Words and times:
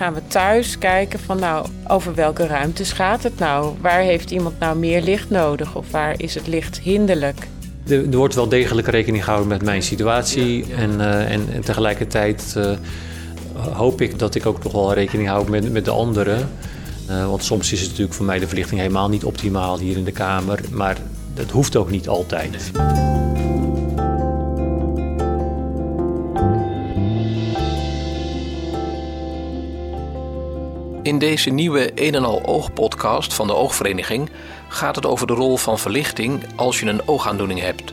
gaan 0.00 0.14
we 0.14 0.26
thuis 0.26 0.78
kijken 0.78 1.18
van 1.18 1.38
nou, 1.38 1.66
over 1.86 2.14
welke 2.14 2.46
ruimtes 2.46 2.92
gaat 2.92 3.22
het 3.22 3.38
nou? 3.38 3.74
Waar 3.80 4.00
heeft 4.00 4.30
iemand 4.30 4.58
nou 4.58 4.78
meer 4.78 5.02
licht 5.02 5.30
nodig 5.30 5.74
of 5.76 5.90
waar 5.90 6.14
is 6.16 6.34
het 6.34 6.46
licht 6.46 6.78
hinderlijk? 6.78 7.46
Er, 7.86 8.10
er 8.10 8.16
wordt 8.16 8.34
wel 8.34 8.48
degelijk 8.48 8.86
rekening 8.86 9.24
gehouden 9.24 9.48
met 9.50 9.62
mijn 9.62 9.82
situatie 9.82 10.64
en, 10.74 10.90
uh, 10.90 11.32
en, 11.32 11.48
en, 11.52 11.60
tegelijkertijd 11.64 12.54
uh, 12.56 12.72
hoop 13.72 14.00
ik 14.00 14.18
dat 14.18 14.34
ik 14.34 14.46
ook 14.46 14.62
nog 14.62 14.72
wel 14.72 14.94
rekening 14.94 15.28
hou 15.28 15.50
met, 15.50 15.72
met 15.72 15.84
de 15.84 15.90
anderen. 15.90 16.48
Uh, 17.10 17.26
want 17.26 17.44
soms 17.44 17.72
is 17.72 17.80
het 17.80 17.88
natuurlijk 17.88 18.16
voor 18.16 18.26
mij 18.26 18.38
de 18.38 18.48
verlichting 18.48 18.80
helemaal 18.80 19.08
niet 19.08 19.24
optimaal 19.24 19.78
hier 19.78 19.96
in 19.96 20.04
de 20.04 20.12
kamer, 20.12 20.60
maar 20.70 20.96
dat 21.34 21.50
hoeft 21.50 21.76
ook 21.76 21.90
niet 21.90 22.08
altijd. 22.08 22.70
In 31.10 31.18
deze 31.18 31.50
nieuwe 31.50 31.90
een 31.94 32.14
en 32.14 32.24
al 32.24 32.44
oog 32.44 32.72
podcast 32.72 33.34
van 33.34 33.46
de 33.46 33.54
Oogvereniging 33.54 34.30
gaat 34.68 34.96
het 34.96 35.06
over 35.06 35.26
de 35.26 35.32
rol 35.32 35.56
van 35.56 35.78
verlichting 35.78 36.42
als 36.56 36.80
je 36.80 36.86
een 36.86 37.08
oogaandoening 37.08 37.60
hebt. 37.60 37.92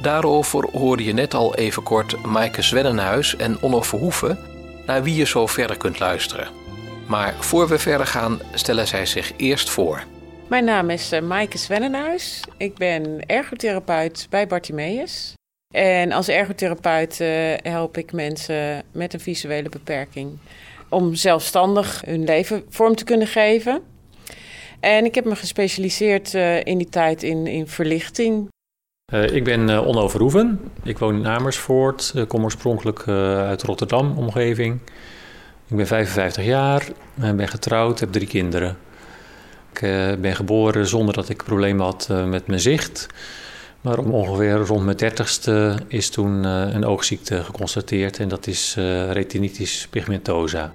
Daarover 0.00 0.68
hoorde 0.72 1.04
je 1.04 1.12
net 1.12 1.34
al 1.34 1.54
even 1.54 1.82
kort 1.82 2.22
Maaike 2.24 2.62
Zwennenhuis 2.62 3.36
en 3.36 3.60
Onno 3.60 3.82
Verhoeven, 3.82 4.38
naar 4.86 5.02
wie 5.02 5.14
je 5.14 5.26
zo 5.26 5.46
verder 5.46 5.76
kunt 5.76 5.98
luisteren. 5.98 6.48
Maar 7.06 7.34
voor 7.38 7.68
we 7.68 7.78
verder 7.78 8.06
gaan, 8.06 8.40
stellen 8.54 8.86
zij 8.86 9.06
zich 9.06 9.32
eerst 9.36 9.70
voor. 9.70 10.04
Mijn 10.48 10.64
naam 10.64 10.90
is 10.90 11.12
uh, 11.12 11.20
Maaike 11.20 11.58
Zwennenhuis. 11.58 12.40
Ik 12.56 12.74
ben 12.74 13.26
ergotherapeut 13.26 14.26
bij 14.30 14.46
Bartimeus. 14.46 15.34
En 15.74 16.12
als 16.12 16.28
ergotherapeut 16.28 17.20
uh, 17.20 17.28
help 17.62 17.96
ik 17.96 18.12
mensen 18.12 18.82
met 18.92 19.14
een 19.14 19.20
visuele 19.20 19.68
beperking 19.68 20.38
om 20.92 21.14
zelfstandig 21.14 22.02
hun 22.06 22.24
leven 22.24 22.64
vorm 22.68 22.94
te 22.94 23.04
kunnen 23.04 23.26
geven. 23.26 23.82
En 24.82 25.04
ik 25.04 25.14
heb 25.14 25.24
me 25.24 25.36
gespecialiseerd 25.36 26.34
uh, 26.34 26.64
in 26.64 26.78
die 26.78 26.88
tijd 26.88 27.22
in, 27.22 27.46
in 27.46 27.68
verlichting. 27.68 28.48
Uh, 29.14 29.34
ik 29.34 29.44
ben 29.44 29.68
uh, 29.68 29.86
Onno 29.86 30.08
Verhoeven. 30.08 30.60
Ik 30.82 30.98
woon 30.98 31.14
in 31.14 31.26
Amersfoort. 31.26 32.12
Ik 32.14 32.28
kom 32.28 32.44
oorspronkelijk 32.44 33.08
uit 33.08 33.62
Rotterdam, 33.62 34.18
omgeving. 34.18 34.80
Ik 35.68 35.76
ben 35.76 35.86
55 35.86 36.44
jaar, 36.44 36.86
ben 37.14 37.48
getrouwd, 37.48 38.00
heb 38.00 38.12
drie 38.12 38.26
kinderen. 38.26 38.76
Ik 39.72 39.80
ben 40.20 40.36
geboren 40.36 40.86
zonder 40.86 41.14
dat 41.14 41.28
ik 41.28 41.44
problemen 41.44 41.84
had 41.84 42.08
met 42.26 42.46
mijn 42.46 42.60
zicht. 42.60 43.06
Maar 43.80 43.98
om 43.98 44.10
ongeveer 44.10 44.54
rond 44.54 44.84
mijn 44.84 44.96
dertigste 44.96 45.78
is 45.88 46.10
toen 46.10 46.44
een 46.44 46.84
oogziekte 46.84 47.44
geconstateerd 47.44 48.18
en 48.18 48.28
dat 48.28 48.46
is 48.46 48.74
retinitis 49.10 49.86
pigmentosa. 49.90 50.72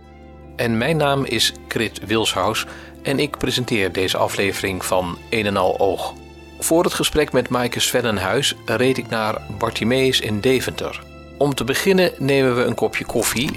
En 0.58 0.78
mijn 0.78 0.98
naam 0.98 1.26
is 1.26 1.54
Krit 1.68 2.06
Wilshaus 2.06 2.66
en 3.02 3.20
ik 3.20 3.38
presenteer 3.38 3.92
deze 3.92 4.18
aflevering 4.18 4.86
van 4.86 5.18
Een 5.30 5.46
en 5.46 5.58
Al 5.58 5.80
Oog. 5.80 6.14
Voor 6.60 6.84
het 6.84 6.94
gesprek 6.94 7.32
met 7.32 7.50
Maaike 7.50 7.80
Svenenhuis 7.80 8.56
reed 8.66 8.98
ik 8.98 9.10
naar 9.10 9.42
Bartimeus 9.58 10.20
in 10.20 10.40
Deventer. 10.40 11.04
Om 11.38 11.56
te 11.56 11.64
beginnen 11.64 12.12
nemen 12.18 12.56
we 12.56 12.64
een 12.64 12.76
kopje 12.76 13.06
koffie 13.06 13.50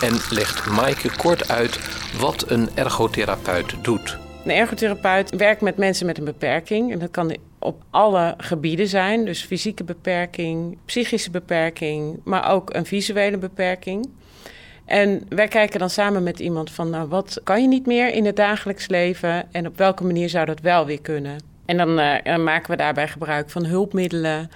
en 0.00 0.20
legt 0.30 0.66
Maaike 0.66 1.16
kort 1.16 1.48
uit 1.48 1.78
wat 2.18 2.50
een 2.50 2.68
ergotherapeut 2.74 3.74
doet. 3.82 4.18
Een 4.44 4.50
ergotherapeut 4.50 5.36
werkt 5.36 5.60
met 5.60 5.76
mensen 5.76 6.06
met 6.06 6.18
een 6.18 6.24
beperking. 6.24 6.92
En 6.92 6.98
dat 6.98 7.10
kan 7.10 7.36
op 7.58 7.82
alle 7.90 8.34
gebieden 8.36 8.88
zijn. 8.88 9.24
Dus 9.24 9.44
fysieke 9.44 9.84
beperking, 9.84 10.78
psychische 10.84 11.30
beperking, 11.30 12.20
maar 12.24 12.50
ook 12.50 12.74
een 12.74 12.86
visuele 12.86 13.38
beperking. 13.38 14.08
En 14.88 15.22
wij 15.28 15.48
kijken 15.48 15.78
dan 15.78 15.90
samen 15.90 16.22
met 16.22 16.40
iemand 16.40 16.70
van, 16.70 16.90
nou, 16.90 17.08
wat 17.08 17.40
kan 17.44 17.62
je 17.62 17.68
niet 17.68 17.86
meer 17.86 18.14
in 18.14 18.24
het 18.24 18.36
dagelijks 18.36 18.88
leven 18.88 19.52
en 19.52 19.66
op 19.66 19.76
welke 19.76 20.04
manier 20.04 20.28
zou 20.28 20.46
dat 20.46 20.60
wel 20.60 20.86
weer 20.86 21.00
kunnen? 21.00 21.36
En 21.64 21.76
dan 21.76 21.98
uh, 21.98 22.36
maken 22.36 22.70
we 22.70 22.76
daarbij 22.76 23.08
gebruik 23.08 23.50
van 23.50 23.64
hulpmiddelen, 23.64 24.50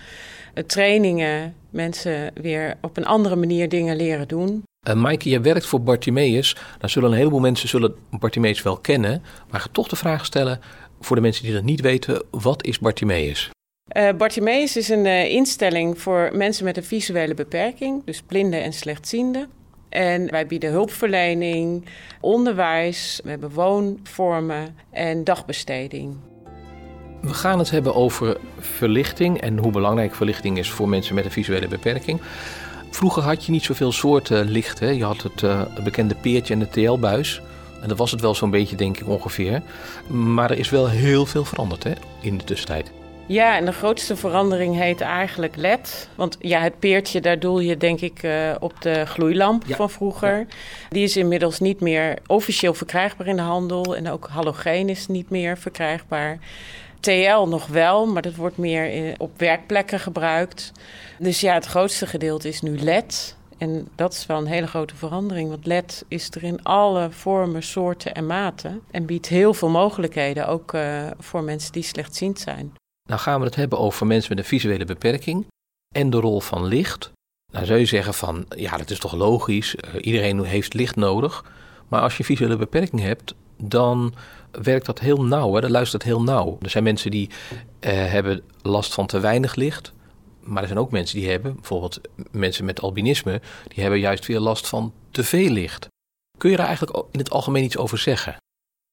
uh, 0.55 0.65
trainingen, 0.65 1.55
mensen 1.71 2.31
weer 2.35 2.77
op 2.81 2.97
een 2.97 3.07
andere 3.07 3.37
manier 3.37 3.69
dingen 3.69 3.97
leren 3.97 4.29
doen. 4.29 4.63
Uh, 4.89 4.95
Maaike, 4.95 5.29
je 5.29 5.41
werkt 5.41 5.67
voor 5.67 5.83
Bartimeus. 5.83 6.57
Dan 6.79 6.89
zullen 6.89 7.11
een 7.11 7.17
heleboel 7.17 7.41
mensen 7.41 7.69
zullen 7.69 7.95
Bartimeus 8.11 8.63
wel 8.63 8.77
kennen. 8.77 9.23
Maar 9.51 9.61
ga 9.61 9.69
toch 9.73 9.89
de 9.89 9.97
vraag 9.97 10.25
stellen 10.25 10.61
voor 11.01 11.17
de 11.17 11.23
mensen 11.23 11.45
die 11.45 11.53
dat 11.53 11.63
niet 11.63 11.81
weten: 11.81 12.23
wat 12.31 12.65
is 12.65 12.79
Bartimeus? 12.79 13.51
Uh, 13.97 14.13
Bartimeus 14.13 14.77
is 14.77 14.89
een 14.89 15.05
uh, 15.05 15.31
instelling 15.31 16.01
voor 16.01 16.31
mensen 16.33 16.65
met 16.65 16.77
een 16.77 16.85
visuele 16.85 17.35
beperking, 17.35 18.05
dus 18.05 18.23
blinden 18.23 18.63
en 18.63 18.73
slechtzienden. 18.73 19.49
En 19.93 20.31
wij 20.31 20.47
bieden 20.47 20.71
hulpverlening, 20.71 21.85
onderwijs, 22.21 23.21
we 23.25 23.31
hebben 23.31 23.51
woonvormen 23.51 24.77
en 24.91 25.25
dagbesteding. 25.25 26.17
We 27.21 27.35
gaan 27.35 27.59
het 27.59 27.71
hebben 27.71 27.95
over 27.95 28.37
verlichting 28.59 29.41
en 29.41 29.59
hoe 29.59 29.73
belangrijk 29.73 30.15
verlichting 30.15 30.59
is 30.59 30.71
voor 30.71 30.89
mensen 30.89 31.15
met 31.15 31.25
een 31.25 31.31
visuele 31.31 31.69
beperking. 31.69 32.21
Vroeger 32.91 33.23
had 33.23 33.45
je 33.45 33.53
niet 33.53 33.63
zoveel 33.63 33.93
soorten 33.93 34.51
licht. 34.51 34.79
Hè? 34.79 34.89
Je 34.89 35.05
had 35.05 35.23
het, 35.23 35.43
uh, 35.43 35.63
bekende 35.85 36.15
peertje 36.15 36.55
en 36.55 36.61
de 36.61 36.69
TL-buis. 36.69 37.43
En 37.83 37.89
dat 37.89 37.99
was 37.99 38.11
het 38.11 38.21
wel 38.21 38.35
zo'n 38.35 38.51
beetje, 38.51 38.77
denk 38.77 38.99
ik 38.99 39.09
ongeveer. 39.09 39.63
Maar 40.07 40.51
er 40.51 40.59
is 40.59 40.71
wel 40.71 40.89
heel 40.89 41.27
veel 41.27 41.45
veranderd 41.45 41.85
hè, 41.85 41.93
in 42.21 42.39
de 42.39 42.45
tussentijd. 42.45 42.93
Ja, 43.27 43.57
en 43.57 43.65
de 43.65 43.73
grootste 43.73 44.17
verandering 44.17 44.77
heet 44.77 45.01
eigenlijk 45.01 45.57
LED. 45.57 46.09
Want 46.15 46.37
ja, 46.41 46.61
het 46.61 46.79
peertje, 46.79 47.21
daar 47.21 47.39
doel 47.39 47.61
je 47.61 47.77
denk 47.77 48.01
ik 48.01 48.23
uh, 48.23 48.55
op 48.61 48.81
de 48.81 49.07
gloeilamp 49.07 49.65
ja. 49.67 49.77
van 49.77 49.91
vroeger. 49.91 50.39
Ja. 50.39 50.47
Die 50.89 51.03
is 51.03 51.17
inmiddels 51.17 51.61
niet 51.61 51.81
meer 51.81 52.19
officieel 52.27 52.75
verkrijgbaar 52.75 53.27
in 53.27 53.37
de 53.37 53.43
handel. 53.43 53.97
En 53.97 54.09
ook 54.09 54.29
halogeen 54.29 54.89
is 54.89 55.07
niet 55.07 55.31
meer 55.31 55.59
verkrijgbaar. 55.59 56.39
TL 57.01 57.47
nog 57.47 57.67
wel, 57.67 58.07
maar 58.07 58.23
dat 58.23 58.35
wordt 58.35 58.57
meer 58.57 58.91
in, 58.91 59.15
op 59.19 59.39
werkplekken 59.39 60.01
gebruikt. 60.01 60.73
Dus 61.19 61.41
ja, 61.41 61.55
het 61.55 61.67
grootste 61.67 62.07
gedeelte 62.07 62.49
is 62.49 62.61
nu 62.61 62.79
LED. 62.79 63.37
En 63.59 63.89
dat 63.95 64.13
is 64.13 64.27
wel 64.27 64.39
een 64.39 64.47
hele 64.47 64.67
grote 64.67 64.97
verandering, 64.97 65.49
want 65.49 65.67
LED 65.67 66.05
is 66.09 66.31
er 66.31 66.43
in 66.43 66.63
alle 66.63 67.11
vormen, 67.11 67.63
soorten 67.63 68.15
en 68.15 68.27
maten. 68.27 68.81
En 68.91 69.07
biedt 69.07 69.29
heel 69.29 69.55
veel 69.55 69.69
mogelijkheden, 69.69 70.49
ook 70.49 70.73
uh, 70.73 71.07
voor 71.19 71.43
mensen 71.43 71.73
die 71.73 71.83
slechtziend 71.83 72.41
zijn. 72.41 72.73
Nou 73.13 73.25
gaan 73.25 73.41
we 73.41 73.47
het 73.47 73.55
hebben 73.55 73.79
over 73.79 74.07
mensen 74.07 74.29
met 74.29 74.39
een 74.39 74.51
visuele 74.51 74.85
beperking 74.85 75.47
en 75.95 76.11
de 76.11 76.17
rol 76.17 76.41
van 76.41 76.65
licht. 76.65 77.13
Nou 77.53 77.67
zou 77.67 77.79
je 77.79 77.87
zeggen 77.87 78.15
van, 78.15 78.47
ja 78.57 78.77
dat 78.77 78.91
is 78.91 78.99
toch 78.99 79.15
logisch, 79.15 79.75
uh, 79.75 79.83
iedereen 80.01 80.45
heeft 80.45 80.75
licht 80.75 80.97
nodig. 80.97 81.45
Maar 81.89 82.01
als 82.01 82.17
je 82.17 82.25
visuele 82.25 82.57
beperking 82.57 83.01
hebt, 83.01 83.35
dan 83.57 84.15
werkt 84.51 84.87
dat 84.87 84.99
heel 84.99 85.25
nauw, 85.25 85.55
hè? 85.55 85.61
dat 85.61 85.71
luistert 85.71 86.03
heel 86.03 86.23
nauw. 86.23 86.59
Er 86.63 86.71
zijn 86.71 86.85
mensen 86.85 87.11
die 87.11 87.29
uh, 87.29 87.91
hebben 87.91 88.43
last 88.63 88.95
van 88.95 89.07
te 89.07 89.21
weinig 89.21 89.55
licht. 89.55 89.93
Maar 90.41 90.63
er 90.63 90.69
zijn 90.69 90.81
ook 90.81 90.91
mensen 90.91 91.19
die 91.19 91.31
hebben, 91.31 91.55
bijvoorbeeld 91.55 92.01
mensen 92.31 92.65
met 92.65 92.81
albinisme, 92.81 93.41
die 93.69 93.83
hebben 93.83 94.01
juist 94.01 94.27
weer 94.27 94.41
last 94.41 94.69
van 94.69 94.93
te 95.11 95.25
veel 95.25 95.51
licht. 95.51 95.87
Kun 96.39 96.51
je 96.51 96.57
daar 96.57 96.67
eigenlijk 96.67 97.07
in 97.11 97.19
het 97.19 97.31
algemeen 97.31 97.65
iets 97.65 97.77
over 97.77 97.99
zeggen? 97.99 98.37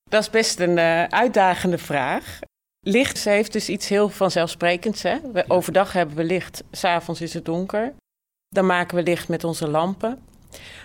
Dat 0.10 0.22
is 0.22 0.30
best 0.30 0.60
een 0.60 0.78
uh, 0.78 1.04
uitdagende 1.04 1.78
vraag. 1.78 2.40
Licht 2.82 3.24
heeft 3.24 3.54
dus 3.54 3.70
iets 3.70 3.88
heel 3.88 4.10
vanzelfsprekends. 4.10 5.04
Hè? 5.04 5.18
We, 5.34 5.46
overdag 5.48 5.94
hebben 5.94 6.16
we 6.16 6.24
licht, 6.24 6.64
s'avonds 6.72 7.22
is 7.22 7.34
het 7.34 7.46
donker. 7.46 7.94
Dan 8.50 8.66
maken 8.66 8.98
we 8.98 9.04
licht 9.04 9.28
met 9.28 9.44
onze 9.44 9.68
lampen. 9.68 10.20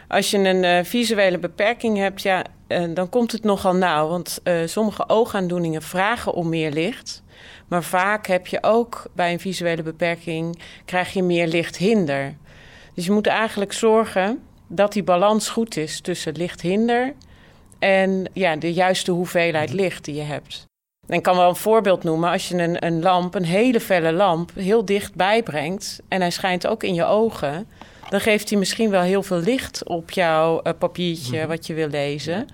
Als 0.08 0.30
je 0.30 0.38
een 0.38 0.62
uh, 0.62 0.84
visuele 0.84 1.38
beperking 1.38 1.96
hebt, 1.96 2.22
ja, 2.22 2.44
uh, 2.68 2.94
dan 2.94 3.08
komt 3.08 3.32
het 3.32 3.44
nogal 3.44 3.74
nauw. 3.74 4.08
Want 4.08 4.40
uh, 4.44 4.66
sommige 4.66 5.08
oogaandoeningen 5.08 5.82
vragen 5.82 6.32
om 6.32 6.48
meer 6.48 6.70
licht. 6.70 7.22
Maar 7.68 7.84
vaak 7.84 8.26
heb 8.26 8.46
je 8.46 8.62
ook 8.62 9.06
bij 9.14 9.32
een 9.32 9.40
visuele 9.40 9.82
beperking 9.82 10.62
krijg 10.84 11.12
je 11.12 11.22
meer 11.22 11.46
lichthinder. 11.46 12.36
Dus 12.94 13.04
je 13.04 13.12
moet 13.12 13.26
eigenlijk 13.26 13.72
zorgen 13.72 14.42
dat 14.66 14.92
die 14.92 15.02
balans 15.02 15.48
goed 15.48 15.76
is 15.76 16.00
tussen 16.00 16.36
lichthinder 16.36 17.14
en 17.78 18.30
ja, 18.32 18.56
de 18.56 18.72
juiste 18.72 19.10
hoeveelheid 19.10 19.72
licht 19.72 20.04
die 20.04 20.14
je 20.14 20.22
hebt. 20.22 20.66
Ik 21.08 21.22
kan 21.22 21.36
wel 21.36 21.48
een 21.48 21.56
voorbeeld 21.56 22.02
noemen. 22.02 22.30
Als 22.30 22.48
je 22.48 22.62
een, 22.62 22.86
een 22.86 23.02
lamp, 23.02 23.34
een 23.34 23.44
hele 23.44 23.80
felle 23.80 24.12
lamp, 24.12 24.50
heel 24.54 24.84
dichtbij 24.84 25.42
brengt 25.42 26.00
en 26.08 26.20
hij 26.20 26.30
schijnt 26.30 26.66
ook 26.66 26.82
in 26.82 26.94
je 26.94 27.04
ogen, 27.04 27.68
dan 28.08 28.20
geeft 28.20 28.50
hij 28.50 28.58
misschien 28.58 28.90
wel 28.90 29.02
heel 29.02 29.22
veel 29.22 29.38
licht 29.38 29.88
op 29.88 30.10
jouw 30.10 30.60
uh, 30.64 30.72
papiertje 30.78 31.32
mm-hmm. 31.32 31.48
wat 31.48 31.66
je 31.66 31.74
wil 31.74 31.88
lezen. 31.88 32.46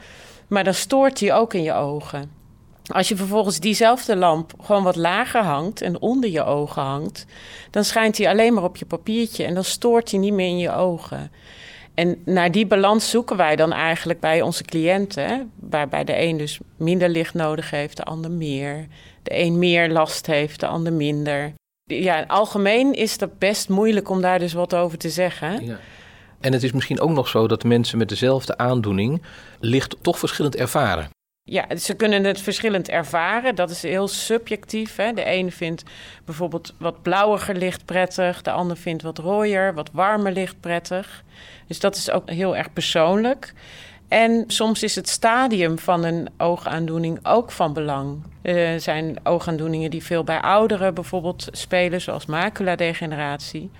Maar 0.49 0.64
dan 0.64 0.75
stoort 0.75 1.20
hij 1.20 1.35
ook 1.35 1.55
in 1.55 1.62
je 1.62 1.73
ogen. 1.73 2.38
Als 2.87 3.08
je 3.08 3.17
vervolgens 3.17 3.61
diezelfde 3.61 4.17
lamp 4.17 4.52
gewoon 4.62 4.82
wat 4.82 4.97
lager 4.97 5.43
hangt 5.43 5.81
en 5.81 6.00
onder 6.00 6.31
je 6.31 6.44
ogen 6.44 6.82
hangt, 6.82 7.26
dan 7.70 7.85
schijnt 7.85 8.19
hij 8.19 8.29
alleen 8.29 8.55
maar 8.55 8.64
op 8.64 8.76
je 8.76 8.87
papiertje 8.87 9.44
en 9.44 9.55
dan 9.55 9.64
stoort 9.64 10.11
hij 10.11 10.20
niet 10.20 10.32
meer 10.32 10.49
in 10.49 10.58
je 10.58 10.73
ogen. 10.73 11.31
En 11.94 12.22
naar 12.25 12.50
die 12.50 12.66
balans 12.66 13.10
zoeken 13.10 13.37
wij 13.37 13.56
dan 13.56 13.72
eigenlijk 13.72 14.20
bij 14.20 14.42
onze 14.42 14.64
cliënten. 14.64 15.50
Waarbij 15.60 16.04
de 16.04 16.22
een 16.22 16.37
dus 16.37 16.58
minder 16.76 17.08
licht 17.08 17.34
nodig 17.34 17.70
heeft, 17.70 17.96
de 17.96 18.04
ander 18.04 18.31
meer. 18.31 18.87
De 19.22 19.38
een 19.38 19.58
meer 19.58 19.90
last 19.90 20.26
heeft, 20.26 20.60
de 20.60 20.66
ander 20.66 20.92
minder. 20.92 21.52
Ja, 21.84 22.25
algemeen 22.26 22.92
is 22.94 23.20
het 23.20 23.38
best 23.38 23.69
moeilijk 23.69 24.08
om 24.08 24.20
daar 24.20 24.38
dus 24.38 24.52
wat 24.52 24.75
over 24.75 24.98
te 24.98 25.10
zeggen. 25.10 25.64
Ja. 25.64 25.78
En 26.40 26.52
het 26.52 26.62
is 26.62 26.72
misschien 26.72 27.00
ook 27.00 27.10
nog 27.10 27.28
zo 27.28 27.48
dat 27.48 27.64
mensen 27.64 27.98
met 27.98 28.08
dezelfde 28.08 28.56
aandoening 28.58 29.22
licht 29.60 29.96
toch 30.00 30.19
verschillend 30.19 30.56
ervaren. 30.56 31.10
Ja, 31.50 31.76
ze 31.76 31.94
kunnen 31.94 32.25
het 32.25 32.41
verschillend 32.41 32.88
ervaren. 32.88 33.55
Dat 33.55 33.70
is 33.70 33.82
heel 33.82 34.08
subjectief. 34.08 34.97
Hè. 34.97 35.12
De 35.12 35.25
ene 35.25 35.50
vindt 35.50 35.82
bijvoorbeeld 36.25 36.75
wat 36.79 37.02
blauwiger 37.02 37.56
licht 37.56 37.85
prettig. 37.85 38.43
De 38.43 38.50
ander 38.50 38.76
vindt 38.76 39.02
wat 39.02 39.19
rooier, 39.19 39.75
wat 39.75 39.91
warmer 39.93 40.32
licht 40.32 40.61
prettig. 40.61 41.25
Dus 41.67 41.81
dat 41.81 41.97
is 41.97 42.11
ook 42.11 42.31
heel 42.31 42.56
erg 42.56 42.73
persoonlijk. 42.73 43.52
En 44.08 44.44
soms 44.47 44.82
is 44.82 44.94
het 44.94 45.08
stadium 45.08 45.79
van 45.79 46.05
een 46.05 46.29
oogaandoening 46.38 47.19
ook 47.23 47.50
van 47.50 47.73
belang. 47.73 48.23
Er 48.43 48.81
zijn 48.81 49.17
oogaandoeningen 49.23 49.91
die 49.91 50.05
veel 50.05 50.25
bij 50.25 50.41
ouderen 50.41 50.94
bijvoorbeeld 50.94 51.49
spelen, 51.50 52.00
zoals 52.00 52.26
maculadegeneratie. 52.26 53.70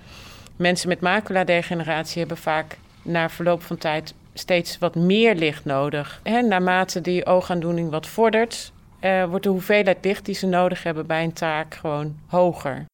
Mensen 0.55 0.89
met 0.89 1.01
maculadegeneratie 1.01 2.19
hebben 2.19 2.37
vaak 2.37 2.77
na 3.01 3.29
verloop 3.29 3.63
van 3.63 3.77
tijd 3.77 4.13
steeds 4.41 4.77
wat 4.77 4.95
meer 4.95 5.35
licht 5.35 5.65
nodig. 5.65 6.19
En 6.23 6.47
naarmate 6.47 7.01
die 7.01 7.25
oogaandoening 7.25 7.89
wat 7.89 8.07
vordert, 8.07 8.71
eh, 8.99 9.25
wordt 9.25 9.43
de 9.43 9.49
hoeveelheid 9.49 9.97
licht 10.01 10.25
die 10.25 10.35
ze 10.35 10.47
nodig 10.47 10.83
hebben 10.83 11.05
bij 11.05 11.23
een 11.23 11.33
taak 11.33 11.75
gewoon 11.75 12.15
hoger. 12.27 12.85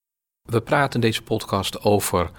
We 0.49 0.61
praten 0.61 0.93
in 0.93 1.07
deze 1.07 1.21
podcast 1.21 1.83
over 1.83 2.29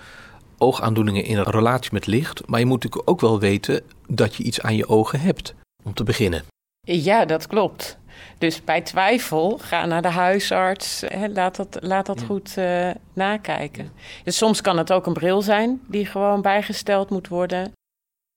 oogaandoeningen 0.58 1.24
in 1.24 1.40
relatie 1.40 1.90
met 1.92 2.06
licht. 2.06 2.46
Maar 2.46 2.60
je 2.60 2.66
moet 2.66 2.82
natuurlijk 2.82 3.10
ook 3.10 3.20
wel 3.20 3.38
weten 3.38 3.82
dat 4.06 4.34
je 4.34 4.42
iets 4.42 4.60
aan 4.60 4.76
je 4.76 4.88
ogen 4.88 5.20
hebt, 5.20 5.54
om 5.84 5.94
te 5.94 6.04
beginnen. 6.04 6.44
Ja, 6.80 7.24
dat 7.24 7.46
klopt. 7.46 7.98
Dus 8.38 8.64
bij 8.64 8.80
twijfel, 8.80 9.58
ga 9.62 9.86
naar 9.86 10.02
de 10.02 10.08
huisarts. 10.08 11.04
Hè, 11.06 11.28
laat 11.28 11.56
dat, 11.56 11.78
laat 11.80 12.06
dat 12.06 12.22
goed 12.22 12.54
uh, 12.58 12.90
nakijken. 13.12 13.92
Dus 14.24 14.36
soms 14.36 14.60
kan 14.60 14.78
het 14.78 14.92
ook 14.92 15.06
een 15.06 15.12
bril 15.12 15.42
zijn 15.42 15.80
die 15.86 16.06
gewoon 16.06 16.42
bijgesteld 16.42 17.10
moet 17.10 17.28
worden. 17.28 17.72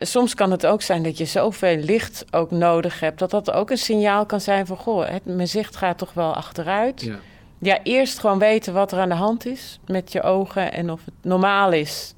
Soms 0.03 0.33
kan 0.33 0.51
het 0.51 0.65
ook 0.65 0.81
zijn 0.81 1.03
dat 1.03 1.18
je 1.18 1.25
zoveel 1.25 1.77
licht 1.77 2.25
ook 2.31 2.51
nodig 2.51 3.00
hebt, 3.00 3.19
dat 3.19 3.31
dat 3.31 3.51
ook 3.51 3.69
een 3.69 3.77
signaal 3.77 4.25
kan 4.25 4.42
zijn 4.42 4.65
van: 4.65 4.77
goh, 4.77 5.07
het, 5.07 5.25
mijn 5.25 5.48
zicht 5.48 5.75
gaat 5.75 5.98
toch 5.98 6.13
wel 6.13 6.36
achteruit. 6.36 7.01
Ja. 7.01 7.19
ja, 7.59 7.80
eerst 7.83 8.19
gewoon 8.19 8.39
weten 8.39 8.74
wat 8.74 8.92
er 8.92 9.00
aan 9.00 9.09
de 9.09 9.15
hand 9.15 9.45
is 9.45 9.80
met 9.86 10.12
je 10.12 10.21
ogen 10.21 10.74
en 10.74 10.92
of 10.92 11.06
het 11.06 11.13
normaal 11.21 11.71
is. 11.71 12.13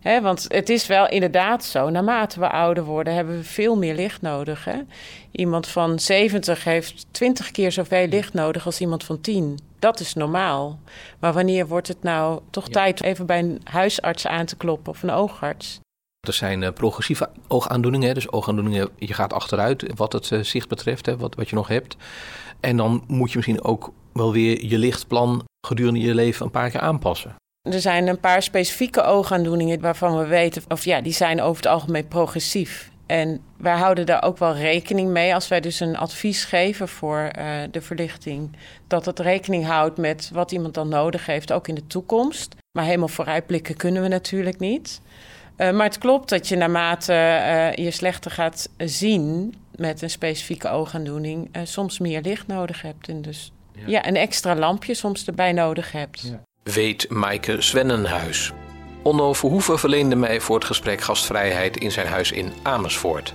He, 0.00 0.20
want 0.20 0.44
het 0.48 0.68
is 0.68 0.86
wel 0.86 1.08
inderdaad 1.08 1.64
zo, 1.64 1.90
naarmate 1.90 2.40
we 2.40 2.50
ouder 2.50 2.84
worden, 2.84 3.14
hebben 3.14 3.36
we 3.36 3.44
veel 3.44 3.76
meer 3.76 3.94
licht 3.94 4.22
nodig. 4.22 4.64
Hè? 4.64 4.78
Iemand 5.30 5.66
van 5.66 5.98
70 5.98 6.64
heeft 6.64 7.06
20 7.10 7.50
keer 7.50 7.72
zoveel 7.72 8.06
licht 8.06 8.32
nodig 8.34 8.66
als 8.66 8.80
iemand 8.80 9.04
van 9.04 9.20
10. 9.20 9.58
Dat 9.78 10.00
is 10.00 10.14
normaal. 10.14 10.78
Maar 11.18 11.32
wanneer 11.32 11.66
wordt 11.66 11.88
het 11.88 12.02
nou 12.02 12.40
toch 12.50 12.68
tijd 12.68 13.02
even 13.02 13.26
bij 13.26 13.38
een 13.38 13.60
huisarts 13.64 14.26
aan 14.26 14.46
te 14.46 14.56
kloppen 14.56 14.92
of 14.92 15.02
een 15.02 15.10
oogarts? 15.10 15.80
Er 16.26 16.32
zijn 16.32 16.62
uh, 16.62 16.68
progressieve 16.70 17.28
oogaandoeningen, 17.48 18.14
dus 18.14 18.30
oogaandoeningen, 18.30 18.88
je 18.96 19.14
gaat 19.14 19.32
achteruit 19.32 19.92
wat 19.94 20.12
het 20.12 20.30
uh, 20.30 20.42
zicht 20.42 20.68
betreft, 20.68 21.16
wat, 21.16 21.34
wat 21.34 21.48
je 21.48 21.56
nog 21.56 21.68
hebt. 21.68 21.96
En 22.60 22.76
dan 22.76 23.04
moet 23.06 23.30
je 23.30 23.36
misschien 23.36 23.64
ook 23.64 23.92
wel 24.12 24.32
weer 24.32 24.64
je 24.64 24.78
lichtplan 24.78 25.44
gedurende 25.66 26.00
je 26.00 26.14
leven 26.14 26.44
een 26.44 26.50
paar 26.50 26.70
keer 26.70 26.80
aanpassen. 26.80 27.34
Er 27.62 27.80
zijn 27.80 28.06
een 28.06 28.20
paar 28.20 28.42
specifieke 28.42 29.02
oogaandoeningen 29.02 29.80
waarvan 29.80 30.18
we 30.18 30.26
weten, 30.26 30.62
of 30.68 30.84
ja, 30.84 31.00
die 31.00 31.12
zijn 31.12 31.40
over 31.40 31.56
het 31.56 31.72
algemeen 31.72 32.08
progressief. 32.08 32.90
En 33.06 33.40
wij 33.56 33.76
houden 33.76 34.06
daar 34.06 34.22
ook 34.22 34.38
wel 34.38 34.54
rekening 34.54 35.10
mee 35.10 35.34
als 35.34 35.48
wij 35.48 35.60
dus 35.60 35.80
een 35.80 35.96
advies 35.96 36.44
geven 36.44 36.88
voor 36.88 37.30
uh, 37.38 37.52
de 37.70 37.80
verlichting. 37.80 38.56
Dat 38.86 39.04
het 39.06 39.18
rekening 39.18 39.66
houdt 39.66 39.98
met 39.98 40.30
wat 40.32 40.52
iemand 40.52 40.74
dan 40.74 40.88
nodig 40.88 41.26
heeft, 41.26 41.52
ook 41.52 41.68
in 41.68 41.74
de 41.74 41.86
toekomst. 41.86 42.54
Maar 42.78 42.84
helemaal 42.84 43.08
vooruitblikken 43.08 43.76
kunnen 43.76 44.02
we 44.02 44.08
natuurlijk 44.08 44.58
niet. 44.58 45.00
Uh, 45.58 45.70
maar 45.70 45.86
het 45.86 45.98
klopt 45.98 46.28
dat 46.28 46.48
je 46.48 46.56
naarmate 46.56 47.12
uh, 47.12 47.84
je 47.84 47.90
slechter 47.90 48.30
gaat 48.30 48.68
zien 48.76 49.54
met 49.76 50.02
een 50.02 50.10
specifieke 50.10 50.70
oogaandoening, 50.70 51.48
soms 51.62 51.98
meer 51.98 52.20
licht 52.20 52.46
nodig 52.46 52.82
hebt. 52.82 53.08
En 53.08 53.22
dus 53.22 53.52
ja. 53.72 53.82
ja. 53.86 54.06
een 54.06 54.16
extra 54.16 54.56
lampje 54.56 54.94
soms 54.94 55.26
erbij 55.26 55.52
nodig 55.52 55.92
hebt. 55.92 56.20
Ja 56.20 56.44
weet 56.72 57.10
Maaike 57.10 57.60
Zwennenhuis. 57.60 58.52
Onno 59.02 59.32
Verhoeven 59.32 59.78
verleende 59.78 60.16
mij 60.16 60.40
voor 60.40 60.54
het 60.54 60.64
gesprek 60.64 61.00
gastvrijheid 61.00 61.76
in 61.76 61.90
zijn 61.92 62.06
huis 62.06 62.32
in 62.32 62.52
Amersfoort. 62.62 63.34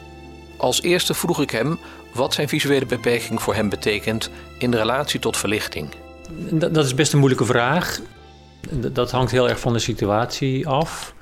Als 0.58 0.82
eerste 0.82 1.14
vroeg 1.14 1.42
ik 1.42 1.50
hem 1.50 1.80
wat 2.14 2.34
zijn 2.34 2.50
visuele 2.50 2.86
beperking 2.86 3.42
voor 3.42 3.56
hem 3.56 3.70
betekent 3.70 4.30
in 4.58 4.74
relatie 4.74 5.20
tot 5.20 5.38
verlichting. 5.38 5.90
Dat 6.52 6.86
is 6.86 6.94
best 6.94 7.14
een 7.14 7.20
moeilijke 7.20 7.46
vraag. 7.46 8.00
Dat 8.70 9.12
hangt 9.12 9.32
heel 9.32 9.50
erg 9.50 9.60
van 9.60 9.74
de 9.74 9.80
situatie 9.80 10.68
af. 10.68 11.14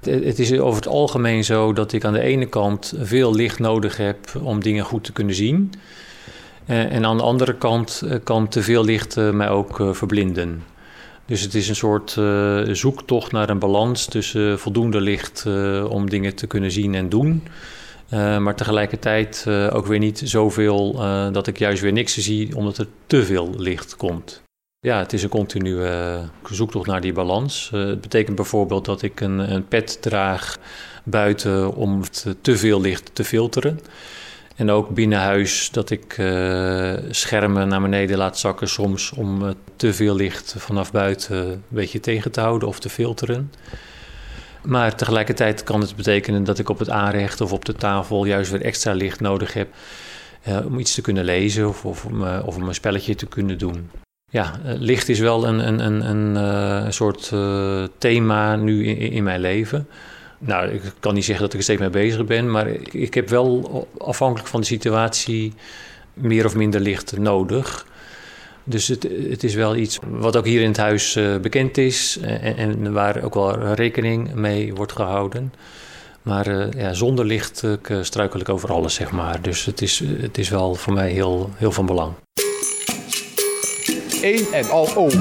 Het 0.00 0.38
is 0.38 0.58
over 0.58 0.82
het 0.82 0.90
algemeen 0.92 1.44
zo 1.44 1.72
dat 1.72 1.92
ik 1.92 2.04
aan 2.04 2.12
de 2.12 2.20
ene 2.20 2.46
kant 2.46 2.94
veel 3.00 3.34
licht 3.34 3.58
nodig 3.58 3.96
heb 3.96 4.18
om 4.42 4.62
dingen 4.62 4.84
goed 4.84 5.04
te 5.04 5.12
kunnen 5.12 5.34
zien. 5.34 5.72
Eh, 6.68 6.92
en 6.92 7.04
aan 7.04 7.16
de 7.16 7.22
andere 7.22 7.54
kant 7.54 8.02
eh, 8.04 8.16
kan 8.24 8.48
te 8.48 8.62
veel 8.62 8.84
licht 8.84 9.16
eh, 9.16 9.30
mij 9.30 9.48
ook 9.48 9.80
verblinden. 9.92 10.62
Dus 11.26 11.40
het 11.40 11.54
is 11.54 11.68
een 11.68 11.76
soort 11.76 12.16
zoektocht 12.76 13.32
naar 13.32 13.48
een 13.48 13.58
balans 13.58 14.04
tussen 14.04 14.58
voldoende 14.58 15.00
licht 15.00 15.46
om 15.88 16.10
dingen 16.10 16.34
te 16.34 16.46
kunnen 16.46 16.70
zien 16.70 16.94
en 16.94 17.08
doen. 17.08 17.42
Maar 18.10 18.54
tegelijkertijd 18.54 19.44
ook 19.72 19.86
weer 19.86 19.98
niet 19.98 20.20
zoveel 20.24 20.92
dat 21.32 21.46
ik 21.46 21.58
juist 21.58 21.82
weer 21.82 21.92
niks 21.92 22.18
zie 22.18 22.56
omdat 22.56 22.78
er 22.78 22.86
te 23.06 23.24
veel 23.24 23.54
licht 23.56 23.96
komt. 23.96 24.42
Ja, 24.80 24.98
het 24.98 25.12
is 25.12 25.22
een 25.22 25.28
continue 25.28 25.88
zoektocht 26.50 26.86
naar 26.86 27.00
die 27.00 27.12
balans. 27.12 27.70
het 27.70 28.00
betekent 28.00 28.36
bijvoorbeeld 28.36 28.84
dat 28.84 29.02
ik 29.02 29.20
een, 29.20 29.52
een 29.52 29.68
pet 29.68 30.02
draag 30.02 30.58
buiten 31.04 31.74
om 31.74 32.02
te 32.40 32.56
veel 32.56 32.80
licht 32.80 33.10
te 33.12 33.24
filteren. 33.24 33.80
En 34.56 34.70
ook 34.70 34.88
binnenhuis 34.88 35.70
dat 35.70 35.90
ik 35.90 36.18
uh, 36.18 36.92
schermen 37.10 37.68
naar 37.68 37.80
beneden 37.80 38.18
laat 38.18 38.38
zakken 38.38 38.68
soms 38.68 39.12
om 39.12 39.54
te 39.76 39.94
veel 39.94 40.14
licht 40.14 40.54
vanaf 40.58 40.92
buiten 40.92 41.36
een 41.36 41.62
beetje 41.68 42.00
tegen 42.00 42.30
te 42.30 42.40
houden 42.40 42.68
of 42.68 42.80
te 42.80 42.88
filteren. 42.88 43.52
Maar 44.62 44.96
tegelijkertijd 44.96 45.62
kan 45.62 45.80
het 45.80 45.96
betekenen 45.96 46.44
dat 46.44 46.58
ik 46.58 46.68
op 46.68 46.78
het 46.78 46.90
aanrecht 46.90 47.40
of 47.40 47.52
op 47.52 47.64
de 47.64 47.74
tafel 47.74 48.24
juist 48.24 48.50
weer 48.50 48.62
extra 48.62 48.92
licht 48.92 49.20
nodig 49.20 49.52
heb 49.52 49.68
om 50.64 50.78
iets 50.78 50.94
te 50.94 51.00
kunnen 51.00 51.24
lezen 51.24 51.68
of, 51.68 51.84
of, 51.84 52.04
om, 52.04 52.22
of 52.22 52.56
om 52.56 52.68
een 52.68 52.74
spelletje 52.74 53.14
te 53.14 53.26
kunnen 53.26 53.58
doen. 53.58 53.90
Ja, 54.30 54.60
licht 54.62 55.08
is 55.08 55.18
wel 55.18 55.46
een, 55.46 55.68
een, 55.68 55.86
een, 55.86 56.08
een, 56.08 56.34
een 56.84 56.92
soort 56.92 57.32
thema 57.98 58.56
nu 58.56 58.86
in, 58.86 59.12
in 59.12 59.24
mijn 59.24 59.40
leven. 59.40 59.88
Nou, 60.38 60.68
ik 60.68 60.82
kan 61.00 61.14
niet 61.14 61.24
zeggen 61.24 61.44
dat 61.44 61.52
ik 61.52 61.58
er 61.58 61.64
steeds 61.64 61.80
mee 61.80 61.90
bezig 61.90 62.24
ben, 62.24 62.50
maar 62.50 62.68
ik 62.90 63.14
heb 63.14 63.28
wel 63.28 63.88
afhankelijk 63.98 64.48
van 64.48 64.60
de 64.60 64.66
situatie 64.66 65.52
meer 66.14 66.44
of 66.44 66.54
minder 66.54 66.80
licht 66.80 67.18
nodig. 67.18 67.86
Dus 68.64 68.88
het, 68.88 69.08
het 69.30 69.44
is 69.44 69.54
wel 69.54 69.76
iets 69.76 69.98
wat 70.08 70.36
ook 70.36 70.44
hier 70.44 70.60
in 70.60 70.68
het 70.68 70.76
huis 70.76 71.18
bekend 71.42 71.78
is 71.78 72.18
en, 72.22 72.56
en, 72.56 72.92
waar 72.92 73.22
ook 73.22 73.34
wel 73.34 73.72
rekening 73.72 74.34
mee 74.34 74.74
wordt 74.74 74.92
gehouden. 74.92 75.52
Maar 76.22 76.76
ja, 76.76 76.92
zonder 76.92 77.24
licht 77.24 77.62
uh, 77.62 78.02
struikel 78.02 78.40
ik 78.40 78.48
over 78.48 78.72
alles, 78.72 78.94
zeg 78.94 79.10
maar. 79.10 79.42
Dus 79.42 79.64
het 79.64 79.82
is, 79.82 80.02
het 80.20 80.38
is 80.38 80.48
wel 80.48 80.74
voor 80.74 80.92
mij 80.92 81.10
heel, 81.10 81.50
heel 81.56 81.72
van 81.72 81.86
belang. 81.86 82.12
Eén 84.22 84.46
en 84.52 84.70
al 84.70 84.94
oog. 84.94 85.14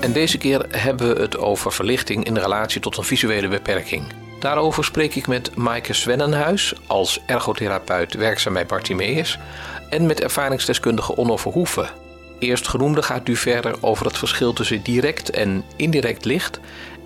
En 0.00 0.12
deze 0.12 0.38
keer 0.38 0.66
hebben 0.68 1.14
we 1.14 1.20
het 1.20 1.38
over 1.38 1.72
verlichting 1.72 2.24
in 2.24 2.36
relatie 2.36 2.80
tot 2.80 2.96
een 2.96 3.04
visuele 3.04 3.48
beperking. 3.48 4.02
Daarover 4.40 4.84
spreek 4.84 5.14
ik 5.14 5.26
met 5.26 5.56
Maaike 5.56 5.92
Svennenhuis 5.92 6.74
als 6.86 7.20
ergotherapeut 7.26 8.14
werkzaam 8.14 8.52
bij 8.52 8.66
Bartimeus 8.66 9.38
en 9.90 10.06
met 10.06 10.20
ervaringsdeskundige 10.20 11.16
Onno 11.16 11.36
Verhoeven. 11.36 11.90
Eerst 12.38 12.68
genoemde 12.68 13.02
gaat 13.02 13.28
u 13.28 13.36
verder 13.36 13.76
over 13.80 14.06
het 14.06 14.18
verschil 14.18 14.52
tussen 14.52 14.82
direct 14.82 15.30
en 15.30 15.64
indirect 15.76 16.24
licht 16.24 16.60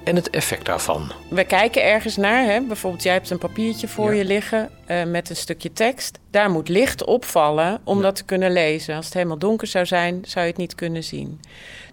en 0.04 0.16
het 0.16 0.30
effect 0.30 0.66
daarvan. 0.66 1.12
We 1.30 1.44
kijken 1.44 1.84
ergens 1.84 2.16
naar, 2.16 2.44
hè? 2.44 2.60
bijvoorbeeld 2.60 3.02
jij 3.02 3.12
hebt 3.12 3.30
een 3.30 3.38
papiertje 3.38 3.88
voor 3.88 4.14
je 4.14 4.24
liggen 4.24 4.70
uh, 4.88 5.04
met 5.04 5.30
een 5.30 5.36
stukje 5.36 5.72
tekst. 5.72 6.18
Daar 6.30 6.50
moet 6.50 6.68
licht 6.68 7.04
opvallen 7.04 7.80
om 7.84 8.02
dat 8.02 8.16
te 8.16 8.24
kunnen 8.24 8.52
lezen. 8.52 8.96
Als 8.96 9.04
het 9.04 9.14
helemaal 9.14 9.38
donker 9.38 9.66
zou 9.66 9.86
zijn, 9.86 10.20
zou 10.24 10.44
je 10.44 10.50
het 10.50 10.60
niet 10.60 10.74
kunnen 10.74 11.04
zien. 11.04 11.40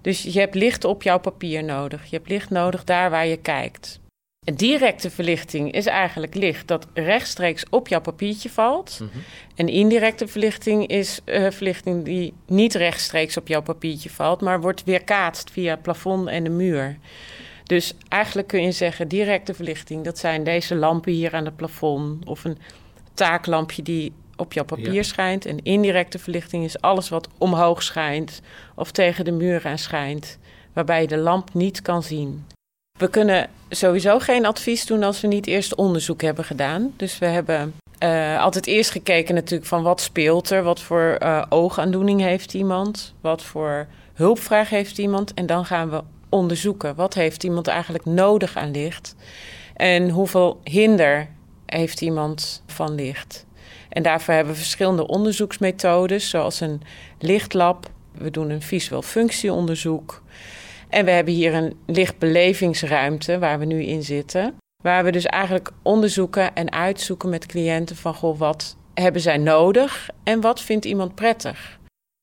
Dus 0.02 0.24
je 0.24 0.40
hebt 0.40 0.56
licht 0.56 0.84
op 0.84 1.04
jouw 1.04 1.20
papier 1.20 1.64
nodig. 1.64 2.10
Je 2.10 2.16
hebt 2.16 2.30
licht 2.30 2.50
nodig 2.50 2.84
daar 2.84 3.10
waar 3.10 3.28
je 3.28 3.38
kijkt. 3.38 4.00
En 4.48 4.56
directe 4.56 5.10
verlichting 5.10 5.72
is 5.72 5.86
eigenlijk 5.86 6.36
licht 6.36 6.68
dat 6.68 6.88
rechtstreeks 6.94 7.66
op 7.70 7.88
jouw 7.88 8.02
papiertje 8.02 8.50
valt. 8.50 9.00
Mm 9.02 9.10
En 9.56 9.68
indirecte 9.68 10.28
verlichting 10.28 10.88
is 10.88 11.22
uh, 11.26 11.52
verlichting 11.52 12.06
die 12.06 12.34
niet 12.48 12.74
rechtstreeks 12.74 13.38
op 13.38 13.48
jouw 13.48 13.62
papiertje 13.62 14.10
valt, 14.10 14.42
maar 14.42 14.62
wordt 14.62 14.84
weerkaatst 14.84 15.52
via 15.52 15.72
het 15.72 15.82
plafond 15.82 16.28
en 16.28 16.44
de 16.44 16.50
muur. 16.50 16.98
Dus 17.70 17.94
eigenlijk 18.08 18.48
kun 18.48 18.62
je 18.62 18.72
zeggen, 18.72 19.08
directe 19.08 19.54
verlichting, 19.54 20.04
dat 20.04 20.18
zijn 20.18 20.44
deze 20.44 20.76
lampen 20.76 21.12
hier 21.12 21.34
aan 21.36 21.46
het 21.46 21.56
plafond 21.56 22.26
of 22.26 22.44
een 22.44 22.58
taaklampje 23.14 23.82
die 23.82 24.14
op 24.36 24.54
jouw 24.54 24.64
papier 24.64 25.04
schijnt. 25.04 25.46
En 25.46 25.64
indirecte 25.64 26.20
verlichting 26.20 26.64
is 26.64 26.82
alles 26.82 27.10
wat 27.10 27.28
omhoog 27.38 27.84
schijnt 27.84 28.42
of 28.76 28.92
tegen 28.92 29.26
de 29.26 29.32
muur 29.32 29.66
aan 29.66 29.78
schijnt, 29.78 30.38
waarbij 30.74 31.02
je 31.02 31.08
de 31.08 31.18
lamp 31.18 31.54
niet 31.54 31.82
kan 31.82 32.04
zien. 32.04 32.46
We 33.00 33.10
kunnen 33.10 33.50
sowieso 33.70 34.20
geen 34.20 34.46
advies 34.46 34.86
doen 34.86 35.04
als 35.04 35.22
we 35.22 35.28
niet 35.28 35.48
eerst 35.48 35.76
onderzoek 35.76 36.22
hebben 36.22 36.46
gedaan. 36.46 36.94
Dus 36.96 37.20
we 37.20 37.26
hebben 37.26 37.76
uh, 38.04 38.42
altijd 38.42 38.68
eerst 38.68 38.92
gekeken 38.92 39.36
natuurlijk 39.36 39.70
van 39.70 39.84
wat 39.84 40.02
speelt 40.02 40.50
er, 40.50 40.64
wat 40.64 40.82
voor 40.82 41.18
uh, 41.24 41.46
oogaandoening 41.50 42.22
heeft 42.22 42.54
iemand, 42.54 43.14
wat 43.22 43.44
voor 43.44 43.88
hulpvraag 44.14 44.70
heeft 44.70 44.98
iemand. 44.98 45.34
En 45.34 45.46
dan 45.46 45.66
gaan 45.66 45.90
we 45.90 46.04
onderzoeken 46.30 46.96
wat 46.96 47.14
heeft 47.14 47.44
iemand 47.44 47.68
eigenlijk 47.68 48.06
nodig 48.06 48.58
aan 48.58 48.72
licht 48.72 49.16
en 49.80 50.10
hoeveel 50.10 50.60
hinder 50.64 51.28
heeft 51.66 52.02
iemand 52.02 52.64
van 52.68 52.96
licht. 52.96 53.46
En 53.90 54.04
daarvoor 54.04 54.34
hebben 54.34 54.54
we 54.54 54.60
verschillende 54.60 55.08
onderzoeksmethodes, 55.08 56.30
zoals 56.30 56.60
een 56.60 56.82
lichtlab. 57.20 57.90
We 58.12 58.32
doen 58.32 58.50
een 58.50 58.62
visueel 58.62 59.02
functieonderzoek. 59.02 60.22
En 60.90 61.06
we 61.06 61.12
hebben 61.12 61.34
hier 61.34 61.54
een 61.54 61.74
lichtbelevingsruimte 61.86 63.40
waar 63.40 63.60
we 63.60 63.66
nu 63.66 63.84
in 63.84 64.04
zitten. 64.04 64.58
Waar 64.84 65.04
we 65.04 65.12
dus 65.12 65.26
eigenlijk 65.26 65.72
onderzoeken 65.82 66.56
en 66.56 66.72
uitzoeken 66.72 67.30
met 67.30 67.46
cliënten 67.46 67.96
van 67.96 68.14
goh, 68.14 68.38
wat 68.38 68.78
hebben 68.94 69.22
zij 69.22 69.38
nodig 69.38 70.10
en 70.24 70.42
wat 70.42 70.62
vindt 70.62 70.86
iemand 70.86 71.16
prettig? 71.16 71.80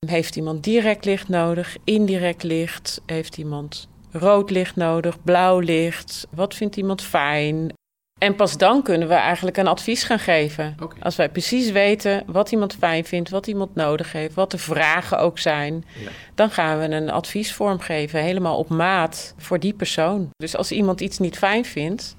Heeft 0.07 0.37
iemand 0.37 0.65
direct 0.65 1.05
licht 1.05 1.29
nodig, 1.29 1.77
indirect 1.85 2.43
licht? 2.43 3.01
Heeft 3.07 3.39
iemand 3.39 3.89
rood 4.19 4.51
licht 4.51 4.77
nodig, 4.77 5.23
blauw 5.23 5.59
licht? 5.59 6.27
Wat 6.31 6.55
vindt 6.55 6.77
iemand 6.77 7.03
fijn? 7.03 7.73
En 8.19 8.37
pas 8.37 8.59
dan 8.59 8.83
kunnen 8.83 9.09
we 9.09 9.15
eigenlijk 9.15 9.57
een 9.57 9.67
advies 9.67 10.03
gaan 10.05 10.19
geven. 10.19 10.77
Als 11.01 11.17
wij 11.17 11.29
precies 11.29 11.71
weten 11.71 12.23
wat 12.27 12.53
iemand 12.53 12.75
fijn 12.75 13.05
vindt, 13.05 13.31
wat 13.31 13.47
iemand 13.47 13.75
nodig 13.75 14.13
heeft, 14.13 14.35
wat 14.35 14.51
de 14.51 14.59
vragen 14.59 15.19
ook 15.19 15.39
zijn, 15.39 15.85
ja. 16.05 16.11
dan 16.35 16.51
gaan 16.51 16.79
we 16.79 16.85
een 16.85 17.11
advies 17.11 17.53
vormgeven, 17.53 18.21
helemaal 18.21 18.59
op 18.59 18.69
maat 18.69 19.35
voor 19.37 19.59
die 19.59 19.73
persoon. 19.73 20.29
Dus 20.37 20.57
als 20.57 20.73
iemand 20.73 21.01
iets 21.01 21.19
niet 21.19 21.39
fijn 21.39 21.65
vindt, 21.65 22.17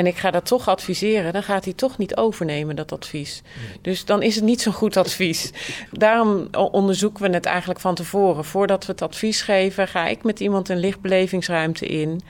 en 0.00 0.06
ik 0.06 0.16
ga 0.16 0.30
dat 0.30 0.46
toch 0.46 0.68
adviseren, 0.68 1.32
dan 1.32 1.42
gaat 1.42 1.64
hij 1.64 1.72
toch 1.72 1.98
niet 1.98 2.16
overnemen, 2.16 2.76
dat 2.76 2.92
advies. 2.92 3.42
Dus 3.82 4.04
dan 4.04 4.22
is 4.22 4.34
het 4.34 4.44
niet 4.44 4.60
zo'n 4.60 4.72
goed 4.72 4.96
advies. 4.96 5.52
Daarom 5.90 6.48
onderzoeken 6.52 7.22
we 7.22 7.34
het 7.34 7.46
eigenlijk 7.46 7.80
van 7.80 7.94
tevoren. 7.94 8.44
Voordat 8.44 8.86
we 8.86 8.92
het 8.92 9.02
advies 9.02 9.42
geven, 9.42 9.88
ga 9.88 10.06
ik 10.06 10.24
met 10.24 10.40
iemand 10.40 10.68
een 10.68 10.78
lichtbelevingsruimte 10.78 11.86
in. 11.86 12.20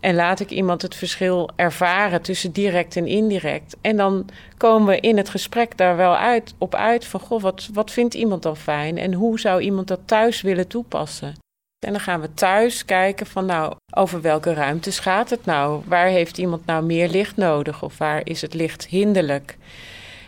En 0.00 0.14
laat 0.14 0.40
ik 0.40 0.50
iemand 0.50 0.82
het 0.82 0.94
verschil 0.94 1.48
ervaren 1.56 2.22
tussen 2.22 2.52
direct 2.52 2.96
en 2.96 3.06
indirect. 3.06 3.76
En 3.80 3.96
dan 3.96 4.26
komen 4.56 4.88
we 4.88 5.00
in 5.00 5.16
het 5.16 5.28
gesprek 5.28 5.76
daar 5.76 5.96
wel 5.96 6.16
uit, 6.16 6.54
op 6.58 6.74
uit 6.74 7.04
van... 7.04 7.20
goh, 7.20 7.42
wat, 7.42 7.68
wat 7.72 7.90
vindt 7.90 8.14
iemand 8.14 8.42
dan 8.42 8.56
fijn 8.56 8.98
en 8.98 9.12
hoe 9.12 9.40
zou 9.40 9.60
iemand 9.60 9.88
dat 9.88 10.00
thuis 10.04 10.40
willen 10.40 10.68
toepassen? 10.68 11.43
En 11.84 11.92
dan 11.92 12.00
gaan 12.00 12.20
we 12.20 12.34
thuis 12.34 12.84
kijken 12.84 13.26
van 13.26 13.46
nou, 13.46 13.74
over 13.94 14.20
welke 14.20 14.54
ruimtes 14.54 14.98
gaat 14.98 15.30
het 15.30 15.44
nou? 15.44 15.82
Waar 15.86 16.06
heeft 16.06 16.38
iemand 16.38 16.66
nou 16.66 16.84
meer 16.84 17.08
licht 17.08 17.36
nodig 17.36 17.82
of 17.82 17.98
waar 17.98 18.20
is 18.24 18.40
het 18.40 18.54
licht 18.54 18.86
hinderlijk? 18.86 19.56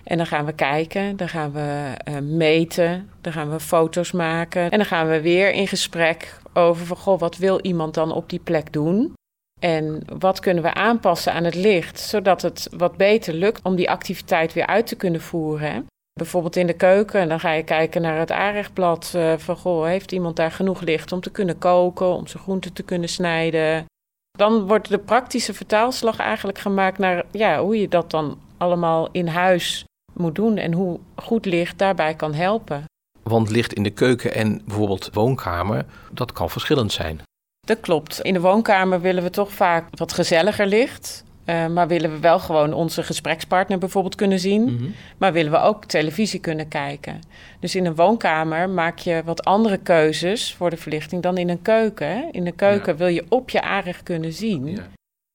En 0.05 0.17
dan 0.17 0.27
gaan 0.27 0.45
we 0.45 0.53
kijken, 0.53 1.17
dan 1.17 1.29
gaan 1.29 1.53
we 1.53 1.93
uh, 2.09 2.17
meten, 2.19 3.11
dan 3.21 3.33
gaan 3.33 3.51
we 3.51 3.61
foto's 3.61 4.13
maken. 4.13 4.71
En 4.71 4.79
dan 4.79 4.87
gaan 4.87 5.09
we 5.09 5.21
weer 5.21 5.53
in 5.53 5.69
gesprek 5.69 6.39
over 6.53 6.97
goh, 6.97 7.21
wat 7.21 7.37
wil 7.37 7.61
iemand 7.61 7.95
dan 7.95 8.13
op 8.13 8.31
die 8.31 8.39
plek 8.39 8.73
doen? 8.73 9.15
En 9.61 10.03
wat 10.19 10.41
kunnen 10.41 10.63
we 10.63 10.75
aanpassen 10.75 11.33
aan 11.33 11.45
het 11.45 11.55
licht, 11.55 12.01
zodat 12.01 12.43
het 12.43 12.69
wat 12.77 12.97
beter 12.97 13.35
lukt 13.35 13.63
om 13.63 13.77
die 13.77 13.91
activiteit 13.91 14.53
weer 14.53 14.67
uit 14.67 14.87
te 14.87 14.97
kunnen 14.97 15.21
voeren? 15.21 15.87
Bijvoorbeeld 16.21 16.57
in 16.57 16.67
de 16.67 16.73
keuken, 16.73 17.29
dan 17.29 17.41
ga 17.41 17.51
je 17.51 17.63
kijken 17.63 18.03
naar 18.03 18.19
het 18.19 18.31
aanrechtblad. 18.31 19.13
Uh, 19.17 19.33
van 19.37 19.57
goh, 19.57 19.87
heeft 19.87 20.13
iemand 20.13 20.37
daar 20.37 20.53
genoeg 20.53 20.81
licht 20.81 21.13
om 21.13 21.21
te 21.21 21.31
kunnen 21.31 21.59
koken, 21.59 22.07
om 22.07 22.27
zijn 22.27 22.43
groenten 22.43 22.73
te 22.73 22.83
kunnen 22.83 23.09
snijden? 23.09 23.85
Dan 24.31 24.67
wordt 24.67 24.89
de 24.89 24.99
praktische 24.99 25.55
vertaalslag 25.55 26.19
eigenlijk 26.19 26.59
gemaakt 26.59 26.99
naar 26.99 27.25
ja, 27.31 27.61
hoe 27.63 27.81
je 27.81 27.89
dat 27.89 28.11
dan 28.11 28.39
allemaal 28.57 29.09
in 29.13 29.27
huis 29.27 29.85
moet 30.13 30.35
doen 30.35 30.57
en 30.57 30.73
hoe 30.73 31.01
goed 31.17 31.45
licht 31.45 31.79
daarbij 31.79 32.15
kan 32.15 32.35
helpen. 32.35 32.85
Want 33.23 33.51
licht 33.51 33.73
in 33.73 33.83
de 33.83 33.91
keuken 33.91 34.35
en 34.35 34.63
bijvoorbeeld 34.65 35.11
woonkamer, 35.13 35.85
dat 36.13 36.33
kan 36.33 36.51
verschillend 36.51 36.93
zijn. 36.93 37.21
Dat 37.67 37.81
klopt. 37.81 38.21
In 38.21 38.33
de 38.33 38.41
woonkamer 38.41 39.01
willen 39.01 39.23
we 39.23 39.31
toch 39.31 39.53
vaak 39.53 39.89
wat 39.91 40.13
gezelliger 40.13 40.67
licht. 40.67 41.25
Uh, 41.47 41.67
maar 41.67 41.89
willen 41.89 42.11
we 42.11 42.19
wel 42.19 42.39
gewoon 42.39 42.73
onze 42.73 43.03
gesprekspartner 43.03 43.79
bijvoorbeeld 43.79 44.15
kunnen 44.15 44.39
zien. 44.39 44.63
Mhm. 44.63 44.85
Maar 45.19 45.33
willen 45.33 45.53
we 45.53 45.59
ook 45.59 45.85
televisie 45.85 46.41
kunnen 46.41 46.69
kijken. 46.69 47.21
Dus 47.61 47.75
in 47.75 47.87
een 47.87 47.95
woonkamer 47.95 48.69
maak 48.69 48.99
je 48.99 49.23
wat 49.25 49.45
andere 49.45 49.77
keuzes 49.77 50.55
voor 50.55 50.71
de 50.71 50.77
verlichting 50.77 51.23
dan 51.23 51.39
in 51.39 51.49
een 51.49 51.63
keuken. 51.63 52.33
In 52.33 52.47
een 52.47 52.55
keuken 52.55 52.97
wil 52.97 53.07
je 53.07 53.25
op 53.29 53.51
je 53.51 53.63
aanrecht 53.63 54.03
kunnen 54.03 54.33
zien. 54.33 54.67
Ja. 54.67 54.89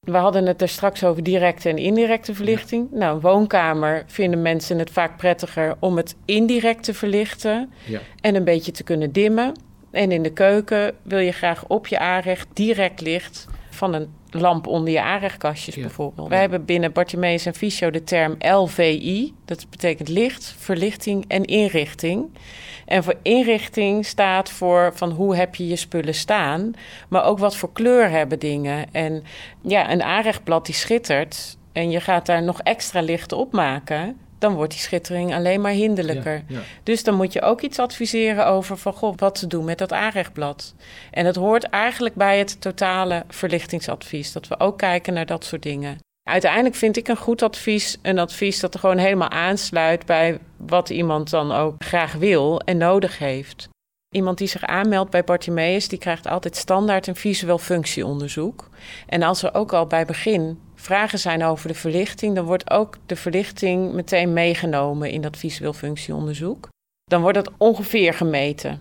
We 0.06 0.16
hadden 0.16 0.46
het 0.46 0.62
er 0.62 0.68
straks 0.68 1.04
over 1.04 1.22
directe 1.22 1.68
en 1.68 1.76
indirecte 1.76 2.34
verlichting. 2.34 2.88
Nou, 2.90 3.14
een 3.14 3.20
woonkamer 3.20 4.04
vinden 4.06 4.42
mensen 4.42 4.78
het 4.78 4.90
vaak 4.90 5.16
prettiger 5.16 5.76
om 5.78 5.96
het 5.96 6.16
indirect 6.24 6.84
te 6.84 6.94
verlichten 6.94 7.72
en 8.20 8.34
een 8.34 8.44
beetje 8.44 8.72
te 8.72 8.82
kunnen 8.82 9.12
dimmen. 9.12 9.52
En 9.90 10.12
in 10.12 10.22
de 10.22 10.32
keuken 10.32 10.94
wil 11.02 11.18
je 11.18 11.32
graag 11.32 11.64
op 11.66 11.86
je 11.86 11.98
aanrecht 11.98 12.48
direct 12.52 13.00
licht 13.00 13.46
van 13.70 13.94
een 13.94 14.08
lamp 14.34 14.66
onder 14.66 14.92
je 14.92 15.02
aanrechtkastjes 15.02 15.76
bijvoorbeeld. 15.76 16.28
Wij 16.28 16.40
hebben 16.40 16.64
binnen 16.64 16.92
Bartimeus 16.92 17.46
en 17.46 17.54
Fysio 17.54 17.90
de 17.90 18.04
term 18.04 18.36
LVI. 18.38 19.34
Dat 19.44 19.66
betekent 19.70 20.08
licht, 20.08 20.54
verlichting 20.58 21.24
en 21.28 21.44
inrichting. 21.44 22.30
En 22.86 23.04
voor 23.04 23.14
inrichting 23.22 24.06
staat 24.06 24.50
voor 24.50 24.92
van 24.94 25.10
hoe 25.10 25.36
heb 25.36 25.54
je 25.54 25.66
je 25.66 25.76
spullen 25.76 26.14
staan, 26.14 26.72
maar 27.08 27.24
ook 27.24 27.38
wat 27.38 27.56
voor 27.56 27.72
kleur 27.72 28.10
hebben 28.10 28.38
dingen. 28.38 28.92
En 28.92 29.22
ja, 29.60 29.90
een 29.90 30.02
aanrechtblad 30.02 30.66
die 30.66 30.74
schittert 30.74 31.56
en 31.72 31.90
je 31.90 32.00
gaat 32.00 32.26
daar 32.26 32.42
nog 32.42 32.60
extra 32.60 33.00
licht 33.00 33.32
op 33.32 33.52
maken 33.52 34.16
dan 34.42 34.54
wordt 34.54 34.72
die 34.72 34.80
schittering 34.80 35.34
alleen 35.34 35.60
maar 35.60 35.72
hinderlijker. 35.72 36.44
Dus 36.82 37.04
dan 37.04 37.14
moet 37.14 37.32
je 37.32 37.42
ook 37.42 37.60
iets 37.60 37.78
adviseren 37.78 38.46
over 38.46 38.76
van 38.76 38.92
goh, 38.92 39.12
wat 39.16 39.34
te 39.34 39.46
doen 39.46 39.64
met 39.64 39.78
dat 39.78 39.92
aanrechtblad. 39.92 40.74
En 41.10 41.24
dat 41.24 41.36
hoort 41.36 41.64
eigenlijk 41.64 42.14
bij 42.14 42.38
het 42.38 42.60
totale 42.60 43.24
verlichtingsadvies, 43.28 44.32
dat 44.32 44.48
we 44.48 44.60
ook 44.60 44.78
kijken 44.78 45.14
naar 45.14 45.26
dat 45.26 45.44
soort 45.44 45.62
dingen. 45.62 45.98
Uiteindelijk 46.22 46.74
vind 46.74 46.96
ik 46.96 47.08
een 47.08 47.16
goed 47.16 47.42
advies 47.42 47.98
een 48.02 48.18
advies 48.18 48.60
dat 48.60 48.74
er 48.74 48.80
gewoon 48.80 48.98
helemaal 48.98 49.30
aansluit 49.30 50.06
bij 50.06 50.38
wat 50.56 50.90
iemand 50.90 51.30
dan 51.30 51.52
ook 51.52 51.84
graag 51.84 52.12
wil 52.12 52.60
en 52.60 52.76
nodig 52.76 53.18
heeft. 53.18 53.68
Iemand 54.14 54.38
die 54.38 54.48
zich 54.48 54.64
aanmeldt 54.64 55.10
bij 55.10 55.24
Bartimeus, 55.24 55.88
die 55.88 55.98
krijgt 55.98 56.26
altijd 56.26 56.56
standaard 56.56 57.06
een 57.06 57.16
visueel 57.16 57.58
functieonderzoek. 57.58 58.68
En 59.06 59.22
als 59.22 59.42
er 59.42 59.54
ook 59.54 59.72
al 59.72 59.86
bij 59.86 60.04
begin 60.04 60.58
vragen 60.82 61.18
zijn 61.18 61.44
over 61.44 61.68
de 61.68 61.74
verlichting, 61.74 62.34
dan 62.34 62.44
wordt 62.44 62.70
ook 62.70 62.96
de 63.06 63.16
verlichting 63.16 63.92
meteen 63.92 64.32
meegenomen 64.32 65.10
in 65.10 65.20
dat 65.20 65.36
visueel 65.36 65.72
functieonderzoek. 65.72 66.68
Dan 67.04 67.20
wordt 67.22 67.44
dat 67.44 67.52
ongeveer 67.56 68.14
gemeten. 68.14 68.80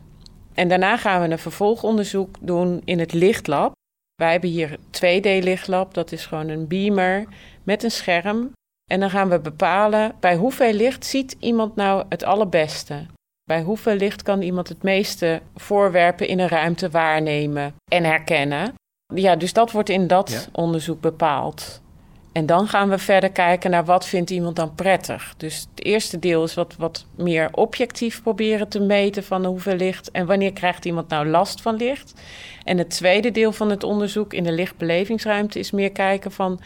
En 0.54 0.68
daarna 0.68 0.98
gaan 0.98 1.22
we 1.22 1.28
een 1.28 1.40
vervolgonderzoek 1.40 2.36
doen 2.40 2.82
in 2.86 3.00
het 3.00 3.14
lichtlab. 3.14 3.72
Wij 4.16 4.32
hebben 4.32 4.50
hier 4.50 4.78
2D-lichtlab, 4.78 5.92
dat 5.92 6.12
is 6.12 6.26
gewoon 6.26 6.50
een 6.50 6.68
beamer 6.68 7.26
met 7.64 7.84
een 7.84 7.92
scherm. 7.92 8.52
En 8.92 9.00
dan 9.00 9.10
gaan 9.10 9.30
we 9.30 9.40
bepalen 9.40 10.16
bij 10.20 10.36
hoeveel 10.36 10.74
licht 10.74 11.06
ziet 11.06 11.36
iemand 11.40 11.76
nou 11.76 12.06
het 12.10 12.24
allerbeste. 12.24 13.06
Bij 13.44 13.62
hoeveel 13.62 13.96
licht 13.96 14.22
kan 14.22 14.42
iemand 14.42 14.70
het 14.70 14.84
meeste 14.84 15.42
voorwerpen 15.56 16.28
in 16.28 16.40
een 16.40 16.48
ruimte 16.48 16.90
waarnemen 16.90 17.74
en 17.92 18.04
herkennen? 18.04 18.74
Ja, 19.14 19.36
dus 19.36 19.54
dat 19.54 19.72
wordt 19.72 19.90
in 19.90 20.08
dat 20.08 20.50
onderzoek 20.52 21.02
bepaald. 21.02 21.82
En 22.32 22.46
dan 22.46 22.68
gaan 22.68 22.90
we 22.90 22.98
verder 22.98 23.32
kijken 23.32 23.72
naar 23.72 23.86
wat 23.86 24.08
vindt 24.08 24.30
iemand 24.30 24.56
dan 24.56 24.76
prettig. 24.76 25.34
Dus 25.38 25.68
het 25.76 25.86
eerste 25.86 26.20
deel 26.20 26.44
is 26.44 26.54
wat, 26.54 26.76
wat 26.78 27.06
meer 27.16 27.50
objectief 27.52 28.22
proberen 28.22 28.68
te 28.68 28.80
meten 28.80 29.24
van 29.24 29.46
hoeveel 29.46 29.76
licht 29.76 30.12
en 30.12 30.26
wanneer 30.26 30.54
krijgt 30.54 30.86
iemand 30.86 31.10
nou 31.10 31.28
last 31.28 31.62
van 31.62 31.76
licht. 31.76 32.14
En 32.64 32.78
het 32.78 32.90
tweede 32.90 33.32
deel 33.32 33.52
van 33.52 33.70
het 33.70 33.84
onderzoek 33.84 34.34
in 34.34 34.44
de 34.44 34.52
lichtbelevingsruimte 34.52 35.60
is 35.60 35.72
meer 35.72 35.92
kijken 35.92 36.32
van 36.32 36.60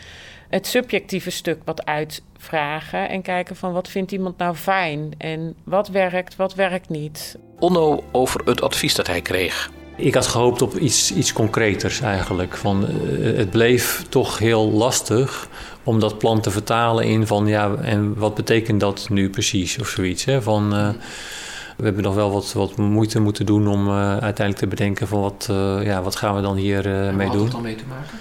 het 0.49 0.67
subjectieve 0.67 1.29
stuk 1.29 1.61
wat 1.63 1.85
uitvragen 1.85 3.09
en 3.09 3.21
kijken 3.21 3.55
van 3.55 3.73
wat 3.73 3.89
vindt 3.89 4.11
iemand 4.11 4.37
nou 4.37 4.55
fijn 4.55 5.13
en 5.17 5.55
wat 5.63 5.87
werkt, 5.87 6.35
wat 6.35 6.55
werkt 6.55 6.89
niet. 6.89 7.37
Onno 7.59 8.03
over 8.11 8.41
het 8.45 8.61
advies 8.61 8.95
dat 8.95 9.07
hij 9.07 9.21
kreeg. 9.21 9.69
Ik 9.97 10.13
had 10.13 10.27
gehoopt 10.27 10.61
op 10.61 10.77
iets, 10.77 11.13
iets 11.13 11.33
concreters 11.33 12.01
eigenlijk. 12.01 12.57
Van, 12.57 12.85
uh, 12.85 13.37
het 13.37 13.49
bleef 13.49 14.05
toch 14.09 14.37
heel 14.37 14.71
lastig 14.71 15.47
om 15.83 15.99
dat 15.99 16.17
plan 16.17 16.41
te 16.41 16.51
vertalen 16.51 17.05
in 17.05 17.27
van 17.27 17.47
ja, 17.47 17.75
en 17.75 18.13
wat 18.17 18.35
betekent 18.35 18.79
dat 18.79 19.07
nu 19.09 19.29
precies 19.29 19.79
of 19.79 19.87
zoiets. 19.87 20.25
Hè? 20.25 20.41
Van, 20.41 20.73
uh, 20.73 20.89
we 21.77 21.83
hebben 21.83 22.03
nog 22.03 22.15
wel 22.15 22.31
wat, 22.31 22.53
wat 22.53 22.77
moeite 22.77 23.19
moeten 23.19 23.45
doen 23.45 23.67
om 23.67 23.87
uh, 23.87 24.09
uiteindelijk 24.09 24.57
te 24.57 24.67
bedenken 24.67 25.07
van 25.07 25.21
wat, 25.21 25.49
ja, 25.83 26.01
wat 26.01 26.15
gaan 26.15 26.35
we 26.35 26.41
dan 26.41 26.55
hier 26.55 27.13
mee 27.15 27.29
doen. 27.29 27.41
Wat 27.41 27.51
dan 27.51 27.61
mee 27.61 27.75
te 27.75 27.83
maken? 27.89 28.17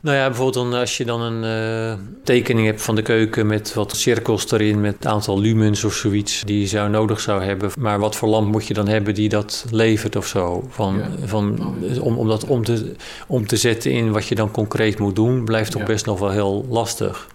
Nou 0.00 0.16
ja, 0.16 0.26
bijvoorbeeld 0.26 0.70
dan, 0.70 0.80
als 0.80 0.96
je 0.96 1.04
dan 1.04 1.20
een 1.20 1.44
uh, 1.92 2.04
tekening 2.24 2.66
hebt 2.66 2.82
van 2.82 2.94
de 2.94 3.02
keuken 3.02 3.46
met 3.46 3.74
wat 3.74 3.96
cirkels 3.96 4.50
erin, 4.50 4.80
met 4.80 4.96
een 5.00 5.10
aantal 5.10 5.40
lumens 5.40 5.84
of 5.84 5.94
zoiets 5.94 6.42
die 6.44 6.60
je 6.60 6.66
zou 6.66 6.90
nodig 6.90 7.20
zou 7.20 7.42
hebben. 7.42 7.70
Maar 7.78 7.98
wat 7.98 8.16
voor 8.16 8.28
lamp 8.28 8.52
moet 8.52 8.66
je 8.66 8.74
dan 8.74 8.88
hebben 8.88 9.14
die 9.14 9.28
dat 9.28 9.64
levert 9.70 10.16
of 10.16 10.26
zo? 10.26 10.66
Van, 10.70 11.02
van, 11.24 11.74
om, 12.00 12.18
om 12.18 12.28
dat 12.28 12.44
om 12.44 12.64
te, 12.64 12.94
om 13.26 13.46
te 13.46 13.56
zetten 13.56 13.92
in 13.92 14.12
wat 14.12 14.26
je 14.26 14.34
dan 14.34 14.50
concreet 14.50 14.98
moet 14.98 15.16
doen, 15.16 15.44
blijft 15.44 15.70
toch 15.70 15.84
best 15.84 16.06
nog 16.06 16.18
wel 16.18 16.30
heel 16.30 16.66
lastig. 16.68 17.28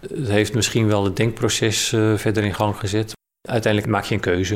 Het 0.00 0.28
heeft 0.28 0.54
misschien 0.54 0.88
wel 0.88 1.04
het 1.04 1.16
denkproces 1.16 1.92
uh, 1.92 2.16
verder 2.16 2.44
in 2.44 2.54
gang 2.54 2.76
gezet. 2.76 3.12
Uiteindelijk 3.48 3.92
maak 3.92 4.04
je 4.04 4.14
een 4.14 4.20
keuze. 4.20 4.54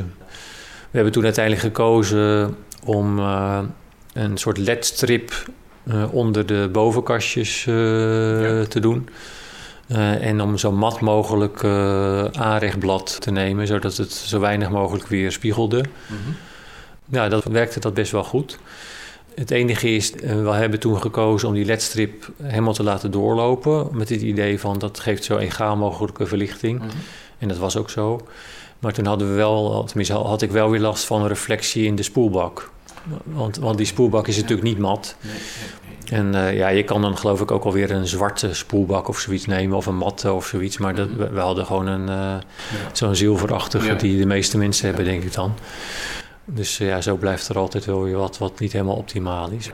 We 0.91 0.99
hebben 0.99 1.13
toen 1.13 1.25
uiteindelijk 1.25 1.65
gekozen 1.65 2.57
om 2.85 3.19
uh, 3.19 3.59
een 4.13 4.37
soort 4.37 4.59
ledstrip 4.59 5.33
onder 6.11 6.47
de 6.47 6.69
bovenkastjes 6.73 7.67
uh, 7.67 7.75
te 8.63 8.81
doen. 8.81 9.09
en 10.21 10.41
om 10.41 10.59
zo 10.59 10.73
mat 10.73 11.01
mogelijk 11.01 11.65
aanrechtblad 12.35 13.21
te 13.21 13.31
nemen, 13.31 13.67
zodat 13.67 13.97
het 13.97 14.13
zo 14.13 14.41
weinig 14.41 14.71
mogelijk 14.71 15.07
weer 15.07 15.33
spiegelde. 15.33 15.77
Mm 15.79 16.17
-hmm. 16.25 16.37
Ja, 17.11 17.29
dat 17.29 17.45
werkte 17.45 17.81
dat 17.81 17.95
best 17.95 18.13
wel 18.13 18.25
goed. 18.25 18.59
Het 19.35 19.51
enige 19.51 19.95
is, 19.95 20.13
we 20.21 20.51
hebben 20.51 20.81
toen 20.81 21.01
gekozen 21.01 21.49
om 21.49 21.55
die 21.55 21.65
ledstrip 21.65 22.31
helemaal 22.43 22.73
te 22.73 22.83
laten 22.83 23.11
doorlopen. 23.11 23.89
Met 23.93 24.09
het 24.09 24.21
idee 24.21 24.61
van 24.61 24.79
dat 24.79 25.01
geeft 25.01 25.25
zo 25.25 25.37
egaal 25.37 25.77
mogelijke 25.77 26.27
verlichting. 26.27 26.79
Mm 26.79 26.89
-hmm. 26.89 26.99
En 27.39 27.49
dat 27.49 27.59
was 27.59 27.77
ook 27.77 27.91
zo. 27.91 28.21
Maar 28.79 28.93
toen 28.93 29.07
hadden 29.07 29.29
we 29.29 29.35
wel, 29.35 29.85
tenminste 29.85 30.15
had 30.15 30.43
ik 30.43 30.51
wel 30.51 30.71
weer 30.71 30.81
last 30.81 31.05
van 31.05 31.21
een 31.21 31.29
reflectie 31.29 31.85
in 31.85 31.95
de 31.95 32.03
spoelbak. 32.03 32.71
Want, 33.25 33.57
want 33.57 33.77
die 33.77 33.87
spoelbak 33.87 34.29
is 34.29 34.37
natuurlijk 34.37 34.63
niet 34.63 34.79
mat. 34.79 35.17
En 36.11 36.35
uh, 36.35 36.57
ja, 36.57 36.69
je 36.69 36.83
kan 36.85 37.03
dan 37.03 37.17
geloof 37.19 37.41
ik 37.41 37.51
ook 37.51 37.65
alweer 37.65 37.91
een 37.91 38.07
zwarte 38.07 38.55
spoelbak 38.55 39.09
of 39.09 39.19
zoiets 39.19 39.47
nemen, 39.47 39.77
of 39.77 39.87
een 39.87 39.97
matte 39.97 40.33
of 40.33 40.47
zoiets. 40.47 40.79
Maar 40.79 40.95
dat, 40.95 41.09
we, 41.17 41.31
we 41.31 41.41
hadden 41.41 41.67
gewoon 41.67 41.87
een, 41.87 42.01
uh, 42.01 42.07
ja. 42.07 42.43
zo'n 42.93 43.17
zilverachtige 43.17 43.97
die 43.97 44.19
de 44.19 44.27
meeste 44.27 44.59
mensen 44.59 44.87
hebben, 44.87 45.05
denk 45.05 45.23
ik 45.23 45.33
dan. 45.33 45.55
Dus 46.45 46.81
uh, 46.81 46.89
ja, 46.89 47.01
zo 47.01 47.17
blijft 47.17 47.49
er 47.49 47.59
altijd 47.59 47.85
wel 47.85 48.03
weer 48.03 48.17
wat 48.17 48.39
wat 48.39 48.59
niet 48.59 48.73
helemaal 48.73 48.97
optimaal 48.97 49.51
is. 49.51 49.71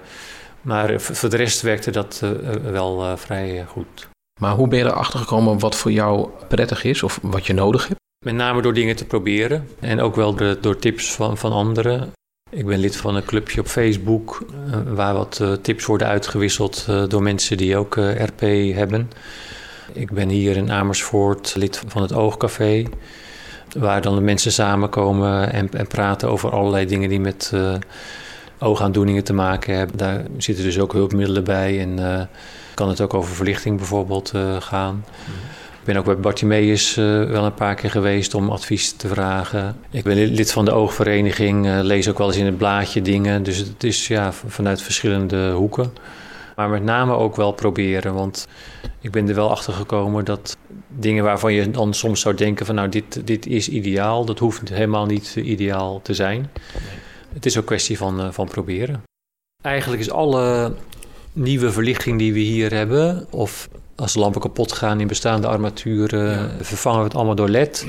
Maar 0.62 1.00
voor 1.00 1.30
de 1.30 1.36
rest 1.36 1.60
werkte 1.60 1.90
dat 1.90 2.22
wel 2.62 3.16
vrij 3.16 3.64
goed. 3.68 4.08
Maar 4.40 4.54
hoe 4.54 4.68
ben 4.68 4.78
je 4.78 4.84
erachter 4.84 5.18
gekomen 5.18 5.58
wat 5.58 5.76
voor 5.76 5.92
jou 5.92 6.28
prettig 6.48 6.84
is 6.84 7.02
of 7.02 7.18
wat 7.22 7.46
je 7.46 7.52
nodig 7.52 7.88
hebt? 7.88 8.00
Met 8.24 8.34
name 8.34 8.62
door 8.62 8.74
dingen 8.74 8.96
te 8.96 9.04
proberen 9.04 9.68
en 9.80 10.00
ook 10.00 10.16
wel 10.16 10.34
door 10.60 10.78
tips 10.78 11.12
van, 11.12 11.38
van 11.38 11.52
anderen. 11.52 12.12
Ik 12.50 12.66
ben 12.66 12.78
lid 12.78 12.96
van 12.96 13.16
een 13.16 13.24
clubje 13.24 13.60
op 13.60 13.66
Facebook 13.66 14.44
uh, 14.50 14.94
waar 14.94 15.14
wat 15.14 15.38
uh, 15.42 15.52
tips 15.52 15.84
worden 15.84 16.06
uitgewisseld 16.06 16.86
uh, 16.90 17.02
door 17.08 17.22
mensen 17.22 17.56
die 17.56 17.76
ook 17.76 17.96
RP 17.96 18.40
hebben. 18.74 19.10
Ik 19.92 20.10
ben 20.10 20.28
hier 20.28 20.56
in 20.56 20.70
Amersfoort 20.70 21.54
lid 21.56 21.82
van 21.86 22.02
het 22.02 22.12
Oogcafé, 22.12 22.84
waar 23.78 24.02
dan 24.02 24.14
de 24.14 24.20
mensen 24.20 24.52
samenkomen 24.52 25.52
en, 25.52 25.68
en 25.72 25.86
praten 25.86 26.28
over 26.28 26.50
allerlei 26.50 26.86
dingen 26.86 27.08
die 27.08 27.20
met 27.20 27.52
oogaandoeningen 28.58 29.24
te 29.24 29.32
maken 29.32 29.76
hebben. 29.76 29.96
Daar 29.96 30.24
zitten 30.36 30.64
dus 30.64 30.78
ook 30.78 30.92
hulpmiddelen 30.92 31.44
bij 31.44 31.80
en 31.80 32.28
kan 32.74 32.88
het 32.88 33.00
ook 33.00 33.14
over 33.14 33.34
verlichting 33.34 33.76
bijvoorbeeld 33.76 34.32
gaan. 34.58 34.94
Mm 34.94 35.57
ben 35.88 35.96
ook 35.96 36.04
bij 36.04 36.16
Bartimeus 36.16 36.96
uh, 36.96 37.24
wel 37.24 37.44
een 37.44 37.54
paar 37.54 37.74
keer 37.74 37.90
geweest 37.90 38.34
om 38.34 38.50
advies 38.50 38.92
te 38.92 39.08
vragen. 39.08 39.76
Ik 39.90 40.04
ben 40.04 40.16
lid 40.16 40.52
van 40.52 40.64
de 40.64 40.70
oogvereniging, 40.70 41.66
uh, 41.66 41.78
lees 41.82 42.08
ook 42.08 42.18
wel 42.18 42.26
eens 42.26 42.36
in 42.36 42.46
het 42.46 42.56
blaadje 42.56 43.02
dingen. 43.02 43.42
Dus 43.42 43.58
het 43.58 43.84
is 43.84 44.08
ja, 44.08 44.32
vanuit 44.32 44.82
verschillende 44.82 45.50
hoeken. 45.52 45.92
Maar 46.56 46.68
met 46.68 46.82
name 46.82 47.12
ook 47.12 47.36
wel 47.36 47.52
proberen, 47.52 48.14
want 48.14 48.48
ik 49.00 49.10
ben 49.10 49.28
er 49.28 49.34
wel 49.34 49.50
achter 49.50 49.72
gekomen 49.72 50.24
dat 50.24 50.56
dingen 50.88 51.24
waarvan 51.24 51.52
je 51.52 51.70
dan 51.70 51.94
soms 51.94 52.20
zou 52.20 52.34
denken 52.34 52.66
van 52.66 52.74
nou 52.74 52.88
dit, 52.88 53.26
dit 53.26 53.46
is 53.46 53.68
ideaal, 53.68 54.24
dat 54.24 54.38
hoeft 54.38 54.68
helemaal 54.68 55.06
niet 55.06 55.36
ideaal 55.36 56.02
te 56.02 56.14
zijn. 56.14 56.50
Het 57.32 57.46
is 57.46 57.58
ook 57.58 57.66
kwestie 57.66 57.98
van, 57.98 58.20
uh, 58.20 58.30
van 58.30 58.48
proberen. 58.48 59.02
Eigenlijk 59.62 60.02
is 60.02 60.10
alle 60.10 60.72
nieuwe 61.32 61.72
verlichting 61.72 62.18
die 62.18 62.32
we 62.32 62.38
hier 62.38 62.72
hebben, 62.72 63.26
of 63.30 63.68
als 64.00 64.14
lampen 64.14 64.40
kapot 64.40 64.72
gaan 64.72 65.00
in 65.00 65.06
bestaande 65.06 65.46
armaturen, 65.46 66.30
ja. 66.30 66.50
vervangen 66.60 66.98
we 66.98 67.04
het 67.04 67.14
allemaal 67.14 67.34
door 67.34 67.48
LED. 67.48 67.86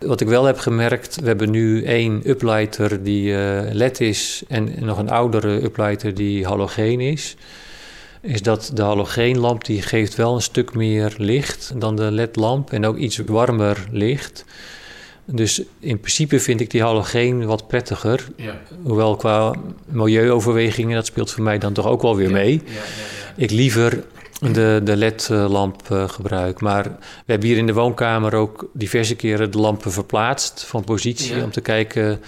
Wat 0.00 0.20
ik 0.20 0.28
wel 0.28 0.44
heb 0.44 0.58
gemerkt, 0.58 1.20
we 1.20 1.26
hebben 1.26 1.50
nu 1.50 1.84
één 1.84 2.20
uplighter 2.24 3.02
die 3.02 3.30
uh, 3.30 3.60
LED 3.70 4.00
is 4.00 4.42
en 4.48 4.74
nog 4.78 4.98
een 4.98 5.10
oudere 5.10 5.62
uplighter 5.62 6.14
die 6.14 6.46
halogeen 6.46 7.00
is. 7.00 7.36
Is 8.20 8.42
dat 8.42 8.70
de 8.74 8.82
halogeenlamp 8.82 9.64
die 9.64 9.82
geeft 9.82 10.14
wel 10.14 10.34
een 10.34 10.42
stuk 10.42 10.74
meer 10.74 11.14
licht 11.16 11.72
dan 11.76 11.96
de 11.96 12.10
LED-lamp 12.10 12.72
en 12.72 12.86
ook 12.86 12.96
iets 12.96 13.16
warmer 13.26 13.86
licht. 13.90 14.44
Dus 15.24 15.62
in 15.80 15.98
principe 15.98 16.40
vind 16.40 16.60
ik 16.60 16.70
die 16.70 16.82
halogeen 16.82 17.46
wat 17.46 17.66
prettiger. 17.66 18.28
Ja. 18.36 18.60
Hoewel 18.82 19.16
qua 19.16 19.54
milieuoverwegingen, 19.84 20.94
dat 20.94 21.06
speelt 21.06 21.30
voor 21.30 21.42
mij 21.42 21.58
dan 21.58 21.72
toch 21.72 21.86
ook 21.86 22.02
wel 22.02 22.16
weer 22.16 22.30
mee. 22.30 22.52
Ja, 22.52 22.72
ja, 22.72 22.80
ik 23.36 23.50
liever 23.50 24.04
de, 24.50 24.80
de 24.84 24.96
LED-lamp 24.96 25.88
uh, 25.92 26.08
gebruik. 26.08 26.60
Maar 26.60 26.82
we 26.84 26.90
hebben 27.26 27.48
hier 27.48 27.56
in 27.56 27.66
de 27.66 27.72
woonkamer 27.72 28.34
ook 28.34 28.70
diverse 28.72 29.16
keren 29.16 29.50
de 29.50 29.58
lampen 29.58 29.92
verplaatst 29.92 30.64
van 30.64 30.84
positie... 30.84 31.36
Ja. 31.36 31.44
om 31.44 31.50
te 31.50 31.60
kijken 31.60 32.20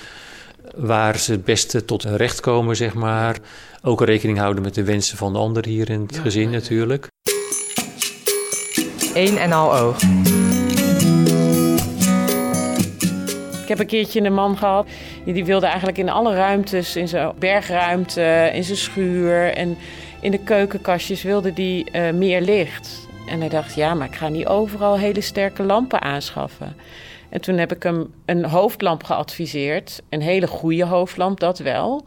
waar 0.76 1.18
ze 1.18 1.32
het 1.32 1.44
beste 1.44 1.84
tot 1.84 2.02
hun 2.02 2.16
recht 2.16 2.40
komen, 2.40 2.76
zeg 2.76 2.94
maar. 2.94 3.38
Ook 3.82 4.04
rekening 4.04 4.38
houden 4.38 4.62
met 4.62 4.74
de 4.74 4.84
wensen 4.84 5.16
van 5.16 5.32
de 5.32 5.38
ander 5.38 5.66
hier 5.66 5.90
in 5.90 6.00
het 6.00 6.14
ja, 6.14 6.20
gezin 6.20 6.42
ja, 6.42 6.50
natuurlijk. 6.50 7.06
Eén 9.14 9.38
en 9.38 9.52
al 9.52 9.76
oog. 9.76 9.96
Heb 13.78 13.82
een 13.82 13.98
keertje 13.98 14.20
een 14.20 14.34
man 14.34 14.56
gehad. 14.56 14.88
Die 15.24 15.44
wilde 15.44 15.66
eigenlijk 15.66 15.98
in 15.98 16.08
alle 16.08 16.34
ruimtes, 16.34 16.96
in 16.96 17.08
zijn 17.08 17.32
bergruimte, 17.38 18.50
in 18.52 18.64
zijn 18.64 18.78
schuur 18.78 19.54
en 19.54 19.76
in 20.20 20.30
de 20.30 20.38
keukenkastjes 20.38 21.22
wilde 21.22 21.52
die 21.52 21.86
uh, 21.92 22.10
meer 22.10 22.40
licht. 22.40 23.08
En 23.28 23.40
hij 23.40 23.48
dacht, 23.48 23.74
ja, 23.74 23.94
maar 23.94 24.06
ik 24.06 24.14
ga 24.14 24.28
niet 24.28 24.46
overal 24.46 24.98
hele 24.98 25.20
sterke 25.20 25.62
lampen 25.62 26.00
aanschaffen. 26.00 26.76
En 27.28 27.40
toen 27.40 27.58
heb 27.58 27.72
ik 27.72 27.82
hem 27.82 28.14
een 28.24 28.44
hoofdlamp 28.44 29.04
geadviseerd. 29.04 30.02
Een 30.08 30.22
hele 30.22 30.46
goede 30.46 30.84
hoofdlamp, 30.84 31.40
dat 31.40 31.58
wel. 31.58 32.04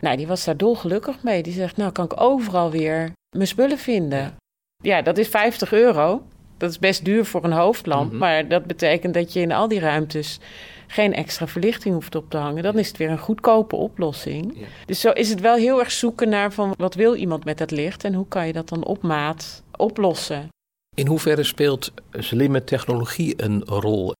Nou, 0.00 0.16
die 0.16 0.26
was 0.26 0.44
daar 0.44 0.56
dolgelukkig 0.56 1.22
mee. 1.22 1.42
Die 1.42 1.52
zegt, 1.52 1.76
nou 1.76 1.92
kan 1.92 2.04
ik 2.04 2.20
overal 2.20 2.70
weer 2.70 3.12
mijn 3.36 3.48
spullen 3.48 3.78
vinden. 3.78 4.34
Ja, 4.82 5.02
dat 5.02 5.18
is 5.18 5.28
50 5.28 5.72
euro. 5.72 6.22
Dat 6.64 6.72
is 6.72 6.78
best 6.78 7.04
duur 7.04 7.24
voor 7.24 7.44
een 7.44 7.52
hoofdlamp. 7.52 8.04
Mm 8.04 8.10
-hmm. 8.10 8.18
Maar 8.18 8.48
dat 8.48 8.64
betekent 8.64 9.14
dat 9.14 9.32
je 9.32 9.40
in 9.40 9.52
al 9.52 9.68
die 9.68 9.80
ruimtes 9.80 10.38
geen 10.86 11.14
extra 11.14 11.46
verlichting 11.46 11.94
hoeft 11.94 12.14
op 12.14 12.30
te 12.30 12.36
hangen. 12.36 12.62
Dan 12.62 12.78
is 12.78 12.88
het 12.88 12.96
weer 12.96 13.10
een 13.10 13.18
goedkope 13.18 13.76
oplossing. 13.76 14.52
Ja. 14.54 14.66
Dus 14.86 15.00
zo 15.00 15.10
is 15.10 15.30
het 15.30 15.40
wel 15.40 15.56
heel 15.56 15.78
erg 15.78 15.90
zoeken 15.90 16.28
naar 16.28 16.52
van 16.52 16.74
wat 16.76 16.94
wil 16.94 17.14
iemand 17.14 17.44
met 17.44 17.58
dat 17.58 17.70
licht 17.70 18.04
en 18.04 18.14
hoe 18.14 18.28
kan 18.28 18.46
je 18.46 18.52
dat 18.52 18.68
dan 18.68 18.84
op 18.84 19.02
maat 19.02 19.62
oplossen. 19.76 20.48
In 20.96 21.06
hoeverre 21.06 21.44
speelt 21.44 21.92
slimme 22.10 22.64
technologie 22.64 23.34
een 23.36 23.64
rol? 23.64 24.12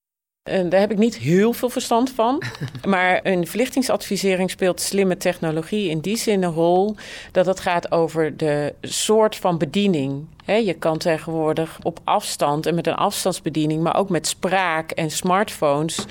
En 0.50 0.68
daar 0.68 0.80
heb 0.80 0.90
ik 0.90 0.98
niet 0.98 1.18
heel 1.18 1.52
veel 1.52 1.68
verstand 1.68 2.10
van. 2.10 2.42
Maar 2.84 3.20
een 3.22 3.46
verlichtingsadvisering 3.46 4.50
speelt 4.50 4.80
slimme 4.80 5.16
technologie 5.16 5.90
in 5.90 6.00
die 6.00 6.16
zin 6.16 6.42
een 6.42 6.52
rol 6.52 6.96
dat 7.32 7.46
het 7.46 7.60
gaat 7.60 7.92
over 7.92 8.36
de 8.36 8.74
soort 8.80 9.36
van 9.36 9.58
bediening. 9.58 10.26
Je 10.46 10.74
kan 10.74 10.98
tegenwoordig 10.98 11.78
op 11.82 12.00
afstand 12.04 12.66
en 12.66 12.74
met 12.74 12.86
een 12.86 12.94
afstandsbediening, 12.94 13.82
maar 13.82 13.96
ook 13.96 14.08
met 14.08 14.26
spraak 14.26 14.90
en 14.90 15.10
smartphones, 15.10 16.04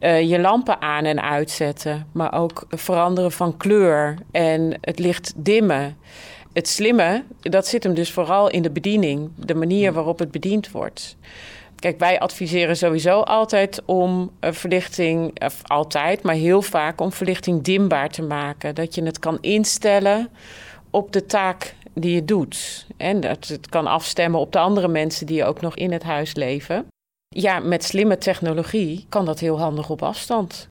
uh, 0.00 0.30
je 0.30 0.40
lampen 0.40 0.80
aan 0.80 1.04
en 1.04 1.22
uitzetten. 1.22 2.06
Maar 2.12 2.34
ook 2.34 2.66
veranderen 2.68 3.32
van 3.32 3.56
kleur 3.56 4.18
en 4.30 4.78
het 4.80 4.98
licht 4.98 5.32
dimmen. 5.36 5.96
Het 6.52 6.68
slimme, 6.68 7.24
dat 7.40 7.66
zit 7.66 7.82
hem 7.82 7.94
dus 7.94 8.10
vooral 8.10 8.50
in 8.50 8.62
de 8.62 8.70
bediening, 8.70 9.30
de 9.36 9.54
manier 9.54 9.92
waarop 9.92 10.18
het 10.18 10.30
bediend 10.30 10.70
wordt. 10.70 11.16
Kijk, 11.78 11.98
wij 11.98 12.20
adviseren 12.20 12.76
sowieso 12.76 13.20
altijd 13.20 13.82
om 13.84 14.30
verlichting, 14.40 15.42
of 15.44 15.60
altijd, 15.62 16.22
maar 16.22 16.34
heel 16.34 16.62
vaak 16.62 17.00
om 17.00 17.12
verlichting 17.12 17.62
dimbaar 17.62 18.08
te 18.08 18.22
maken. 18.22 18.74
Dat 18.74 18.94
je 18.94 19.02
het 19.02 19.18
kan 19.18 19.38
instellen 19.40 20.28
op 20.90 21.12
de 21.12 21.26
taak 21.26 21.74
die 22.00 22.14
je 22.14 22.24
doet. 22.24 22.86
En 22.96 23.20
dat 23.20 23.46
het 23.46 23.68
kan 23.68 23.86
afstemmen 23.86 24.40
op 24.40 24.52
de 24.52 24.58
andere 24.58 24.88
mensen 24.88 25.26
die 25.26 25.44
ook 25.44 25.60
nog 25.60 25.76
in 25.76 25.92
het 25.92 26.02
huis 26.02 26.34
leven. 26.34 26.86
Ja, 27.28 27.58
met 27.58 27.84
slimme 27.84 28.18
technologie 28.18 29.06
kan 29.08 29.24
dat 29.24 29.40
heel 29.40 29.58
handig 29.58 29.90
op 29.90 30.02
afstand. 30.02 30.66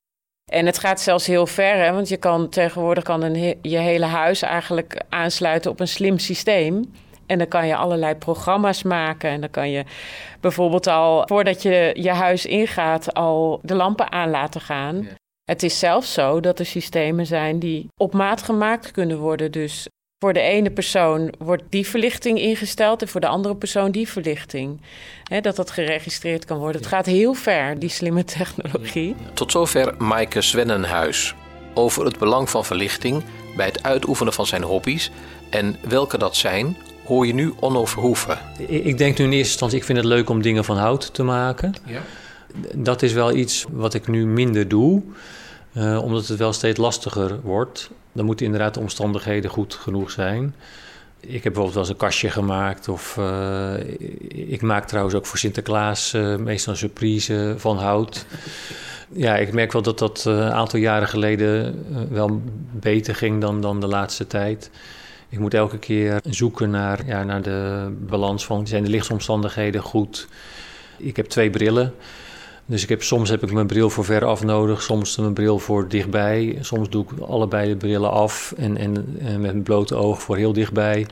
En 0.51 0.65
het 0.65 0.79
gaat 0.79 1.01
zelfs 1.01 1.27
heel 1.27 1.47
ver, 1.47 1.75
hè, 1.75 1.91
want 1.91 2.07
je 2.07 2.17
kan 2.17 2.49
tegenwoordig 2.49 3.03
kan 3.03 3.21
een 3.21 3.57
je 3.61 3.77
hele 3.77 4.05
huis 4.05 4.41
eigenlijk 4.41 5.01
aansluiten 5.09 5.71
op 5.71 5.79
een 5.79 5.87
slim 5.87 6.19
systeem. 6.19 6.93
En 7.25 7.37
dan 7.37 7.47
kan 7.47 7.67
je 7.67 7.75
allerlei 7.75 8.15
programma's 8.15 8.83
maken. 8.83 9.29
En 9.29 9.41
dan 9.41 9.49
kan 9.49 9.69
je 9.69 9.83
bijvoorbeeld 10.39 10.87
al, 10.87 11.23
voordat 11.25 11.61
je 11.61 11.91
je 11.99 12.09
huis 12.09 12.45
ingaat, 12.45 13.13
al 13.13 13.59
de 13.63 13.75
lampen 13.75 14.11
aan 14.11 14.29
laten 14.29 14.61
gaan. 14.61 14.95
Ja. 15.01 15.09
Het 15.43 15.63
is 15.63 15.79
zelfs 15.79 16.13
zo 16.13 16.39
dat 16.39 16.59
er 16.59 16.65
systemen 16.65 17.25
zijn 17.25 17.59
die 17.59 17.87
op 18.01 18.13
maat 18.13 18.41
gemaakt 18.41 18.91
kunnen 18.91 19.17
worden. 19.17 19.51
Dus 19.51 19.87
Voor 20.19 20.33
de 20.33 20.39
ene 20.39 20.71
persoon 20.71 21.33
wordt 21.37 21.63
die 21.69 21.87
verlichting 21.87 22.39
ingesteld 22.39 23.01
en 23.01 23.07
voor 23.07 23.21
de 23.21 23.27
andere 23.27 23.55
persoon 23.55 23.91
die 23.91 24.07
verlichting. 24.07 24.81
Hè, 25.23 25.41
dat 25.41 25.55
dat 25.55 25.71
geregistreerd 25.71 26.45
kan 26.45 26.57
worden. 26.57 26.81
Het 26.81 26.89
gaat 26.89 27.05
heel 27.05 27.33
ver, 27.33 27.79
die 27.79 27.89
slimme 27.89 28.23
technologie. 28.23 29.15
Tot 29.33 29.51
zover 29.51 29.93
Maaike 29.97 30.41
Zwennenhuis 30.41 31.35
over 31.73 32.05
het 32.05 32.19
belang 32.19 32.49
van 32.49 32.65
verlichting 32.65 33.23
bij 33.55 33.65
het 33.65 33.83
uitoefenen 33.83 34.33
van 34.33 34.45
zijn 34.45 34.63
hobby's. 34.63 35.11
En 35.49 35.75
welke 35.87 36.17
dat 36.17 36.35
zijn, 36.35 36.77
hoor 37.05 37.27
je 37.27 37.33
nu 37.33 37.53
Onno 37.59 37.85
Verhoeven. 37.85 38.37
Ik 38.67 38.97
denk 38.97 39.17
nu 39.17 39.25
in 39.25 39.31
eerste 39.31 39.49
instantie, 39.49 39.77
ik 39.77 39.85
vind 39.85 39.97
het 39.97 40.07
leuk 40.07 40.29
om 40.29 40.41
dingen 40.41 40.65
van 40.65 40.77
hout 40.77 41.13
te 41.13 41.23
maken. 41.23 41.73
Ja. 41.85 42.01
Dat 42.73 43.01
is 43.01 43.13
wel 43.13 43.35
iets 43.35 43.65
wat 43.69 43.93
ik 43.93 44.07
nu 44.07 44.25
minder 44.25 44.67
doe, 44.67 45.01
uh, 45.73 46.03
omdat 46.03 46.27
het 46.27 46.37
wel 46.37 46.53
steeds 46.53 46.77
lastiger 46.77 47.41
wordt. 47.41 47.89
Dan 48.15 48.25
moeten 48.25 48.45
inderdaad 48.45 48.73
de 48.73 48.79
omstandigheden 48.79 49.49
goed 49.51 49.73
genoeg 49.73 50.11
zijn. 50.11 50.55
Ik 51.19 51.43
heb 51.43 51.53
bijvoorbeeld 51.53 51.73
wel 51.73 51.83
eens 51.83 51.91
een 51.91 51.97
kastje 51.97 52.29
gemaakt. 52.29 52.87
Of 52.87 53.17
uh, 53.19 53.73
ik 54.29 54.61
maak 54.61 54.87
trouwens 54.87 55.15
ook 55.15 55.25
voor 55.25 55.37
Sinterklaas 55.37 56.13
uh, 56.13 56.35
meestal 56.35 56.73
een 56.73 56.79
surprise 56.79 57.53
van 57.57 57.77
hout. 57.77 58.25
Ja, 59.11 59.35
ik 59.35 59.53
merk 59.53 59.71
wel 59.71 59.81
dat 59.81 59.99
dat 59.99 60.25
een 60.25 60.51
aantal 60.51 60.79
jaren 60.79 61.07
geleden 61.07 61.85
wel 62.09 62.41
beter 62.71 63.15
ging 63.15 63.41
dan, 63.41 63.61
dan 63.61 63.79
de 63.79 63.87
laatste 63.87 64.27
tijd. 64.27 64.69
Ik 65.29 65.39
moet 65.39 65.53
elke 65.53 65.77
keer 65.77 66.19
zoeken 66.29 66.69
naar, 66.69 67.05
ja, 67.05 67.23
naar 67.23 67.41
de 67.41 67.91
balans 67.99 68.45
van... 68.45 68.67
zijn 68.67 68.83
de 68.83 68.89
lichtsomstandigheden 68.89 69.81
goed? 69.81 70.27
Ik 70.97 71.15
heb 71.15 71.25
twee 71.25 71.49
brillen. 71.49 71.93
Dus 72.65 72.83
ik 72.83 72.89
heb, 72.89 73.03
soms 73.03 73.29
heb 73.29 73.43
ik 73.43 73.51
mijn 73.51 73.67
bril 73.67 73.89
voor 73.89 74.05
veraf 74.05 74.43
nodig, 74.43 74.81
soms 74.81 75.17
mijn 75.17 75.33
bril 75.33 75.59
voor 75.59 75.87
dichtbij. 75.87 76.57
Soms 76.61 76.89
doe 76.89 77.03
ik 77.03 77.19
allebei 77.19 77.69
de 77.69 77.75
brillen 77.75 78.11
af 78.11 78.53
en, 78.57 78.77
en, 78.77 78.91
met 79.19 79.39
mijn 79.39 79.63
blote 79.63 79.95
oog 79.95 80.21
voor 80.21 80.37
heel 80.37 80.53
dichtbij. 80.53 81.07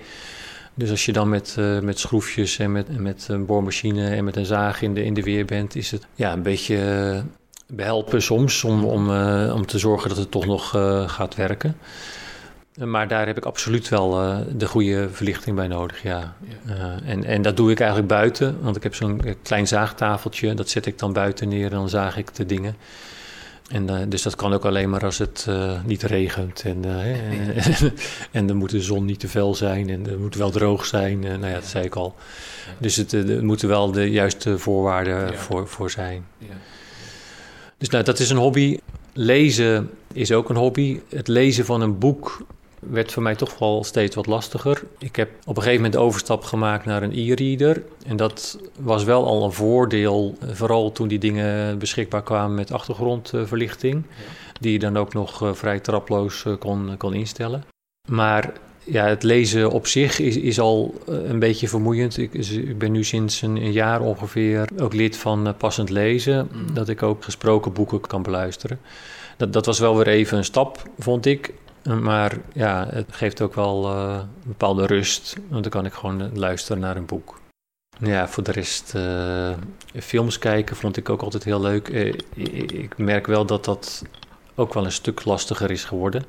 Dus 0.74 0.89
als 0.89 1.06
je 1.06 1.12
dan 1.12 1.30
met, 1.30 1.56
uh, 1.60 1.80
met 1.80 2.00
schroefjes 2.00 2.60
en 2.60 2.72
met, 2.72 3.00
met 3.00 3.26
een 3.30 3.46
boormachine 3.46 4.10
en 4.10 4.24
met 4.24 4.36
een 4.36 4.46
zaag 4.46 4.82
in 4.82 4.94
de, 4.94 5.04
in 5.04 5.13
de 5.13 5.22
weer 5.22 5.46
bent, 5.46 5.76
is 5.76 5.92
het 5.92 6.06
ja, 6.16 6.34
een 6.34 6.42
beetje 6.42 6.76
uh, 6.76 7.22
behelpen 7.68 8.22
soms 8.22 8.63
om, 8.63 8.84
om, 8.84 9.10
uh, 9.10 9.52
om 9.56 9.66
te 9.66 9.80
zorgen 9.80 10.10
dat 10.10 10.18
het 10.18 10.32
toch 10.32 10.46
nog 10.46 10.70
gaat 11.12 11.36
werken. 11.36 11.78
Maar 12.78 13.08
daar 13.08 13.28
heb 13.28 13.38
ik 13.38 13.46
absoluut 13.46 13.90
wel 13.90 14.24
uh, 14.24 14.38
de 14.56 14.68
goede 14.68 15.10
verlichting 15.12 15.56
bij 15.56 15.68
nodig, 15.68 16.04
ja. 16.04 16.36
ja. 16.66 16.74
Uh, 16.76 17.10
en, 17.10 17.24
en 17.24 17.42
dat 17.42 17.58
doe 17.58 17.72
ik 17.72 17.80
eigenlijk 17.80 18.10
buiten, 18.10 18.58
want 18.62 18.76
ik 18.76 18.84
heb 18.84 18.96
zo'n 18.96 19.22
klein 19.44 19.68
zaagtafeltje. 19.68 20.54
Dat 20.54 20.70
zet 20.70 20.86
ik 20.86 21.00
dan 21.00 21.14
buiten 21.14 21.48
neer 21.48 21.66
en 21.66 21.78
dan 21.78 21.90
zaag 21.90 22.18
ik 22.18 22.36
de 22.36 22.46
dingen. 22.46 22.76
En, 23.68 23.84
uh, 23.84 23.98
dus 24.08 24.22
dat 24.22 24.36
kan 24.36 24.54
ook 24.54 24.66
alleen 24.66 24.90
maar 24.90 25.06
als 25.06 25.18
het 25.18 25.48
niet 25.86 26.04
regent. 26.04 26.64
En, 26.66 26.86
en 28.32 28.48
dan 28.48 28.56
moet 28.56 28.70
de 28.70 28.82
zon 28.82 29.06
niet 29.06 29.20
te 29.20 29.28
fel 29.28 29.56
zijn 29.56 29.90
en 29.90 30.04
het 30.04 30.20
moet 30.20 30.36
wel 30.36 30.52
droog 30.52 30.86
zijn. 30.86 31.20
nou 31.20 31.46
ja, 31.46 31.54
dat 31.54 31.66
zei 31.66 31.86
ik 31.86 31.96
al. 31.96 32.16
Dus 32.78 32.96
het, 32.96 33.14
er 33.14 33.46
moeten 33.46 33.68
wel 33.68 33.92
de 33.92 34.10
juiste 34.10 34.58
voorwaarden 34.58 35.32
ja. 35.32 35.34
voor, 35.34 35.68
voor 35.68 35.92
zijn. 35.92 36.26
Dus 37.78 37.90
nou, 37.90 38.04
dat 38.04 38.20
is 38.20 38.30
een 38.30 38.38
hobby. 38.38 38.80
Lezen 39.14 39.90
is 40.14 40.32
ook 40.32 40.50
een 40.50 40.56
hobby. 40.56 41.00
Het 41.10 41.28
lezen 41.28 41.66
van 41.66 41.82
een 41.82 41.98
boek 41.98 42.46
werd 42.89 43.12
voor 43.12 43.24
mij 43.24 43.36
toch 43.36 43.60
wel 43.60 43.84
steeds 43.84 44.15
wat 44.15 44.26
lastiger. 44.26 44.84
Ik 45.00 45.15
heb 45.15 45.30
op 45.46 45.56
een 45.56 45.63
gegeven 45.63 45.76
moment 45.76 45.93
de 45.93 46.00
overstap 46.00 46.43
gemaakt 46.43 46.86
naar 46.86 47.04
een 47.04 47.17
e-reader. 47.17 47.84
En 48.08 48.17
dat 48.17 48.60
was 48.80 49.04
wel 49.04 49.26
al 49.26 49.43
een 49.43 49.52
voordeel, 49.52 50.36
eh, 50.39 50.50
vooral 50.54 50.91
toen 50.91 51.08
die 51.08 51.19
dingen 51.19 51.80
beschikbaar 51.80 52.24
kwamen 52.24 52.56
met 52.56 52.72
achtergrondverlichting. 52.72 54.04
Die 54.60 54.72
je 54.72 54.80
dan 54.80 54.98
ook 54.98 55.13
nog 55.13 55.41
eh, 55.41 55.54
vrij 55.54 55.80
traploos 55.80 56.46
eh, 56.46 56.54
kon, 56.60 56.98
kon 56.98 57.13
instellen. 57.13 57.63
Maar 58.10 58.54
ja, 58.84 59.06
het 59.06 59.24
lezen 59.24 59.72
op 59.72 59.88
zich 59.88 60.19
is, 60.19 60.38
is 60.38 60.60
al 60.60 60.93
een 61.06 61.39
beetje 61.39 61.67
vermoeiend. 61.67 62.17
Ik, 62.17 62.34
ik 62.34 62.78
ben 62.78 62.91
nu 62.91 63.04
sinds 63.04 63.41
een, 63.41 63.56
een, 63.56 63.72
jaar 63.72 64.02
ongeveer 64.02 64.69
ook 64.82 64.93
lid 64.93 65.17
van 65.17 65.56
Passend 65.58 65.89
Lezen. 65.89 66.50
Mm. 66.52 66.74
Dat 66.74 66.89
ik 66.89 67.04
ook 67.04 67.24
gesproken 67.24 67.74
boeken 67.74 68.02
kan 68.02 68.24
beluisteren. 68.24 68.80
Dat, 69.38 69.54
dat 69.54 69.65
was 69.65 69.80
wel 69.80 69.98
weer 69.98 70.08
even 70.08 70.38
een 70.38 70.43
stap, 70.43 70.89
vond 71.00 71.26
ik. 71.26 71.54
Maar 71.84 72.38
ja, 72.54 72.88
het 72.89 73.06
geeft 73.10 73.41
ook 73.41 73.56
wel 73.56 73.91
uh, 73.91 74.13
een 74.19 74.28
bepaalde 74.43 74.86
rust. 74.86 75.36
Want 75.50 75.63
dan 75.63 75.72
kan 75.72 75.86
ik 75.86 75.93
gewoon 75.93 76.38
luisteren 76.38 76.82
naar 76.82 76.96
een 76.96 77.06
boek. 77.06 77.41
Ja, 78.00 78.28
voor 78.28 78.43
de 78.43 78.52
rest, 78.52 78.93
uh, 78.96 79.54
films 80.02 80.39
kijken 80.39 80.76
vond 80.76 80.98
ik 80.98 81.10
ook 81.10 81.22
altijd 81.22 81.43
heel 81.43 81.62
leuk. 81.62 81.89
Uh, 81.89 82.13
ik 82.82 82.98
merk 82.98 83.28
wel 83.28 83.46
dat 83.46 83.65
dat 83.65 84.04
ook 84.56 84.74
wel 84.74 84.86
een 84.86 84.91
stuk 84.91 85.26
lastiger 85.26 85.72
is 85.72 85.84
geworden. 85.84 86.26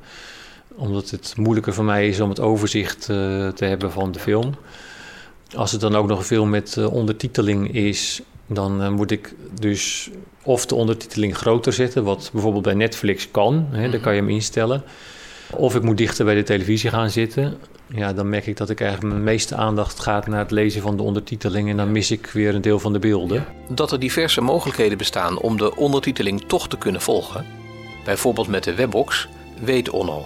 Omdat 0.75 1.09
het 1.09 1.33
moeilijker 1.37 1.73
voor 1.73 1.83
mij 1.83 2.07
is 2.07 2.19
om 2.19 2.29
het 2.29 2.39
overzicht 2.39 3.05
te 3.05 3.55
hebben 3.55 3.91
van 3.91 4.11
de 4.11 4.19
film. 4.19 4.55
Als 5.55 5.71
het 5.71 5.81
dan 5.81 5.95
ook 5.95 6.07
nog 6.07 6.17
een 6.17 6.25
film 6.25 6.49
met 6.49 6.77
ondertiteling 6.77 7.73
is, 7.73 8.21
dan 8.47 8.93
moet 8.93 9.11
ik 9.11 9.35
dus 9.59 10.09
of 10.41 10.65
de 10.65 10.75
ondertiteling 10.75 11.37
groter 11.37 11.73
zetten, 11.73 12.03
wat 12.03 12.29
bijvoorbeeld 12.33 12.63
bij 12.63 12.73
Netflix 12.73 13.31
kan. 13.31 13.67
Hè, 13.71 13.89
dan 13.89 13.99
kan 13.99 14.15
je 14.15 14.19
hem 14.19 14.29
instellen. 14.29 14.83
Of 15.51 15.75
ik 15.75 15.81
moet 15.81 15.97
dichter 15.97 16.25
bij 16.25 16.35
de 16.35 16.43
televisie 16.43 16.89
gaan 16.89 17.09
zitten. 17.09 17.57
Ja, 17.87 18.13
dan 18.13 18.29
merk 18.29 18.47
ik 18.47 18.57
dat 18.57 18.69
ik 18.69 18.81
eigenlijk 18.81 19.11
mijn 19.13 19.25
meeste 19.25 19.55
aandacht 19.55 19.99
gaat 19.99 20.27
naar 20.27 20.39
het 20.39 20.51
lezen 20.51 20.81
van 20.81 20.97
de 20.97 21.03
ondertiteling. 21.03 21.69
En 21.69 21.77
dan 21.77 21.91
mis 21.91 22.11
ik 22.11 22.27
weer 22.27 22.55
een 22.55 22.61
deel 22.61 22.79
van 22.79 22.93
de 22.93 22.99
beelden. 22.99 23.45
Dat 23.69 23.91
er 23.91 23.99
diverse 23.99 24.41
mogelijkheden 24.41 24.97
bestaan 24.97 25.39
om 25.39 25.57
de 25.57 25.75
ondertiteling 25.75 26.41
toch 26.47 26.67
te 26.67 26.77
kunnen 26.77 27.01
volgen. 27.01 27.45
Bijvoorbeeld 28.05 28.47
met 28.47 28.63
de 28.63 28.75
webbox, 28.75 29.27
weet 29.63 29.89
Onno. 29.89 30.25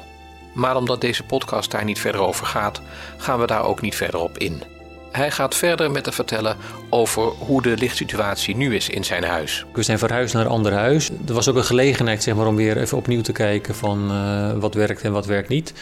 Maar 0.54 0.76
omdat 0.76 1.02
deze 1.02 1.24
podcast 1.24 1.72
daar 1.72 1.84
niet 1.84 2.00
verder 2.00 2.22
over 2.22 2.46
gaat, 2.46 2.82
gaan 3.18 3.40
we 3.40 3.48
daar 3.48 3.64
ook 3.64 3.82
niet 3.82 3.96
verder 3.96 4.20
op 4.20 4.38
in. 4.38 4.79
Hij 5.12 5.32
gaat 5.32 5.56
verder 5.56 5.92
met 5.92 6.04
te 6.04 6.12
vertellen 6.12 6.58
over 6.90 7.24
hoe 7.24 7.62
de 7.62 7.78
lichtsituatie 7.78 8.56
nu 8.56 8.76
is 8.76 8.90
in 8.90 9.04
zijn 9.04 9.24
huis. 9.24 9.66
We 9.74 9.84
zijn 9.84 10.00
verhuisd 10.00 10.34
naar 10.34 10.46
een 10.46 10.52
ander 10.52 10.74
huis. 10.74 11.10
Er 11.28 11.34
was 11.34 11.48
ook 11.50 11.56
een 11.56 11.64
gelegenheid 11.64 12.24
zeg 12.24 12.36
maar, 12.36 12.48
om 12.48 12.56
weer 12.56 12.78
even 12.78 12.98
opnieuw 12.98 13.22
te 13.22 13.32
kijken 13.32 13.76
van 13.76 14.12
uh, 14.12 14.52
wat 14.54 14.74
werkt 14.74 15.02
en 15.02 15.12
wat 15.12 15.26
werkt 15.26 15.50
niet. 15.50 15.74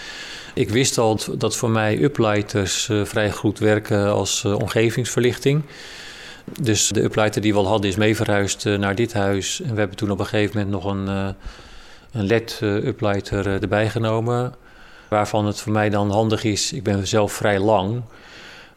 Ik 0.54 0.70
wist 0.70 0.98
al 0.98 1.20
dat 1.38 1.56
voor 1.56 1.70
mij 1.70 2.02
uplighters 2.02 2.88
uh, 2.88 3.06
vrij 3.06 3.32
goed 3.32 3.60
werken 3.60 4.12
als 4.12 4.44
uh, 4.46 4.56
omgevingsverlichting. 4.56 5.62
Dus 6.62 6.88
de 6.88 7.04
uplighter 7.04 7.42
die 7.42 7.54
we 7.54 7.60
al 7.60 7.68
hadden 7.68 7.90
is 7.90 7.96
mee 7.96 8.16
verhuisd 8.16 8.66
naar 8.66 8.96
dit 8.96 9.14
huis. 9.14 9.62
En 9.62 9.74
we 9.74 9.80
hebben 9.80 9.98
toen 9.98 10.12
op 10.12 10.20
een 10.20 10.26
gegeven 10.26 10.58
moment 10.58 10.84
nog 10.84 10.94
een, 10.94 11.36
een 12.12 12.26
LED-uplighter 12.26 13.62
erbij 13.62 13.90
genomen. 13.90 14.54
Waarvan 15.10 15.46
het 15.46 15.60
voor 15.60 15.72
mij 15.72 15.90
dan 15.90 16.12
handig 16.12 16.44
is, 16.44 16.74
ik 16.74 16.84
ben 16.84 17.08
zelf 17.08 17.34
vrij 17.34 17.60
lang 17.60 18.02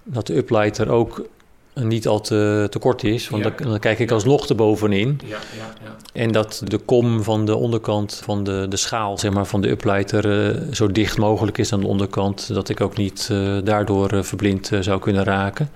dat 0.02 0.26
de 0.26 0.36
uplighter 0.36 0.90
ook 0.90 1.28
niet 1.74 2.06
al 2.06 2.20
te, 2.20 2.66
te 2.70 2.78
kort 2.78 3.04
is. 3.04 3.28
Want 3.28 3.42
dan, 3.42 3.52
dan, 3.56 3.78
kijk 3.78 3.98
ik 3.98 4.10
alsnog 4.10 4.48
erbovenin. 4.48 5.20
Ja, 5.24 5.28
ja, 5.28 5.74
ja. 5.84 5.96
En 6.12 6.32
dat 6.32 6.62
de 6.64 6.78
kom 6.78 7.22
van 7.22 7.44
de 7.44 7.56
onderkant 7.56 8.20
van 8.24 8.44
de, 8.44 8.66
de 8.68 8.76
schaal 8.76 9.18
zeg 9.18 9.32
maar, 9.32 9.46
van 9.46 9.60
de 9.60 9.68
uplighter 9.68 10.50
uh, 10.56 10.72
zo 10.72 10.92
dicht 10.92 11.18
mogelijk 11.18 11.58
is 11.58 11.72
aan 11.72 11.80
de 11.80 11.86
onderkant. 11.86 12.54
Dat 12.54 12.68
ik 12.68 12.80
ook 12.80 12.96
niet 12.96 13.28
uh, 13.32 13.58
daardoor 13.64 14.12
uh, 14.12 14.22
verblind 14.22 14.70
zou 14.80 15.00
kunnen 15.00 15.24
raken. 15.24 15.70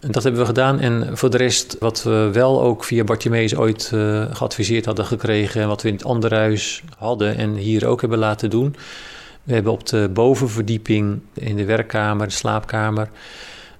En 0.00 0.12
dat 0.12 0.22
hebben 0.22 0.40
we 0.40 0.46
gedaan. 0.46 0.80
En 0.80 1.16
voor 1.16 1.30
de 1.30 1.36
rest, 1.36 1.76
wat 1.78 2.02
we 2.02 2.30
wel 2.32 2.62
ook 2.62 2.84
via 2.84 3.04
Bartimeus 3.04 3.56
ooit 3.56 3.86
geadviseerd 4.30 4.84
hadden 4.84 5.04
gekregen. 5.04 5.62
En 5.62 5.68
wat 5.68 5.82
we 5.82 5.88
in 5.88 5.94
het 5.94 6.04
andere 6.04 6.34
huis 6.34 6.82
hadden 6.98 7.36
en 7.36 7.54
hier 7.54 7.86
ook 7.86 8.00
hebben 8.00 8.18
laten 8.18 8.50
doen 8.50 8.76
we 9.44 9.54
hebben 9.54 9.72
op 9.72 9.86
de 9.86 10.10
bovenverdieping 10.12 11.20
in 11.34 11.56
de 11.56 11.64
werkkamer, 11.64 12.26
de 12.26 12.32
slaapkamer, 12.32 13.08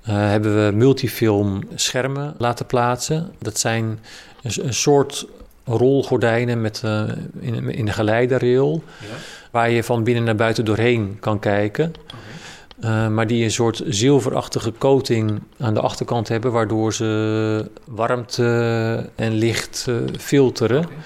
uh, 0.08 0.14
hebben 0.14 0.66
we 0.66 0.76
multifilm 0.76 1.62
schermen 1.74 2.34
laten 2.38 2.66
plaatsen. 2.66 3.32
Dat 3.38 3.58
zijn 3.58 3.98
een, 4.42 4.66
een 4.66 4.74
soort 4.74 5.26
rolgordijnen 5.64 6.60
met, 6.60 6.82
uh, 6.84 7.02
in, 7.40 7.70
in, 7.70 7.86
een 7.86 7.92
geleiderrail, 7.92 8.82
ja. 9.00 9.06
waar 9.50 9.70
je 9.70 9.84
van 9.84 10.04
binnen 10.04 10.24
naar 10.24 10.36
buiten 10.36 10.64
doorheen 10.64 11.16
kan 11.20 11.38
kijken. 11.38 11.94
Okay. 12.04 13.06
Uh, 13.06 13.08
maar 13.08 13.26
die 13.26 13.44
een 13.44 13.50
soort 13.50 13.82
zilverachtige 13.86 14.72
coating 14.78 15.40
aan 15.58 15.74
de 15.74 15.80
achterkant 15.80 16.28
hebben, 16.28 16.52
waardoor 16.52 16.92
ze 16.92 17.70
warmte 17.84 19.10
en 19.14 19.32
licht 19.32 19.86
filteren. 20.18 20.84
Okay. 20.84 20.96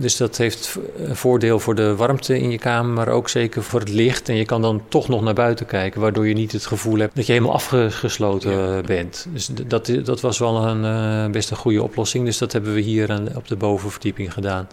Dus 0.00 0.16
dat 0.16 0.36
heeft 0.36 0.78
een 0.96 1.16
voordeel 1.16 1.60
voor 1.60 1.74
de 1.74 1.96
warmte 1.96 2.38
in 2.38 2.50
je 2.50 2.58
kamer, 2.58 2.92
maar 2.92 3.08
ook 3.08 3.28
zeker 3.28 3.62
voor 3.62 3.80
het 3.80 3.88
licht. 3.88 4.28
En 4.28 4.36
je 4.36 4.44
kan 4.44 4.62
dan 4.62 4.82
toch 4.88 5.08
nog 5.08 5.22
naar 5.22 5.34
buiten 5.34 5.66
kijken, 5.66 6.00
waardoor 6.00 6.28
je 6.28 6.34
niet 6.34 6.52
het 6.52 6.66
gevoel 6.66 6.98
hebt 6.98 7.16
dat 7.16 7.26
je 7.26 7.32
helemaal 7.32 7.54
afgesloten 7.54 8.86
bent. 8.86 9.26
Dus 9.32 9.50
dat, 9.66 9.92
dat 10.04 10.20
was 10.20 10.38
wel 10.38 10.66
een 10.66 11.32
best 11.32 11.50
een 11.50 11.56
goede 11.56 11.82
oplossing. 11.82 12.24
Dus 12.24 12.38
dat 12.38 12.52
hebben 12.52 12.74
we 12.74 12.80
hier 12.80 13.10
aan, 13.10 13.36
op 13.36 13.48
de 13.48 13.56
bovenverdieping 13.56 14.32
gedaan. 14.32 14.68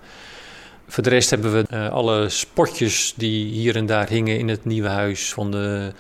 Voor 0.88 1.04
de 1.04 1.10
rest 1.10 1.30
hebben 1.30 1.52
we 1.52 1.90
alle 1.90 2.30
spotjes 2.30 3.14
die 3.18 3.46
hier 3.52 3.76
en 3.76 3.86
daar 3.86 4.10
hingen 4.10 4.40
in 4.40 4.48
het 4.48 4.66
nieuwe 4.66 4.88
huis 4.88 5.34
van 5.34 5.52
de 5.52 5.92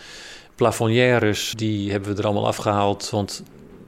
plafonnières, 0.55 1.53
die 1.55 1.91
hebben 1.91 2.11
we 2.11 2.17
er 2.17 2.25
allemaal 2.25 2.47
afgehaald. 2.47 3.09
Want 3.09 3.43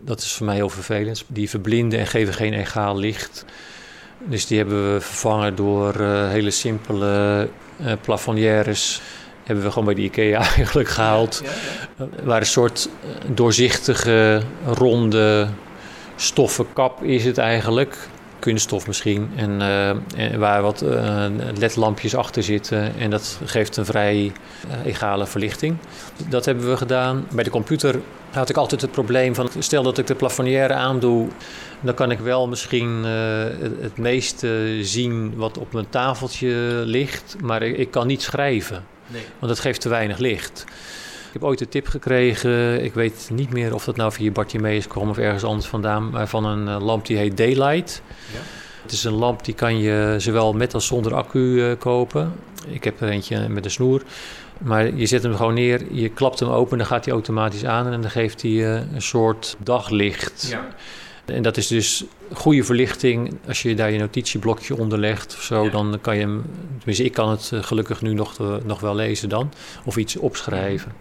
dat 0.06 0.22
is 0.22 0.34
voor 0.34 0.46
mij 0.46 0.56
heel 0.56 0.70
vervelend. 0.70 1.24
Die 1.28 1.50
verblinden 1.50 2.00
en 2.00 2.08
geven 2.08 2.34
geen 2.34 2.54
egaal 2.54 2.98
licht. 2.98 3.46
Dus 4.24 4.48
die 4.48 4.58
hebben 4.58 4.94
we 4.94 5.02
vervangen 5.02 5.56
door 5.56 5.96
uh, 6.00 6.30
hele 6.30 6.52
simpele 6.52 7.48
uh, 7.82 7.92
plafonnières. 8.02 9.02
Hebben 9.44 9.64
we 9.64 9.72
gewoon 9.72 9.86
bij 9.86 9.94
de 9.96 10.02
IKEA 10.02 10.40
eigenlijk 10.56 10.90
gehaald. 10.90 11.44
Waar 12.24 12.40
een 12.40 12.46
soort 12.46 12.90
doorzichtige, 13.28 14.42
ronde 14.66 15.48
stoffen 16.16 16.74
kap 16.74 17.04
is 17.04 17.26
het 17.26 17.38
eigenlijk 17.38 17.98
kunststof 18.40 18.88
misschien. 18.88 19.32
En, 19.36 19.62
uh, 20.18 20.36
waar 20.36 20.62
wat 20.62 20.82
uh, 20.84 21.26
ledlampjes 21.58 22.16
achter 22.16 22.44
zitten. 22.44 22.94
En 22.98 23.10
dat 23.10 23.40
geeft 23.46 23.78
een 23.78 23.86
vrij 23.86 24.16
uh, 24.24 24.86
egale 24.86 25.28
verlichting. 25.28 25.78
Dat 26.30 26.46
hebben 26.46 26.70
we 26.70 26.78
gedaan. 26.78 27.28
Bij 27.32 27.44
de 27.44 27.50
computer 27.50 28.00
had 28.32 28.50
ik 28.50 28.58
altijd 28.58 28.82
het 28.82 28.92
probleem 28.92 29.36
van... 29.36 29.50
stel 29.60 29.84
dat 29.84 29.98
ik 29.98 30.08
de 30.08 30.16
plafonnière 30.16 30.74
aandoe... 30.74 31.28
dan 31.82 31.94
kan 31.94 32.12
ik 32.12 32.20
wel 32.20 32.48
misschien 32.48 33.04
het, 33.04 33.82
het 33.82 33.98
meeste 33.98 34.80
zien 34.82 35.36
wat 35.36 35.58
op 35.58 35.74
mijn 35.74 35.90
tafeltje 35.90 36.84
ligt. 36.86 37.36
Maar 37.42 37.62
ik, 37.62 37.78
ik 37.78 37.92
kan 37.92 38.08
niet 38.08 38.22
schrijven. 38.22 38.86
Nee. 39.08 39.22
Want 39.40 39.52
dat 39.52 39.60
geeft 39.60 39.82
te 39.82 39.90
weinig 39.90 40.18
licht. 40.18 40.66
Ik 41.30 41.36
heb 41.36 41.44
ooit 41.44 41.62
een 41.62 41.70
tip 41.70 41.88
gekregen, 41.88 42.84
ik 42.84 42.94
weet 42.94 43.30
niet 43.34 43.54
meer 43.54 43.74
of 43.74 43.84
dat 43.84 43.96
nou 43.96 44.12
via 44.12 44.32
Bartimeus 44.32 44.88
kwam 44.88 45.10
of 45.10 45.18
ergens 45.18 45.44
anders 45.44 45.68
vandaan, 45.68 46.10
maar 46.10 46.28
van 46.28 46.46
een 46.46 46.68
uh, 46.68 46.86
lamp 46.86 47.06
die 47.06 47.18
heet 47.18 47.38
Daylight. 47.38 48.02
Ja. 48.34 48.40
Het 48.82 48.92
is 48.92 49.04
een 49.04 49.14
lamp 49.14 49.46
die 49.46 49.54
kan 49.54 49.80
je 49.80 50.16
zowel 50.18 50.54
met 50.54 50.74
als 50.74 50.86
zonder 50.86 51.14
accu 51.14 51.40
uh, 51.40 51.72
kopen. 51.80 52.34
Ik 52.68 52.84
heb 52.84 53.02
er 53.02 53.10
eentje 53.10 53.50
met 53.50 53.66
een 53.66 53.72
snoer. 53.72 54.02
Maar 54.58 54.96
je 54.96 55.06
zet 55.06 55.24
hem 55.24 55.36
gewoon 55.36 55.54
neer, 55.54 55.82
je 55.92 56.10
klapt 56.10 56.40
hem 56.40 56.50
open, 56.50 56.78
dan 56.78 56.88
gaat 56.88 57.06
hij 57.06 57.14
automatisch 57.14 57.66
aan 57.66 57.92
en 57.92 58.02
dan 58.02 58.12
geeft 58.12 58.42
hij 58.42 58.52
uh, 58.52 58.74
een 58.74 59.02
soort 59.02 59.56
daglicht. 59.64 60.48
Ja. 60.50 60.68
En 61.26 61.44
dat 61.44 61.58
is 61.58 61.68
dus 61.68 62.04
goede 62.34 62.64
verlichting. 62.64 63.38
Als 63.48 63.62
je 63.62 63.76
daar 63.76 63.92
je 63.92 64.00
notitieblokje 64.00 64.78
onder 64.78 65.00
legt 65.00 65.36
of 65.38 65.44
zo, 65.44 65.64
ja. 65.64 65.70
dan 65.70 65.98
kan 66.02 66.16
je 66.16 66.22
hem. 66.22 66.46
Tenminste, 66.78 67.04
ik 67.04 67.14
kan 67.14 67.30
het 67.30 67.52
gelukkig 67.54 68.02
nu 68.02 68.14
nog, 68.14 68.38
nog 68.64 68.80
wel 68.80 68.96
lezen 68.96 69.30
dan. 69.30 69.52
Of 69.86 69.98
iets 69.98 70.16
opschrijven. 70.16 70.92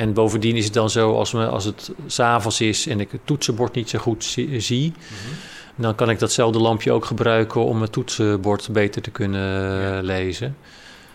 En 0.00 0.12
bovendien 0.12 0.56
is 0.56 0.64
het 0.64 0.74
dan 0.74 0.90
zo, 0.90 1.14
als, 1.14 1.32
me, 1.32 1.46
als 1.46 1.64
het 1.64 1.92
s'avonds 2.06 2.60
is 2.60 2.86
en 2.86 3.00
ik 3.00 3.12
het 3.12 3.20
toetsenbord 3.24 3.74
niet 3.74 3.88
zo 3.88 3.98
goed 3.98 4.24
zie, 4.58 4.92
mhm. 4.92 5.82
dan 5.82 5.94
kan 5.94 6.10
ik 6.10 6.18
datzelfde 6.18 6.58
lampje 6.58 6.92
ook 6.92 7.04
gebruiken 7.04 7.64
om 7.64 7.80
het 7.80 7.92
toetsenbord 7.92 8.68
beter 8.72 9.02
te 9.02 9.10
kunnen 9.10 10.04
lezen. 10.04 10.56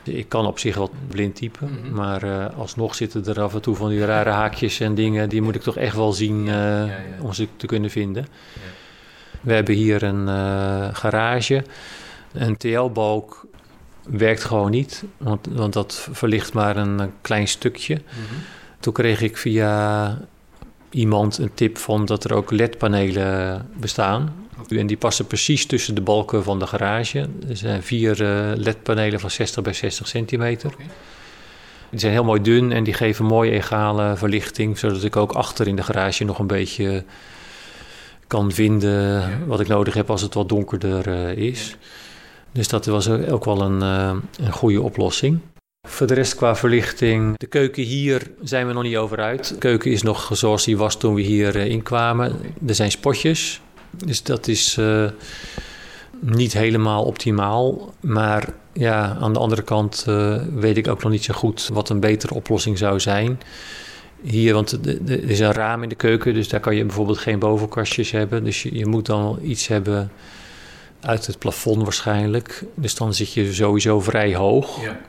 Ik 0.04 0.30
kan 0.30 0.46
op 0.46 0.60
zich 0.60 0.76
wel 0.76 0.92
blind 1.08 1.36
typen, 1.36 1.80
mhm. 1.82 1.96
maar 1.96 2.24
uh, 2.24 2.46
alsnog 2.58 2.96
zitten 2.96 3.26
er 3.26 3.42
af 3.42 3.54
en 3.54 3.62
toe 3.62 3.76
van 3.76 3.90
die 3.90 4.06
rare 4.06 4.30
haakjes 4.30 4.80
en 4.80 4.96
dingen, 4.96 5.30
die 5.30 5.42
moet 5.42 5.56
ik 5.56 5.62
toch 5.62 5.78
echt 5.78 5.96
wel 5.96 6.12
zien 6.12 6.46
uh, 6.46 6.84
om 7.22 7.34
ze 7.34 7.48
te 7.56 7.66
kunnen 7.66 7.90
vinden. 7.90 8.28
We 9.42 9.54
hebben 9.54 9.76
hier 9.76 10.04
een 10.04 10.28
uh, 10.28 10.88
garage. 10.96 11.64
Een 12.34 12.58
TL-balk 12.58 13.46
werkt 14.04 14.44
gewoon 14.44 14.72
niet, 14.72 15.04
want, 15.18 15.48
want 15.52 15.74
dat 15.74 16.08
verlicht 16.12 16.54
maar 16.54 16.78
een 16.78 17.12
klein 17.22 17.48
stukje. 17.48 17.96
Mm 17.96 18.38
toen 18.86 18.94
kreeg 18.94 19.22
ik 19.22 19.38
via 19.38 20.18
iemand 20.90 21.38
een 21.38 21.54
tip 21.54 21.78
van 21.78 22.06
dat 22.06 22.24
er 22.24 22.34
ook 22.34 22.52
LED-panelen 22.52 23.70
bestaan. 23.76 24.36
En 24.70 24.88
die 24.88 24.98
passen 24.98 25.28
precies 25.28 25.66
tussen 25.66 25.96
de 25.96 26.02
balken 26.02 26.44
van 26.44 26.60
de 26.60 26.68
garage. 26.68 27.20
Er 27.50 27.58
zijn 27.58 27.84
vier 27.84 28.22
uh, 28.22 28.52
LED-panelen 28.56 29.20
van 29.20 29.32
60 29.32 29.64
bij 29.64 29.74
60 29.74 30.08
centimeter. 30.08 30.74
Die 31.90 32.00
zijn 32.00 32.12
heel 32.12 32.24
mooi 32.24 32.42
dun 32.42 32.72
en 32.72 32.84
die 32.84 32.94
geven 32.94 33.26
mooie 33.26 33.52
egale 33.52 34.16
verlichting, 34.18 34.78
zodat 34.78 35.04
ik 35.04 35.16
ook 35.16 35.32
achter 35.32 35.68
in 35.68 35.76
de 35.76 35.84
garage 35.84 36.24
nog 36.24 36.40
een 36.40 36.48
beetje 36.48 37.04
kan 38.28 38.52
vinden 38.52 39.48
wat 39.48 39.60
ik 39.60 39.68
nodig 39.68 39.94
heb 39.94 40.10
als 40.10 40.22
het 40.22 40.34
wat 40.34 40.50
donkerder 40.50 41.08
uh, 41.08 41.48
is. 41.48 41.76
Dus 42.52 42.68
dat 42.68 42.86
was 42.86 43.10
ook 43.10 43.46
wel 43.46 43.62
een, 43.62 43.82
uh, 43.82 44.46
een 44.46 44.54
goede 44.54 44.82
oplossing. 44.82 45.40
Voor 45.86 46.08
de 46.08 46.14
rest 46.14 46.36
qua 46.36 46.56
verlichting, 46.56 47.38
de 47.38 47.48
keuken 47.48 47.84
hier 47.84 48.22
zijn 48.44 48.68
we 48.68 48.74
nog 48.74 48.84
niet 48.84 48.98
over 48.98 49.20
uit. 49.20 49.50
De 49.50 49.58
keuken 49.58 49.92
is 49.92 50.02
nog 50.02 50.30
zoals 50.34 50.66
die 50.66 50.78
was 50.78 50.98
toen 50.98 51.14
we 51.14 51.22
hier 51.22 51.56
uh, 51.56 51.66
inkwamen. 51.66 52.36
Er 52.68 52.76
zijn 52.76 52.92
spotjes, 52.92 53.62
dus 53.90 54.24
dat 54.24 54.48
is 54.48 54.78
uh, 54.78 55.10
niet 56.20 56.54
helemaal 56.54 57.04
optimaal. 57.04 57.94
Maar 58.00 58.50
ja, 58.74 59.18
aan 59.20 59.34
de 59.34 59.40
andere 59.40 59.62
kant 59.62 60.06
uh, 60.10 60.42
weet 60.54 60.78
ik 60.78 60.88
ook 60.88 61.04
nog 61.04 61.12
niet 61.12 61.24
zo 61.24 61.34
goed 61.34 61.70
wat 61.74 61.90
een 61.90 62.00
betere 62.00 62.34
oplossing 62.34 62.78
zou 62.78 63.00
zijn. 63.00 63.40
Hier, 64.22 64.54
want 64.54 64.72
er 64.72 65.30
is 65.30 65.40
een 65.40 65.54
raam 65.54 65.84
in 65.84 65.90
de 65.90 65.96
keuken, 65.96 66.34
dus 66.34 66.50
daar 66.50 66.60
kan 66.60 66.76
je 66.76 66.86
bijvoorbeeld 66.86 67.18
geen 67.18 67.40
bovenkastjes 67.40 68.12
hebben. 68.12 68.44
Dus 68.44 68.64
je, 68.64 68.76
je 68.76 68.86
moet 68.86 69.06
dan 69.06 69.40
iets 69.42 69.68
hebben 69.68 70.12
uit 71.02 71.28
het 71.28 71.40
plafond 71.40 71.84
waarschijnlijk. 71.84 72.64
Dus 72.74 72.96
dan 72.96 73.14
zit 73.14 73.34
je 73.34 73.54
sowieso 73.54 74.00
vrij 74.00 74.36
hoog. 74.36 74.82
Ja. 74.84 75.00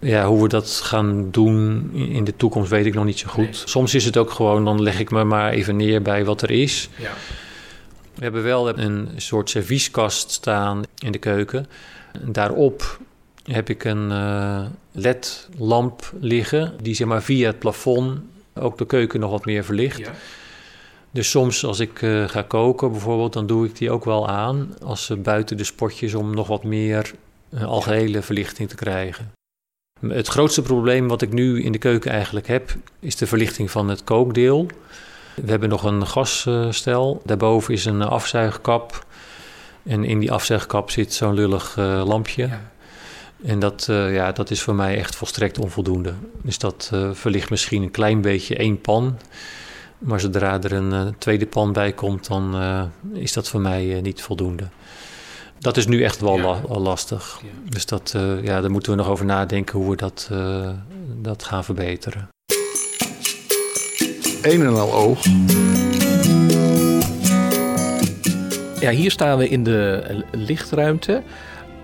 Ja, 0.00 0.26
hoe 0.26 0.42
we 0.42 0.48
dat 0.48 0.80
gaan 0.84 1.30
doen 1.30 1.90
in 1.94 2.24
de 2.24 2.36
toekomst 2.36 2.70
weet 2.70 2.86
ik 2.86 2.94
nog 2.94 3.04
niet 3.04 3.18
zo 3.18 3.28
goed. 3.28 3.62
Soms 3.66 3.94
is 3.94 4.04
het 4.04 4.16
ook 4.16 4.30
gewoon, 4.30 4.64
dan 4.64 4.82
leg 4.82 5.00
ik 5.00 5.10
me 5.10 5.24
maar 5.24 5.52
even 5.52 5.76
neer 5.76 6.02
bij 6.02 6.24
wat 6.24 6.42
er 6.42 6.50
is. 6.50 6.88
Ja. 6.98 7.12
We 8.14 8.22
hebben 8.22 8.42
wel 8.42 8.78
een 8.78 9.08
soort 9.16 9.50
servieskast 9.50 10.30
staan 10.30 10.82
in 10.98 11.12
de 11.12 11.18
keuken. 11.18 11.66
Daarop 12.20 12.98
heb 13.44 13.68
ik 13.68 13.84
een 13.84 14.10
uh, 14.10 14.64
LED-lamp 14.92 16.12
liggen, 16.20 16.74
die 16.82 16.94
zeg 16.94 17.06
maar 17.06 17.22
via 17.22 17.46
het 17.46 17.58
plafond 17.58 18.20
ook 18.54 18.78
de 18.78 18.86
keuken 18.86 19.20
nog 19.20 19.30
wat 19.30 19.44
meer 19.44 19.64
verlicht. 19.64 19.98
Ja. 19.98 20.12
Dus 21.10 21.30
soms 21.30 21.64
als 21.64 21.80
ik 21.80 22.02
uh, 22.02 22.28
ga 22.28 22.42
koken 22.42 22.90
bijvoorbeeld, 22.90 23.32
dan 23.32 23.46
doe 23.46 23.66
ik 23.66 23.76
die 23.76 23.90
ook 23.90 24.04
wel 24.04 24.28
aan 24.28 24.74
als 24.82 25.04
ze 25.04 25.16
buiten 25.16 25.56
de 25.56 25.64
spotjes 25.64 26.14
om 26.14 26.34
nog 26.34 26.46
wat 26.46 26.64
meer 26.64 27.12
uh, 27.54 27.64
algehele 27.64 28.22
verlichting 28.22 28.68
te 28.68 28.74
krijgen. 28.74 29.32
Het 30.08 30.28
grootste 30.28 30.62
probleem 30.62 31.08
wat 31.08 31.22
ik 31.22 31.32
nu 31.32 31.62
in 31.62 31.72
de 31.72 31.78
keuken 31.78 32.10
eigenlijk 32.10 32.46
heb, 32.46 32.76
is 33.00 33.16
de 33.16 33.26
verlichting 33.26 33.70
van 33.70 33.88
het 33.88 34.04
kookdeel. 34.04 34.66
We 35.34 35.50
hebben 35.50 35.68
nog 35.68 35.84
een 35.84 36.06
gasstel. 36.06 37.22
Daarboven 37.24 37.74
is 37.74 37.84
een 37.84 38.02
afzuigkap. 38.02 39.06
En 39.82 40.04
in 40.04 40.18
die 40.18 40.32
afzuigkap 40.32 40.90
zit 40.90 41.14
zo'n 41.14 41.34
lullig 41.34 41.76
uh, 41.78 42.02
lampje. 42.06 42.46
Ja. 42.46 42.70
En 43.44 43.58
dat, 43.58 43.86
uh, 43.90 44.14
ja, 44.14 44.32
dat 44.32 44.50
is 44.50 44.62
voor 44.62 44.74
mij 44.74 44.98
echt 44.98 45.16
volstrekt 45.16 45.58
onvoldoende. 45.58 46.14
Dus 46.42 46.58
dat 46.58 46.90
uh, 46.94 47.10
verlicht 47.12 47.50
misschien 47.50 47.82
een 47.82 47.90
klein 47.90 48.20
beetje 48.20 48.56
één 48.56 48.80
pan. 48.80 49.18
Maar 49.98 50.20
zodra 50.20 50.62
er 50.62 50.72
een 50.72 51.14
tweede 51.18 51.46
pan 51.46 51.72
bij 51.72 51.92
komt, 51.92 52.26
dan 52.26 52.56
is 53.12 53.32
dat 53.32 53.48
voor 53.48 53.60
mij 53.60 54.00
niet 54.02 54.22
voldoende. 54.22 54.68
Dat 55.60 55.76
is 55.76 55.86
nu 55.86 56.02
echt 56.02 56.20
wel 56.20 56.60
lastig. 56.68 57.40
Dus 57.68 57.86
dat, 57.86 58.12
uh, 58.16 58.44
ja, 58.44 58.60
daar 58.60 58.70
moeten 58.70 58.90
we 58.90 58.98
nog 58.98 59.08
over 59.08 59.24
nadenken 59.24 59.78
hoe 59.78 59.90
we 59.90 59.96
dat, 59.96 60.28
uh, 60.32 60.70
dat 61.22 61.44
gaan 61.44 61.64
verbeteren. 61.64 62.28
Een 64.42 64.60
en 64.60 64.74
al 64.74 64.92
oog. 64.92 65.24
Ja, 68.80 68.90
hier 68.90 69.10
staan 69.10 69.38
we 69.38 69.48
in 69.48 69.64
de 69.64 70.02
lichtruimte 70.32 71.22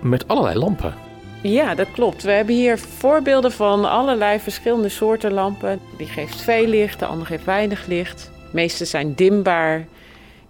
met 0.01 0.27
allerlei 0.27 0.57
lampen. 0.59 0.93
Ja, 1.41 1.75
dat 1.75 1.91
klopt. 1.91 2.23
We 2.23 2.31
hebben 2.31 2.55
hier 2.55 2.79
voorbeelden 2.79 3.51
van 3.51 3.89
allerlei 3.89 4.39
verschillende 4.39 4.89
soorten 4.89 5.31
lampen. 5.31 5.79
Die 5.97 6.07
geeft 6.07 6.41
veel 6.41 6.67
licht, 6.67 6.99
de 6.99 7.05
andere 7.05 7.29
geeft 7.29 7.45
weinig 7.45 7.85
licht. 7.85 8.31
De 8.33 8.49
meeste 8.51 8.85
zijn 8.85 9.13
dimbaar, 9.13 9.87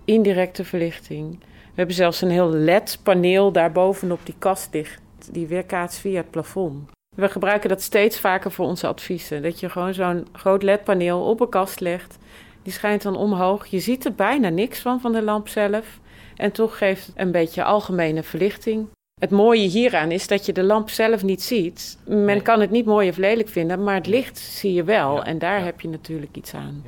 indirecte 0.06 0.64
verlichting. 0.64 1.40
We 1.78 1.84
hebben 1.84 2.02
zelfs 2.02 2.22
een 2.22 2.30
heel 2.30 2.50
LED-paneel 2.50 3.52
daarbovenop 3.52 4.20
die 4.24 4.36
kast 4.40 4.74
ligt, 4.74 5.02
die 5.32 5.48
weerkaatst 5.48 6.00
via 6.00 6.18
het 6.18 6.32
plafond. 6.32 6.90
We 7.16 7.30
gebruiken 7.30 7.70
dat 7.70 7.82
steeds 7.82 8.20
vaker 8.20 8.52
voor 8.52 8.66
onze 8.66 8.88
adviezen. 8.88 9.42
Dat 9.42 9.60
je 9.60 9.70
gewoon 9.70 9.94
zo'n 9.94 10.28
groot 10.32 10.64
LED-paneel 10.64 11.22
op 11.22 11.40
een 11.40 11.50
kast 11.50 11.80
legt. 11.80 12.18
Die 12.64 12.74
schijnt 12.74 13.02
dan 13.02 13.18
omhoog. 13.18 13.66
Je 13.66 13.80
ziet 13.80 14.06
er 14.06 14.14
bijna 14.14 14.50
niks 14.50 14.80
van, 14.80 15.02
van 15.02 15.12
de 15.12 15.22
lamp 15.22 15.48
zelf. 15.48 16.00
En 16.36 16.52
toch 16.52 16.78
geeft 16.78 17.06
het 17.06 17.16
een 17.18 17.32
beetje 17.32 17.64
algemene 17.64 18.24
verlichting. 18.24 18.88
Het 19.22 19.30
mooie 19.30 19.68
hieraan 19.68 20.12
is 20.12 20.28
dat 20.28 20.46
je 20.46 20.54
de 20.54 20.64
lamp 20.64 20.90
zelf 20.90 21.24
niet 21.24 21.42
ziet. 21.42 21.98
Men 22.06 22.42
kan 22.42 22.60
het 22.60 22.72
niet 22.72 22.86
mooi 22.86 23.10
of 23.10 23.18
lelijk 23.18 23.50
vinden, 23.50 23.84
maar 23.84 23.96
het 23.96 24.08
licht 24.08 24.38
zie 24.38 24.74
je 24.74 24.84
wel. 24.84 25.24
en 25.24 25.40
daar 25.40 25.64
heb 25.64 25.82
je 25.82 25.88
natuurlijk 25.88 26.36
iets 26.36 26.54
aan. 26.54 26.84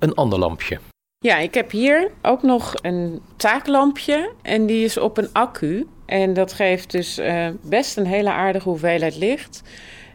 Een 0.00 0.14
ander 0.14 0.38
lampje. 0.38 0.78
Ja, 1.24 1.38
ik 1.38 1.54
heb 1.54 1.70
hier 1.70 2.10
ook 2.22 2.42
nog 2.42 2.74
een 2.82 3.20
taaklampje 3.36 4.32
en 4.42 4.66
die 4.66 4.84
is 4.84 4.98
op 4.98 5.18
een 5.18 5.32
accu. 5.32 5.86
En 6.06 6.34
dat 6.34 6.52
geeft 6.52 6.90
dus 6.90 7.18
uh, 7.18 7.48
best 7.62 7.96
een 7.96 8.06
hele 8.06 8.30
aardige 8.30 8.68
hoeveelheid 8.68 9.16
licht. 9.16 9.62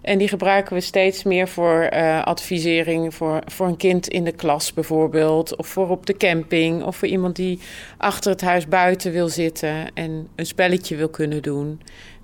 En 0.02 0.18
die 0.18 0.28
gebruiken 0.28 0.74
we 0.74 0.82
steeds 0.82 1.24
meer 1.24 1.48
voor 1.48 1.90
uh, 1.94 2.24
advisering 2.24 3.14
voor, 3.14 3.42
voor 3.46 3.68
een 3.68 3.78
kind 3.78 4.08
in 4.08 4.24
de 4.24 4.32
klas 4.32 4.74
bijvoorbeeld. 4.74 5.56
Of 5.56 5.68
voor 5.68 5.90
op 5.90 6.06
de 6.06 6.18
camping. 6.18 6.84
Of 6.84 6.96
voor 6.96 7.08
iemand 7.08 7.36
die 7.36 7.60
achter 7.98 8.32
het 8.32 8.42
huis 8.42 8.68
buiten 8.68 9.12
wil 9.12 9.30
zitten 9.30 9.94
en 9.94 10.28
een 10.36 10.46
spelletje 10.46 10.96
wil 10.96 11.10
kunnen 11.10 11.42
doen. 11.42 11.82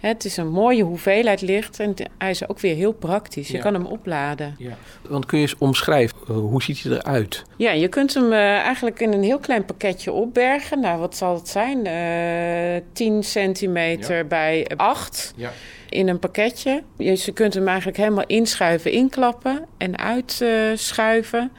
Het 0.07 0.25
is 0.25 0.37
een 0.37 0.47
mooie 0.51 0.83
hoeveelheid 0.83 1.41
licht 1.41 1.79
en 1.79 1.93
hij 2.17 2.29
is 2.29 2.47
ook 2.49 2.59
weer 2.59 2.75
heel 2.75 2.91
praktisch. 2.91 3.47
Je 3.47 3.53
Ja. 3.57 3.61
kan 3.63 3.73
hem 3.73 3.85
opladen. 3.85 4.55
Ja. 4.57 4.77
Want 5.09 5.25
kun 5.25 5.37
je 5.37 5.43
eens 5.43 5.57
omschrijven, 5.57 6.17
eh, 6.27 6.35
hoe 6.35 6.63
ziet 6.63 6.83
hij 6.83 6.91
eruit? 6.91 7.43
Ja, 7.57 7.71
je 7.71 7.87
kunt 7.87 8.13
hem 8.13 8.31
eh, 8.31 8.39
eigenlijk 8.39 8.99
in 8.99 9.13
een 9.13 9.23
heel 9.23 9.39
klein 9.39 9.65
pakketje 9.65 10.11
opbergen. 10.11 10.79
Nou, 10.79 10.99
wat 10.99 11.15
zal 11.15 11.35
het 11.35 11.47
zijn? 11.47 11.85
Eh 11.85 12.81
10 12.93 13.23
centimeter 13.23 14.27
bij 14.27 14.67
8 14.77 15.33
Ja. 15.35 15.51
in 15.89 16.07
een 16.07 16.19
pakketje. 16.19 16.83
Dus 16.97 17.25
je 17.25 17.31
kunt 17.31 17.53
hem 17.53 17.67
eigenlijk 17.67 17.97
helemaal 17.97 18.25
inschuiven, 18.27 18.91
inklappen 18.91 19.65
en 19.77 19.97
uitschuiven. 19.97 21.51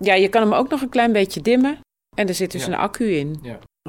ja, 0.00 0.14
je 0.14 0.28
kan 0.28 0.42
hem 0.42 0.52
ook 0.52 0.68
nog 0.70 0.80
een 0.82 0.88
klein 0.88 1.12
beetje 1.12 1.40
dimmen. 1.40 1.78
En 2.16 2.28
er 2.28 2.34
zit 2.34 2.52
dus 2.52 2.64
Ja. 2.64 2.68
een 2.72 2.78
accu 2.78 3.04
in. 3.14 3.40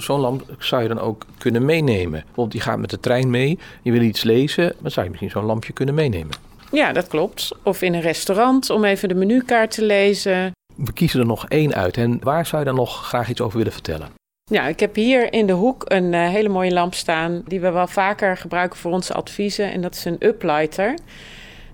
Zo'n 0.01 0.19
lamp 0.19 0.55
zou 0.59 0.81
je 0.81 0.87
dan 0.87 0.99
ook 0.99 1.25
kunnen 1.37 1.65
meenemen. 1.65 2.11
Bijvoorbeeld, 2.11 2.53
je 2.53 2.59
gaat 2.59 2.79
met 2.79 2.89
de 2.89 2.99
trein 2.99 3.29
mee, 3.29 3.59
je 3.81 3.91
wil 3.91 4.01
iets 4.01 4.23
lezen, 4.23 4.75
dan 4.79 4.91
zou 4.91 5.05
je 5.05 5.11
misschien 5.11 5.31
zo'n 5.31 5.45
lampje 5.45 5.73
kunnen 5.73 5.95
meenemen. 5.95 6.35
Ja, 6.71 6.91
dat 6.91 7.07
klopt. 7.07 7.51
Of 7.63 7.81
in 7.81 7.93
een 7.93 8.01
restaurant 8.01 8.69
om 8.69 8.83
even 8.83 9.09
de 9.09 9.15
menukaart 9.15 9.71
te 9.71 9.85
lezen. 9.85 10.51
We 10.75 10.93
kiezen 10.93 11.19
er 11.19 11.25
nog 11.25 11.47
één 11.47 11.73
uit. 11.73 11.97
En 11.97 12.19
waar 12.23 12.45
zou 12.45 12.61
je 12.61 12.67
dan 12.67 12.77
nog 12.77 13.07
graag 13.07 13.29
iets 13.29 13.41
over 13.41 13.57
willen 13.57 13.73
vertellen? 13.73 14.09
Ja, 14.43 14.67
ik 14.67 14.79
heb 14.79 14.95
hier 14.95 15.33
in 15.33 15.47
de 15.47 15.53
hoek 15.53 15.83
een 15.87 16.13
eh, 16.13 16.29
hele 16.29 16.49
mooie 16.49 16.71
lamp 16.71 16.93
staan 16.93 17.41
die 17.47 17.59
we 17.59 17.71
wel 17.71 17.87
vaker 17.87 18.37
gebruiken 18.37 18.79
voor 18.79 18.91
onze 18.91 19.13
adviezen. 19.13 19.71
En 19.71 19.81
dat 19.81 19.95
is 19.95 20.05
een 20.05 20.25
uplighter. 20.25 20.97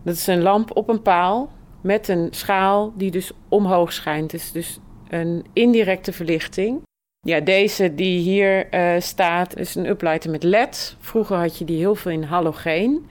Dat 0.04 0.16
is 0.16 0.28
een 0.28 0.42
lamp 0.42 0.78
op 0.78 0.90
een 0.90 1.02
paal 1.02 1.52
met 1.82 2.08
een 2.08 2.28
schaal 2.32 2.94
die 2.96 3.12
dus 3.12 3.32
omhoog 3.50 3.94
schijnt. 3.94 4.32
Dus, 4.32 4.52
dus 4.52 4.80
een 5.10 5.46
indirecte 5.54 6.14
verlichting. 6.14 6.82
Ja, 7.22 7.40
deze 7.40 7.96
die 7.96 8.20
hier 8.20 8.70
eh, 8.70 9.00
staat 9.00 9.58
is 9.58 9.76
een 9.76 9.90
uplighter 9.90 10.32
met 10.32 10.44
LED. 10.44 10.96
Vroeger 11.00 11.38
had 11.38 11.58
je 11.58 11.66
die 11.66 11.78
heel 11.78 11.96
veel 11.96 12.12
in 12.12 12.24
halogeen. 12.24 13.10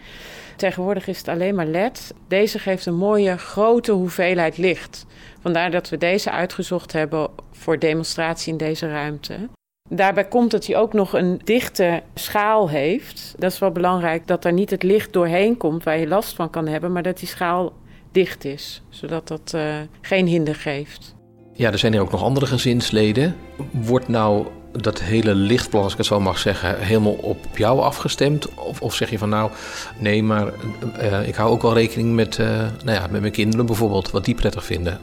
Tegenwoordig 0.56 1.06
is 1.06 1.18
het 1.18 1.28
alleen 1.28 1.54
maar 1.54 1.66
LED. 1.66 2.14
Deze 2.28 2.58
geeft 2.58 2.86
een 2.86 2.96
mooie 2.96 3.38
grote 3.38 3.92
hoeveelheid 3.92 4.58
licht. 4.58 5.06
Vandaar 5.40 5.70
dat 5.70 5.88
we 5.88 5.96
deze 5.96 6.30
uitgezocht 6.30 6.92
hebben 6.92 7.30
voor 7.52 7.78
demonstratie 7.78 8.52
in 8.52 8.58
deze 8.58 8.88
ruimte. 8.88 9.48
Daarbij 9.88 10.28
komt 10.28 10.50
dat 10.50 10.66
hij 10.66 10.76
ook 10.76 10.92
nog 10.92 11.12
een 11.12 11.40
dichte 11.44 12.02
schaal 12.14 12.68
heeft. 12.68 13.34
Dat 13.38 13.52
is 13.52 13.58
wel 13.58 13.72
belangrijk 13.72 14.26
dat 14.26 14.44
er 14.44 14.52
niet 14.52 14.70
het 14.70 14.82
licht 14.82 15.12
doorheen 15.12 15.56
komt 15.56 15.84
waar 15.84 15.98
je 15.98 16.08
last 16.08 16.34
van 16.34 16.50
kan 16.50 16.66
hebben, 16.66 16.92
maar 16.92 17.02
dat 17.02 17.18
die 17.18 17.28
schaal 17.28 17.72
dicht 18.12 18.44
is, 18.44 18.82
zodat 18.88 19.28
dat 19.28 19.52
eh, 19.54 19.76
geen 20.00 20.26
hinder 20.26 20.54
geeft. 20.54 21.16
Ja, 21.58 21.72
er 21.72 21.78
zijn 21.78 21.92
hier 21.92 22.00
ook 22.00 22.10
nog 22.10 22.22
andere 22.22 22.46
gezinsleden. 22.46 23.36
Wordt 23.70 24.08
nou 24.08 24.46
dat 24.72 25.00
hele 25.02 25.34
lichtplan, 25.34 25.82
als 25.82 25.92
ik 25.92 25.98
het 25.98 26.06
zo 26.06 26.20
mag 26.20 26.38
zeggen, 26.38 26.78
helemaal 26.78 27.12
op 27.12 27.38
jou 27.54 27.80
afgestemd? 27.80 28.54
Of, 28.54 28.80
of 28.80 28.94
zeg 28.94 29.10
je 29.10 29.18
van 29.18 29.28
nou, 29.28 29.50
nee, 29.98 30.22
maar 30.22 30.52
eh, 30.98 31.28
ik 31.28 31.34
hou 31.34 31.50
ook 31.50 31.62
wel 31.62 31.74
rekening 31.74 32.14
met, 32.14 32.38
eh, 32.38 32.46
nou 32.84 32.98
ja, 32.98 33.06
met 33.10 33.20
mijn 33.20 33.32
kinderen 33.32 33.66
bijvoorbeeld, 33.66 34.10
wat 34.10 34.24
die 34.24 34.34
prettig 34.34 34.64
vinden? 34.64 35.00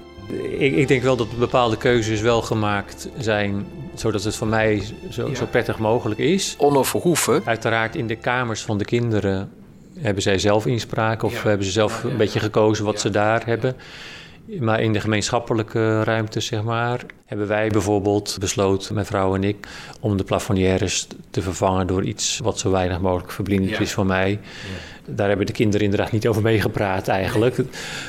Ik, 0.57 0.75
ik 0.75 0.87
denk 0.87 1.03
wel 1.03 1.15
dat 1.15 1.37
bepaalde 1.37 1.77
keuzes 1.77 2.21
wel 2.21 2.41
gemaakt 2.41 3.09
zijn, 3.17 3.65
zodat 3.95 4.23
het 4.23 4.35
voor 4.35 4.47
mij 4.47 4.83
zo, 5.09 5.27
Ja. 5.29 5.35
zo 5.35 5.45
prettig 5.45 5.77
mogelijk 5.79 6.19
is. 6.19 6.55
Onno 6.57 6.83
Verhoeven. 6.83 7.41
Uiteraard 7.45 7.95
in 7.95 8.07
de 8.07 8.15
kamers 8.15 8.61
van 8.61 8.77
de 8.77 8.85
kinderen 8.85 9.49
hebben 9.99 10.23
zij 10.23 10.39
zelf 10.39 10.65
inspraak 10.65 11.23
of 11.23 11.33
Ja. 11.43 11.49
hebben 11.49 11.65
ze 11.65 11.71
zelf 11.71 11.93
Ja, 12.01 12.07
ja. 12.07 12.11
een 12.11 12.17
beetje 12.17 12.39
gekozen 12.39 12.85
wat 12.85 12.93
Ja. 12.93 12.99
ze 12.99 13.09
daar 13.09 13.45
hebben. 13.45 13.75
Maar 14.59 14.81
in 14.81 14.93
de 14.93 14.99
gemeenschappelijke 14.99 16.03
ruimte, 16.03 16.39
zeg 16.39 16.63
maar, 16.63 17.05
hebben 17.25 17.47
wij 17.47 17.67
bijvoorbeeld 17.69 18.37
besloten, 18.39 18.93
mijn 18.93 19.05
vrouw 19.05 19.35
en 19.35 19.43
ik, 19.43 19.67
om 19.99 20.17
de 20.17 20.23
plafonnières 20.23 21.07
te 21.29 21.41
vervangen 21.41 21.87
door 21.87 22.03
iets 22.03 22.39
wat 22.43 22.59
zo 22.59 22.71
weinig 22.71 22.99
mogelijk 22.99 23.31
verblindend 23.31 23.71
Ja. 23.71 23.79
is 23.79 23.93
voor 23.93 24.05
mij. 24.05 24.39
Daar 25.05 25.27
hebben 25.27 25.45
de 25.45 25.51
kinderen 25.51 25.85
inderdaad 25.85 26.11
niet 26.11 26.27
over 26.27 26.41
meegepraat 26.41 27.07
eigenlijk. 27.07 27.57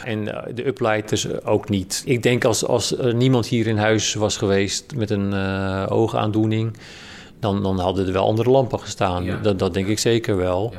En 0.05 0.35
eh, 0.35 0.55
de 0.55 0.67
uplighters 0.67 1.43
ook 1.43 1.69
niet. 1.69 2.03
Ik 2.07 2.23
denk 2.23 2.45
als, 2.45 2.67
als 2.67 2.99
er 2.99 3.15
niemand 3.15 3.47
hier 3.47 3.67
in 3.67 3.77
huis 3.77 4.15
was 4.15 4.37
geweest 4.37 4.85
met 4.95 5.11
een 5.11 5.33
eh, 5.33 5.87
oogaandoening... 5.89 6.77
Dan, 7.41 7.63
dan 7.63 7.79
hadden 7.79 8.07
er 8.07 8.13
wel 8.13 8.27
andere 8.27 8.51
lampen 8.51 8.81
gestaan. 8.81 9.25
Ja. 9.25 9.37
Dat, 9.37 9.59
dat 9.59 9.75
denk 9.75 9.87
ik 9.87 9.99
zeker 9.99 10.37
wel. 10.37 10.75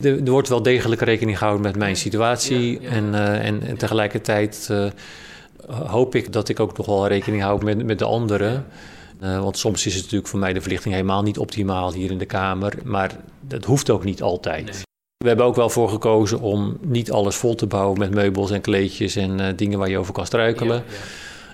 Er, 0.00 0.24
er 0.24 0.30
wordt 0.30 0.48
wel 0.48 0.62
degelijk 0.62 1.00
rekening 1.00 1.38
gehouden 1.38 1.66
met 1.66 1.76
mijn 1.76 1.96
situatie. 1.96 2.72
Ja, 2.72 2.88
ja. 2.88 2.96
En, 2.96 3.14
eh, 3.14 3.46
en, 3.46 3.62
en 3.62 3.76
tegelijkertijd 3.76 4.68
eh, 4.70 4.86
hoop 5.68 6.14
ik 6.14 6.32
dat 6.32 6.48
ik 6.48 6.60
ook 6.60 6.76
nog 6.76 6.86
wel 6.86 7.06
rekening 7.06 7.42
hou 7.42 7.64
met, 7.64 7.84
met 7.84 7.98
de 7.98 8.04
anderen. 8.04 8.66
Eh, 9.20 9.42
want 9.42 9.58
soms 9.58 9.86
is 9.86 9.92
het 9.92 10.02
natuurlijk 10.02 10.30
voor 10.30 10.40
mij 10.40 10.52
de 10.52 10.60
verlichting 10.60 10.94
helemaal 10.94 11.22
niet 11.22 11.38
optimaal 11.38 11.92
hier 11.92 12.10
in 12.10 12.18
de 12.18 12.26
kamer. 12.26 12.74
Maar 12.84 13.16
dat 13.40 13.64
hoeft 13.64 13.90
ook 13.90 14.04
niet 14.04 14.22
altijd. 14.22 14.64
Nee. 14.64 14.82
We 15.16 15.28
hebben 15.28 15.46
ook 15.46 15.56
wel 15.56 15.70
voor 15.70 15.88
gekozen 15.88 16.40
om 16.40 16.78
niet 16.80 17.12
alles 17.12 17.36
vol 17.36 17.54
te 17.54 17.66
bouwen 17.66 17.98
met 17.98 18.14
meubels 18.14 18.50
en 18.50 18.60
kleedjes 18.60 19.16
en 19.16 19.56
dingen 19.56 19.78
waar 19.78 19.88
je 19.88 19.98
over 19.98 20.12
kan 20.12 20.26
struikelen. 20.26 20.84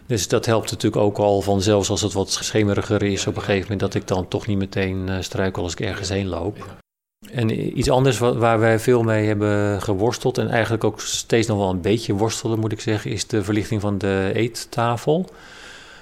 Dus 0.07 0.29
dat 0.29 0.47
helpt 0.47 0.71
natuurlijk 0.71 1.03
ook 1.03 1.19
al 1.19 1.43
van, 1.43 1.63
zelfs 1.63 1.91
als 1.91 2.01
het 2.01 2.13
wat 2.13 2.31
schemeriger 2.31 3.03
is 3.03 3.27
op 3.27 3.37
een 3.37 3.43
gegeven 3.43 3.63
moment, 3.63 3.81
dat 3.81 3.95
ik 3.95 4.09
dan 4.09 4.29
toch 4.29 4.47
niet 4.47 4.59
meteen 4.59 5.11
struikel 5.21 5.63
als 5.63 5.73
ik 5.73 5.81
ergens 5.81 6.09
heen 6.09 6.29
loop. 6.29 6.85
En 7.33 7.79
iets 7.79 7.91
anders 7.91 8.19
wa- 8.19 8.35
waar 8.35 8.59
wij 8.59 8.79
veel 8.79 9.03
mee 9.03 9.27
hebben 9.27 9.83
geworsteld 9.83 10.39
en 10.39 10.49
eigenlijk 10.49 10.85
ook 10.85 11.01
steeds 11.01 11.47
nog 11.47 11.59
wel 11.59 11.71
een 11.71 11.81
beetje 11.81 12.15
worstelen, 12.15 12.59
moet 12.59 12.73
ik 12.73 12.81
zeggen, 12.81 13.11
is 13.11 13.27
de 13.27 13.45
verlichting 13.45 13.81
van 13.81 13.99
de 13.99 14.31
eettafel. 14.35 15.27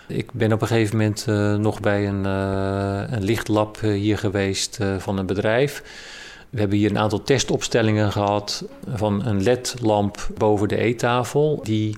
Ik 0.09 0.33
ben 0.33 0.53
op 0.53 0.61
een 0.63 0.67
gegeven 0.67 0.97
moment 0.97 1.25
eh, 1.29 1.55
nog 1.55 1.81
bij 1.81 2.09
een, 2.09 2.27
eh, 2.27 3.17
een 3.17 3.25
lichtlab 3.25 3.79
eh, 3.83 3.91
hier 3.91 4.19
geweest 4.19 4.79
van 4.99 5.19
een 5.19 5.27
bedrijf. 5.27 5.83
We 6.51 6.61
hebben 6.61 6.79
hier 6.79 6.91
een 6.91 6.99
aantal 6.99 7.23
testopstellingen 7.23 8.13
gehad 8.13 8.65
van 8.95 9.27
een 9.27 9.43
LED-lamp 9.43 10.29
boven 10.39 10.69
de 10.69 10.77
eettafel. 10.77 11.61
Die 11.63 11.97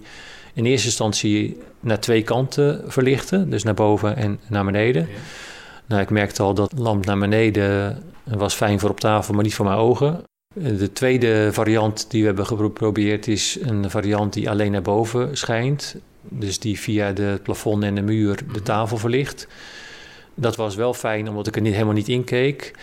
in 0.55 0.65
eerste 0.65 0.87
instantie 0.87 1.61
naar 1.81 2.01
twee 2.01 2.23
kanten 2.23 2.83
verlichten, 2.87 3.51
dus 3.51 3.63
naar 3.63 3.75
boven 3.75 4.17
en 4.17 4.41
naar 4.49 4.65
beneden. 4.65 5.09
Nou, 5.87 6.03
ik 6.03 6.11
merkte 6.11 6.43
al 6.43 6.55
dat 6.55 6.73
lamp 6.77 7.05
naar 7.05 7.19
beneden 7.19 8.03
was 8.25 8.55
fijn 8.55 8.81
voor 8.81 8.91
op 8.91 9.01
tafel, 9.01 9.35
maar 9.35 9.45
niet 9.45 9.55
voor 9.55 9.67
mijn 9.67 9.79
ogen. 9.79 10.23
De 10.55 10.93
tweede 10.93 11.49
variant 11.53 12.11
die 12.11 12.21
we 12.21 12.27
hebben 12.27 12.47
geprobeerd 12.47 13.27
is 13.27 13.59
een 13.61 13.91
variant 13.91 14.33
die 14.33 14.51
alleen 14.51 14.73
naar 14.73 14.83
boven 14.83 15.37
schijnt. 15.37 15.97
Dus 16.21 16.59
die 16.59 16.81
via 16.81 17.13
het 17.13 17.43
plafond 17.43 17.83
en 17.83 17.95
de 17.95 18.03
muur 18.03 18.39
de 18.53 18.63
tafel 18.63 18.97
verlicht. 18.97 19.47
Dat 20.35 20.57
was 20.57 20.75
wel 20.75 20.95
fijn, 20.95 21.29
omdat 21.29 21.47
ik 21.47 21.57
er 21.57 21.63
niet, 21.63 21.73
helemaal 21.73 21.95
niet 21.95 22.09
in 22.09 22.25
keek. 22.25 22.75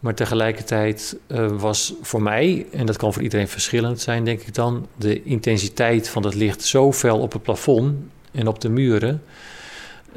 Maar 0.00 0.14
tegelijkertijd 0.14 1.16
eh, 1.26 1.46
was 1.46 1.94
voor 2.02 2.22
mij, 2.22 2.66
en 2.72 2.86
dat 2.86 2.96
kan 2.96 3.12
voor 3.12 3.22
iedereen 3.22 3.48
verschillend 3.48 4.00
zijn, 4.00 4.24
denk 4.24 4.40
ik 4.40 4.54
dan, 4.54 4.86
de 4.96 5.22
intensiteit 5.22 6.08
van 6.08 6.24
het 6.24 6.34
licht 6.34 6.62
zo 6.62 6.92
fel 6.92 7.18
op 7.18 7.32
het 7.32 7.42
plafond 7.42 7.96
en 8.32 8.46
op 8.46 8.60
de 8.60 8.68
muren, 8.68 9.22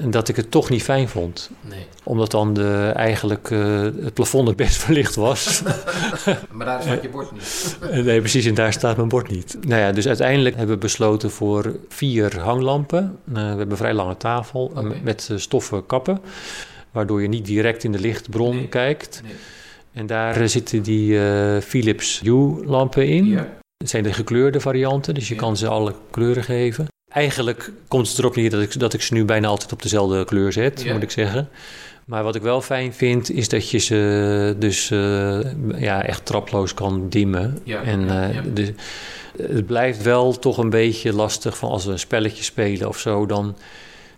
dat 0.05 0.27
ik 0.27 0.36
het 0.36 0.51
toch 0.51 0.69
niet 0.69 0.83
fijn 0.83 1.07
vond. 1.10 1.49
Nee. 1.62 1.86
Omdat 2.03 2.31
dan 2.31 2.53
de, 2.53 2.91
eigenlijk 2.95 3.51
eh, 3.51 3.81
het 3.81 4.13
plafond 4.13 4.47
het 4.47 4.57
best 4.57 4.75
verlicht 4.83 5.15
was. 5.15 5.62
Maar 6.51 6.65
daar 6.65 6.81
staat 6.81 7.01
je 7.01 7.10
bord 7.10 7.31
niet. 7.31 7.77
nee, 7.91 8.19
precies, 8.19 8.45
en 8.45 8.53
daar 8.53 8.73
staat 8.73 8.95
mijn 8.97 9.07
bord 9.10 9.29
niet. 9.29 9.57
Nou 9.67 9.81
ja, 9.81 9.91
dus 9.91 10.07
uiteindelijk 10.07 10.55
hebben 10.55 10.75
we 10.75 10.81
besloten 10.81 11.31
voor 11.31 11.75
vier 11.89 12.39
hanglampen. 12.39 13.17
Eh, 13.27 13.33
we 13.33 13.39
hebben 13.39 13.71
een 13.71 13.77
vrij 13.77 13.93
lange 13.93 14.17
tafel 14.17 14.71
eh, 14.75 14.83
met 15.03 15.27
eh, 15.31 15.38
stoffen 15.38 15.86
kappen, 15.86 16.19
waardoor 16.91 17.21
je 17.21 17.27
niet 17.27 17.45
direct 17.45 17.83
in 17.83 17.91
de 17.91 17.99
lichtbron 17.99 18.55
Nee. 18.55 18.67
kijkt. 18.67 19.21
Nee. 19.23 19.33
En 19.93 20.05
daar 20.05 20.41
eh, 20.41 20.47
zitten 20.47 20.81
die 20.83 21.19
eh, 21.29 21.62
Philips 21.62 22.19
Hue-lampen 22.19 23.07
in. 23.07 23.38
Het 23.77 23.89
zijn 23.89 24.03
de 24.03 24.13
gekleurde 24.13 24.60
varianten, 24.60 25.13
dus 25.13 25.27
je 25.27 25.33
Ja. 25.33 25.39
kan 25.39 25.57
ze 25.57 25.67
alle 25.67 25.93
kleuren 26.12 26.43
geven. 26.43 26.88
Eigenlijk 27.08 27.72
komt 27.88 28.08
het 28.10 28.17
erop 28.20 28.36
neer 28.36 28.50
dat 28.50 28.62
ik, 28.62 28.80
dat 28.80 28.93
ik 28.93 29.02
ze 29.02 29.13
nu 29.13 29.26
bijna 29.26 29.48
altijd 29.48 29.72
op 29.72 29.82
dezelfde 29.82 30.26
kleur 30.26 30.52
zet, 30.54 30.91
moet 30.93 31.04
ik 31.04 31.12
zeggen. 31.12 31.50
Maar 32.06 32.24
wat 32.24 32.36
ik 32.36 32.41
wel 32.41 32.62
fijn 32.62 32.93
vind, 32.93 33.30
is 33.32 33.50
dat 33.50 33.70
je 33.70 33.78
ze 33.78 34.56
dus 34.60 34.91
eh, 34.91 35.39
ja, 35.82 36.04
echt 36.04 36.26
traploos 36.26 36.74
kan 36.74 37.10
dimmen. 37.10 37.60
Ja, 37.63 37.82
en 37.82 38.10
eh, 38.10 38.34
ja. 38.34 38.41
de- 38.54 38.74
het 39.38 39.65
blijft 39.65 40.02
wel 40.04 40.39
toch 40.39 40.58
een 40.58 40.70
beetje 40.70 41.13
lastig 41.13 41.58
van 41.58 41.70
als 41.70 41.86
we 41.86 41.91
een 41.91 42.00
spelletje 42.00 42.43
spelen 42.43 42.88
of 42.88 42.98
zo, 43.00 43.26
dan 43.26 43.58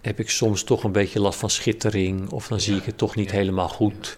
heb 0.01 0.19
ik 0.19 0.29
soms 0.29 0.63
toch 0.63 0.83
een 0.83 0.91
beetje 0.91 1.19
last 1.21 1.39
van 1.39 1.49
schittering. 1.49 2.29
Of 2.31 2.47
dan 2.47 2.59
zie 2.59 2.75
ik 2.75 2.83
het 2.85 2.97
toch 2.97 3.15
niet 3.15 3.31
helemaal 3.31 3.69
goed. 3.69 4.17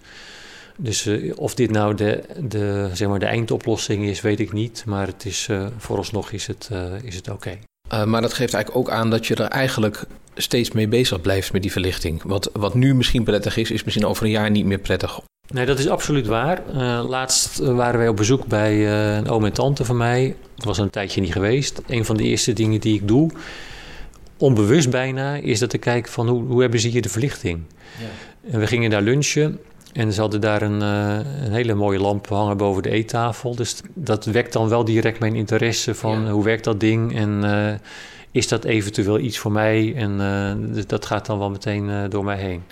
Dus 0.78 1.06
eh, 1.06 1.32
of 1.36 1.56
dit 1.56 1.72
nou 1.72 1.96
de, 1.96 2.24
de, 2.39 2.89
zeg 2.93 3.08
maar 3.08 3.20
de 3.20 3.26
eindoplossing 3.26 4.06
is, 4.06 4.22
weet 4.22 4.39
ik 4.39 4.54
niet. 4.54 4.84
Maar 4.86 5.08
het 5.08 5.26
is, 5.26 5.50
vooralsnog 5.78 6.32
is 6.32 6.48
het, 6.48 6.70
is 7.04 7.16
het 7.16 7.30
oké. 7.30 7.58
Eh, 7.92 8.04
maar 8.04 8.22
dat 8.22 8.34
geeft 8.34 8.54
eigenlijk 8.54 8.88
ook 8.88 8.96
aan 8.96 9.10
dat 9.10 9.28
je 9.28 9.36
er 9.36 9.48
eigenlijk 9.48 10.04
steeds 10.36 10.72
mee 10.72 10.88
bezig 10.88 11.22
blijft 11.22 11.54
met 11.54 11.62
die 11.62 11.72
verlichting. 11.72 12.24
Wat, 12.24 12.50
wat 12.54 12.74
nu 12.74 12.96
misschien 12.96 13.24
prettig 13.24 13.58
is, 13.58 13.72
is 13.72 13.84
misschien 13.84 14.06
over 14.06 14.26
een 14.26 14.32
jaar 14.32 14.52
niet 14.52 14.66
meer 14.66 14.80
prettig. 14.80 15.22
Nee, 15.52 15.66
dat 15.66 15.80
is 15.80 15.88
absoluut 15.88 16.28
waar. 16.28 16.62
Eh, 16.68 17.04
laatst 17.08 17.60
eh, 17.60 17.76
waren 17.76 18.00
wij 18.00 18.08
op 18.08 18.16
bezoek 18.16 18.46
bij 18.46 18.72
eh, 18.72 19.16
een 19.16 19.30
oom 19.30 19.46
en 19.46 19.54
tante 19.54 19.86
van 19.86 19.98
mij. 19.98 20.36
Dat 20.56 20.66
was 20.66 20.78
een 20.78 20.89
tijdje 20.89 21.22
niet 21.22 21.32
geweest. 21.32 21.82
Een 21.88 22.06
van 22.06 22.18
de 22.18 22.24
eerste 22.24 22.54
dingen 22.54 22.80
die 22.80 22.96
ik 22.96 23.08
doe, 23.08 23.32
onbewust 24.38 24.89
bijna, 24.89 25.36
is 25.36 25.60
dat 25.60 25.74
ik 25.74 25.80
kijk 25.80 26.08
van 26.08 26.28
hoe, 26.28 26.44
hoe 26.44 26.62
hebben 26.62 26.80
ze 26.80 26.88
hier 26.88 27.02
de 27.02 27.10
verlichting. 27.10 27.60
En 28.52 28.60
we 28.60 28.68
gingen 28.68 28.89
daar 28.89 29.02
lunchen 29.02 29.60
En 29.94 30.14
ze 30.14 30.22
hadden 30.22 30.42
daar 30.42 30.62
een, 30.62 30.82
uh, 30.82 31.18
een, 31.46 31.52
hele 31.52 31.74
mooie 31.74 32.00
lamp 32.00 32.28
hangen 32.28 32.58
boven 32.58 32.84
de 32.84 32.89
eettafel. 32.89 33.56
Dus 33.56 33.82
dat 33.94 34.26
wekt 34.26 34.54
dan 34.54 34.70
wel 34.70 34.86
direct 34.86 35.20
mijn 35.20 35.36
interesse 35.36 35.96
van 35.96 36.30
hoe 36.30 36.44
werkt 36.44 36.64
dat 36.64 36.80
ding 36.80 37.16
en 37.16 37.42
uh, 37.44 37.74
is 38.32 38.48
dat 38.48 38.64
eventueel 38.64 39.20
iets 39.20 39.38
voor 39.38 39.52
mij? 39.52 39.94
En 39.96 40.20
uh, 40.76 40.84
dat 40.88 41.06
gaat 41.06 41.26
dan 41.26 41.39
wel 41.39 41.50
meteen 41.50 42.10
door 42.10 42.24
mij 42.24 42.38
heen. 42.38 42.64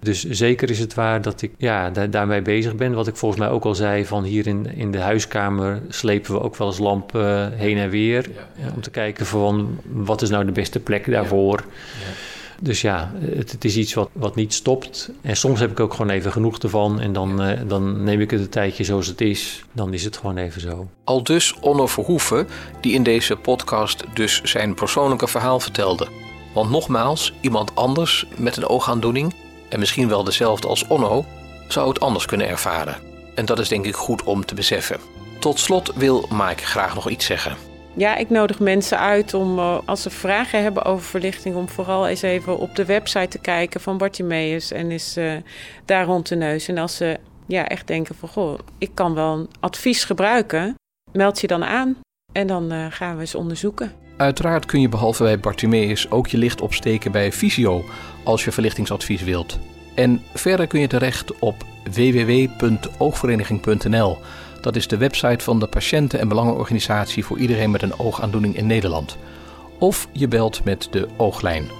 Dus 0.00 0.24
zeker 0.24 0.70
is 0.70 0.78
het 0.78 0.94
waar 0.94 1.22
dat 1.22 1.42
ik 1.42 1.52
ja, 1.58 1.90
daar, 1.90 2.10
daarmee 2.10 2.42
bezig 2.42 2.74
ben. 2.74 2.94
Wat 2.94 3.06
ik 3.06 3.16
volgens 3.16 3.40
mij 3.40 3.50
ook 3.50 3.64
al 3.64 3.74
zei, 3.74 4.04
van 4.04 4.24
hier 4.24 4.46
in, 4.46 4.66
in 4.74 4.90
de 4.90 4.98
huiskamer 4.98 5.80
slepen 5.88 6.32
we 6.32 6.40
ook 6.40 6.56
wel 6.56 6.66
eens 6.66 6.78
lampen 6.78 7.52
heen 7.52 7.76
en 7.76 7.90
weer. 7.90 8.30
Ja, 8.56 8.72
Om 8.74 8.80
te 8.80 8.90
kijken 8.90 9.26
van 9.26 9.78
wat 9.92 10.22
is 10.22 10.30
nou 10.30 10.44
de 10.44 10.52
beste 10.52 10.80
plek 10.80 11.10
daarvoor. 11.10 11.64
Ja. 11.66 12.35
Dus 12.60 12.80
ja, 12.80 13.12
het, 13.18 13.52
het, 13.52 13.64
is 13.64 13.76
iets 13.76 13.94
wat, 13.94 14.08
wat 14.12 14.34
niet 14.34 14.54
stopt. 14.54 15.10
En 15.20 15.36
soms 15.36 15.60
heb 15.60 15.70
ik 15.70 15.80
ook 15.80 15.94
gewoon 15.94 16.10
even 16.10 16.32
genoeg 16.32 16.58
ervan. 16.58 17.00
En 17.00 17.12
dan, 17.12 17.48
uh, 17.48 17.60
dan 17.66 18.04
neem 18.04 18.20
ik 18.20 18.30
het 18.30 18.40
een 18.40 18.48
tijdje 18.48 18.84
zoals 18.84 19.06
het 19.06 19.20
is. 19.20 19.64
Dan 19.72 19.92
is 19.92 20.04
het 20.04 20.16
gewoon 20.16 20.36
even 20.36 20.60
zo. 20.60 20.88
Al 21.04 21.22
dus 21.22 21.54
Onno 21.60 21.86
Verhoeven, 21.86 22.48
die 22.80 22.92
in 22.92 23.02
deze 23.02 23.36
podcast 23.36 24.04
dus 24.14 24.42
zijn 24.42 24.74
persoonlijke 24.74 25.28
verhaal 25.28 25.60
vertelde. 25.60 26.08
Want 26.54 26.70
nogmaals, 26.70 27.32
iemand 27.40 27.74
anders 27.74 28.26
met 28.36 28.56
een 28.56 28.66
oogaandoening, 28.66 29.34
en 29.68 29.78
misschien 29.78 30.08
wel 30.08 30.24
dezelfde 30.24 30.68
als 30.68 30.86
Onno, 30.86 31.24
zou 31.68 31.88
het 31.88 32.00
anders 32.00 32.26
kunnen 32.26 32.48
ervaren. 32.48 32.96
En 33.34 33.44
dat 33.44 33.58
is 33.58 33.68
denk 33.68 33.86
ik 33.86 33.94
goed 33.94 34.22
om 34.22 34.44
te 34.44 34.54
beseffen. 34.54 35.00
Tot 35.38 35.58
slot 35.58 35.92
wil 35.94 36.28
Mike 36.32 36.64
graag 36.64 36.94
nog 36.94 37.10
iets 37.10 37.26
zeggen. 37.26 37.75
Ja, 37.98 38.16
ik 38.16 38.30
nodig 38.30 38.60
mensen 38.60 38.98
uit 38.98 39.34
om, 39.34 39.58
uh, 39.58 39.78
als 39.84 40.02
ze 40.02 40.10
vragen 40.10 40.62
hebben 40.62 40.84
over 40.84 41.06
verlichting, 41.06 41.56
om 41.56 41.68
vooral 41.68 42.08
eens 42.08 42.22
even 42.22 42.58
op 42.58 42.76
de 42.76 42.84
website 42.84 43.28
te 43.28 43.38
kijken 43.38 43.80
van 43.80 43.98
Bartimeus 43.98 44.72
en 44.72 44.90
is 44.90 45.16
uh, 45.16 45.32
daar 45.84 46.04
rond 46.04 46.28
de 46.28 46.36
neus. 46.36 46.68
En 46.68 46.78
als 46.78 46.96
ze 46.96 47.18
ja, 47.46 47.68
echt 47.68 47.86
denken 47.86 48.14
van, 48.14 48.28
goh, 48.28 48.58
ik 48.78 48.90
kan 48.94 49.14
wel 49.14 49.34
een 49.34 49.48
advies 49.60 50.04
gebruiken, 50.04 50.74
meld 51.12 51.40
je 51.40 51.46
dan 51.46 51.64
aan 51.64 51.96
en 52.32 52.46
dan 52.46 52.72
uh, 52.72 52.86
gaan 52.90 53.14
we 53.14 53.20
eens 53.20 53.34
onderzoeken. 53.34 53.92
Uiteraard 54.16 54.66
kun 54.66 54.80
je 54.80 54.88
behalve 54.88 55.22
bij 55.22 55.40
Bartimeus 55.40 56.10
ook 56.10 56.26
je 56.26 56.38
licht 56.38 56.60
opsteken 56.60 57.12
bij 57.12 57.32
Visio 57.32 57.84
als 58.24 58.44
je 58.44 58.52
verlichtingsadvies 58.52 59.22
wilt. 59.22 59.58
En 59.94 60.22
verder 60.34 60.66
kun 60.66 60.80
je 60.80 60.86
terecht 60.86 61.38
op 61.38 61.64
www.oogvereniging.nl 61.94 64.18
dat 64.66 64.76
is 64.76 64.86
de 64.86 64.96
website 64.96 65.44
van 65.44 65.58
de 65.58 65.66
Patiënten- 65.66 66.18
en 66.20 66.28
Belangenorganisatie 66.28 67.24
voor 67.24 67.38
iedereen 67.38 67.70
met 67.70 67.82
een 67.82 67.98
oogaandoening 67.98 68.56
in 68.56 68.66
Nederland. 68.66 69.16
Of 69.78 70.08
je 70.12 70.28
belt 70.28 70.64
met 70.64 70.88
de 70.90 71.08
ooglijn 71.16 71.70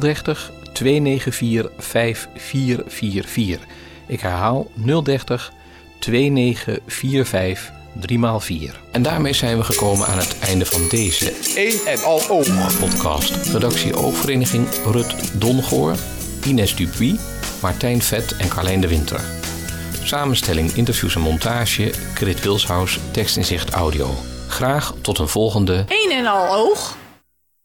030 0.00 0.52
294 0.72 1.72
5444. 1.76 3.66
Ik 4.06 4.20
herhaal 4.20 4.70
030 4.74 5.52
2945 5.98 7.72
3x4. 8.00 8.74
En 8.90 9.02
daarmee 9.02 9.32
zijn 9.32 9.56
we 9.56 9.64
gekomen 9.64 10.06
aan 10.06 10.18
het 10.18 10.38
einde 10.38 10.66
van 10.66 10.88
deze 10.88 11.32
1 11.54 11.86
en 11.86 12.02
al 12.02 12.28
oog 12.28 12.78
podcast. 12.78 13.46
Redactie 13.52 13.96
Oogvereniging 13.96 14.66
Rut 14.84 15.40
Dongoor, 15.40 15.94
Ines 16.46 16.76
Dupuy, 16.76 17.16
Martijn 17.62 18.02
Vet 18.02 18.36
en 18.36 18.48
Carlijn 18.48 18.80
de 18.80 18.88
Winter. 18.88 19.43
Samenstelling, 20.04 20.70
interviews 20.70 21.14
en 21.14 21.20
montage, 21.20 21.92
Krit 22.14 22.42
Wilshuis, 22.42 22.98
tekst 23.10 23.36
in 23.36 23.44
zicht 23.44 23.70
audio. 23.70 24.14
Graag 24.48 24.94
tot 25.00 25.18
een 25.18 25.28
volgende... 25.28 25.84
Een 25.88 26.10
en 26.12 26.26
al 26.26 26.54
oog. 26.54 26.96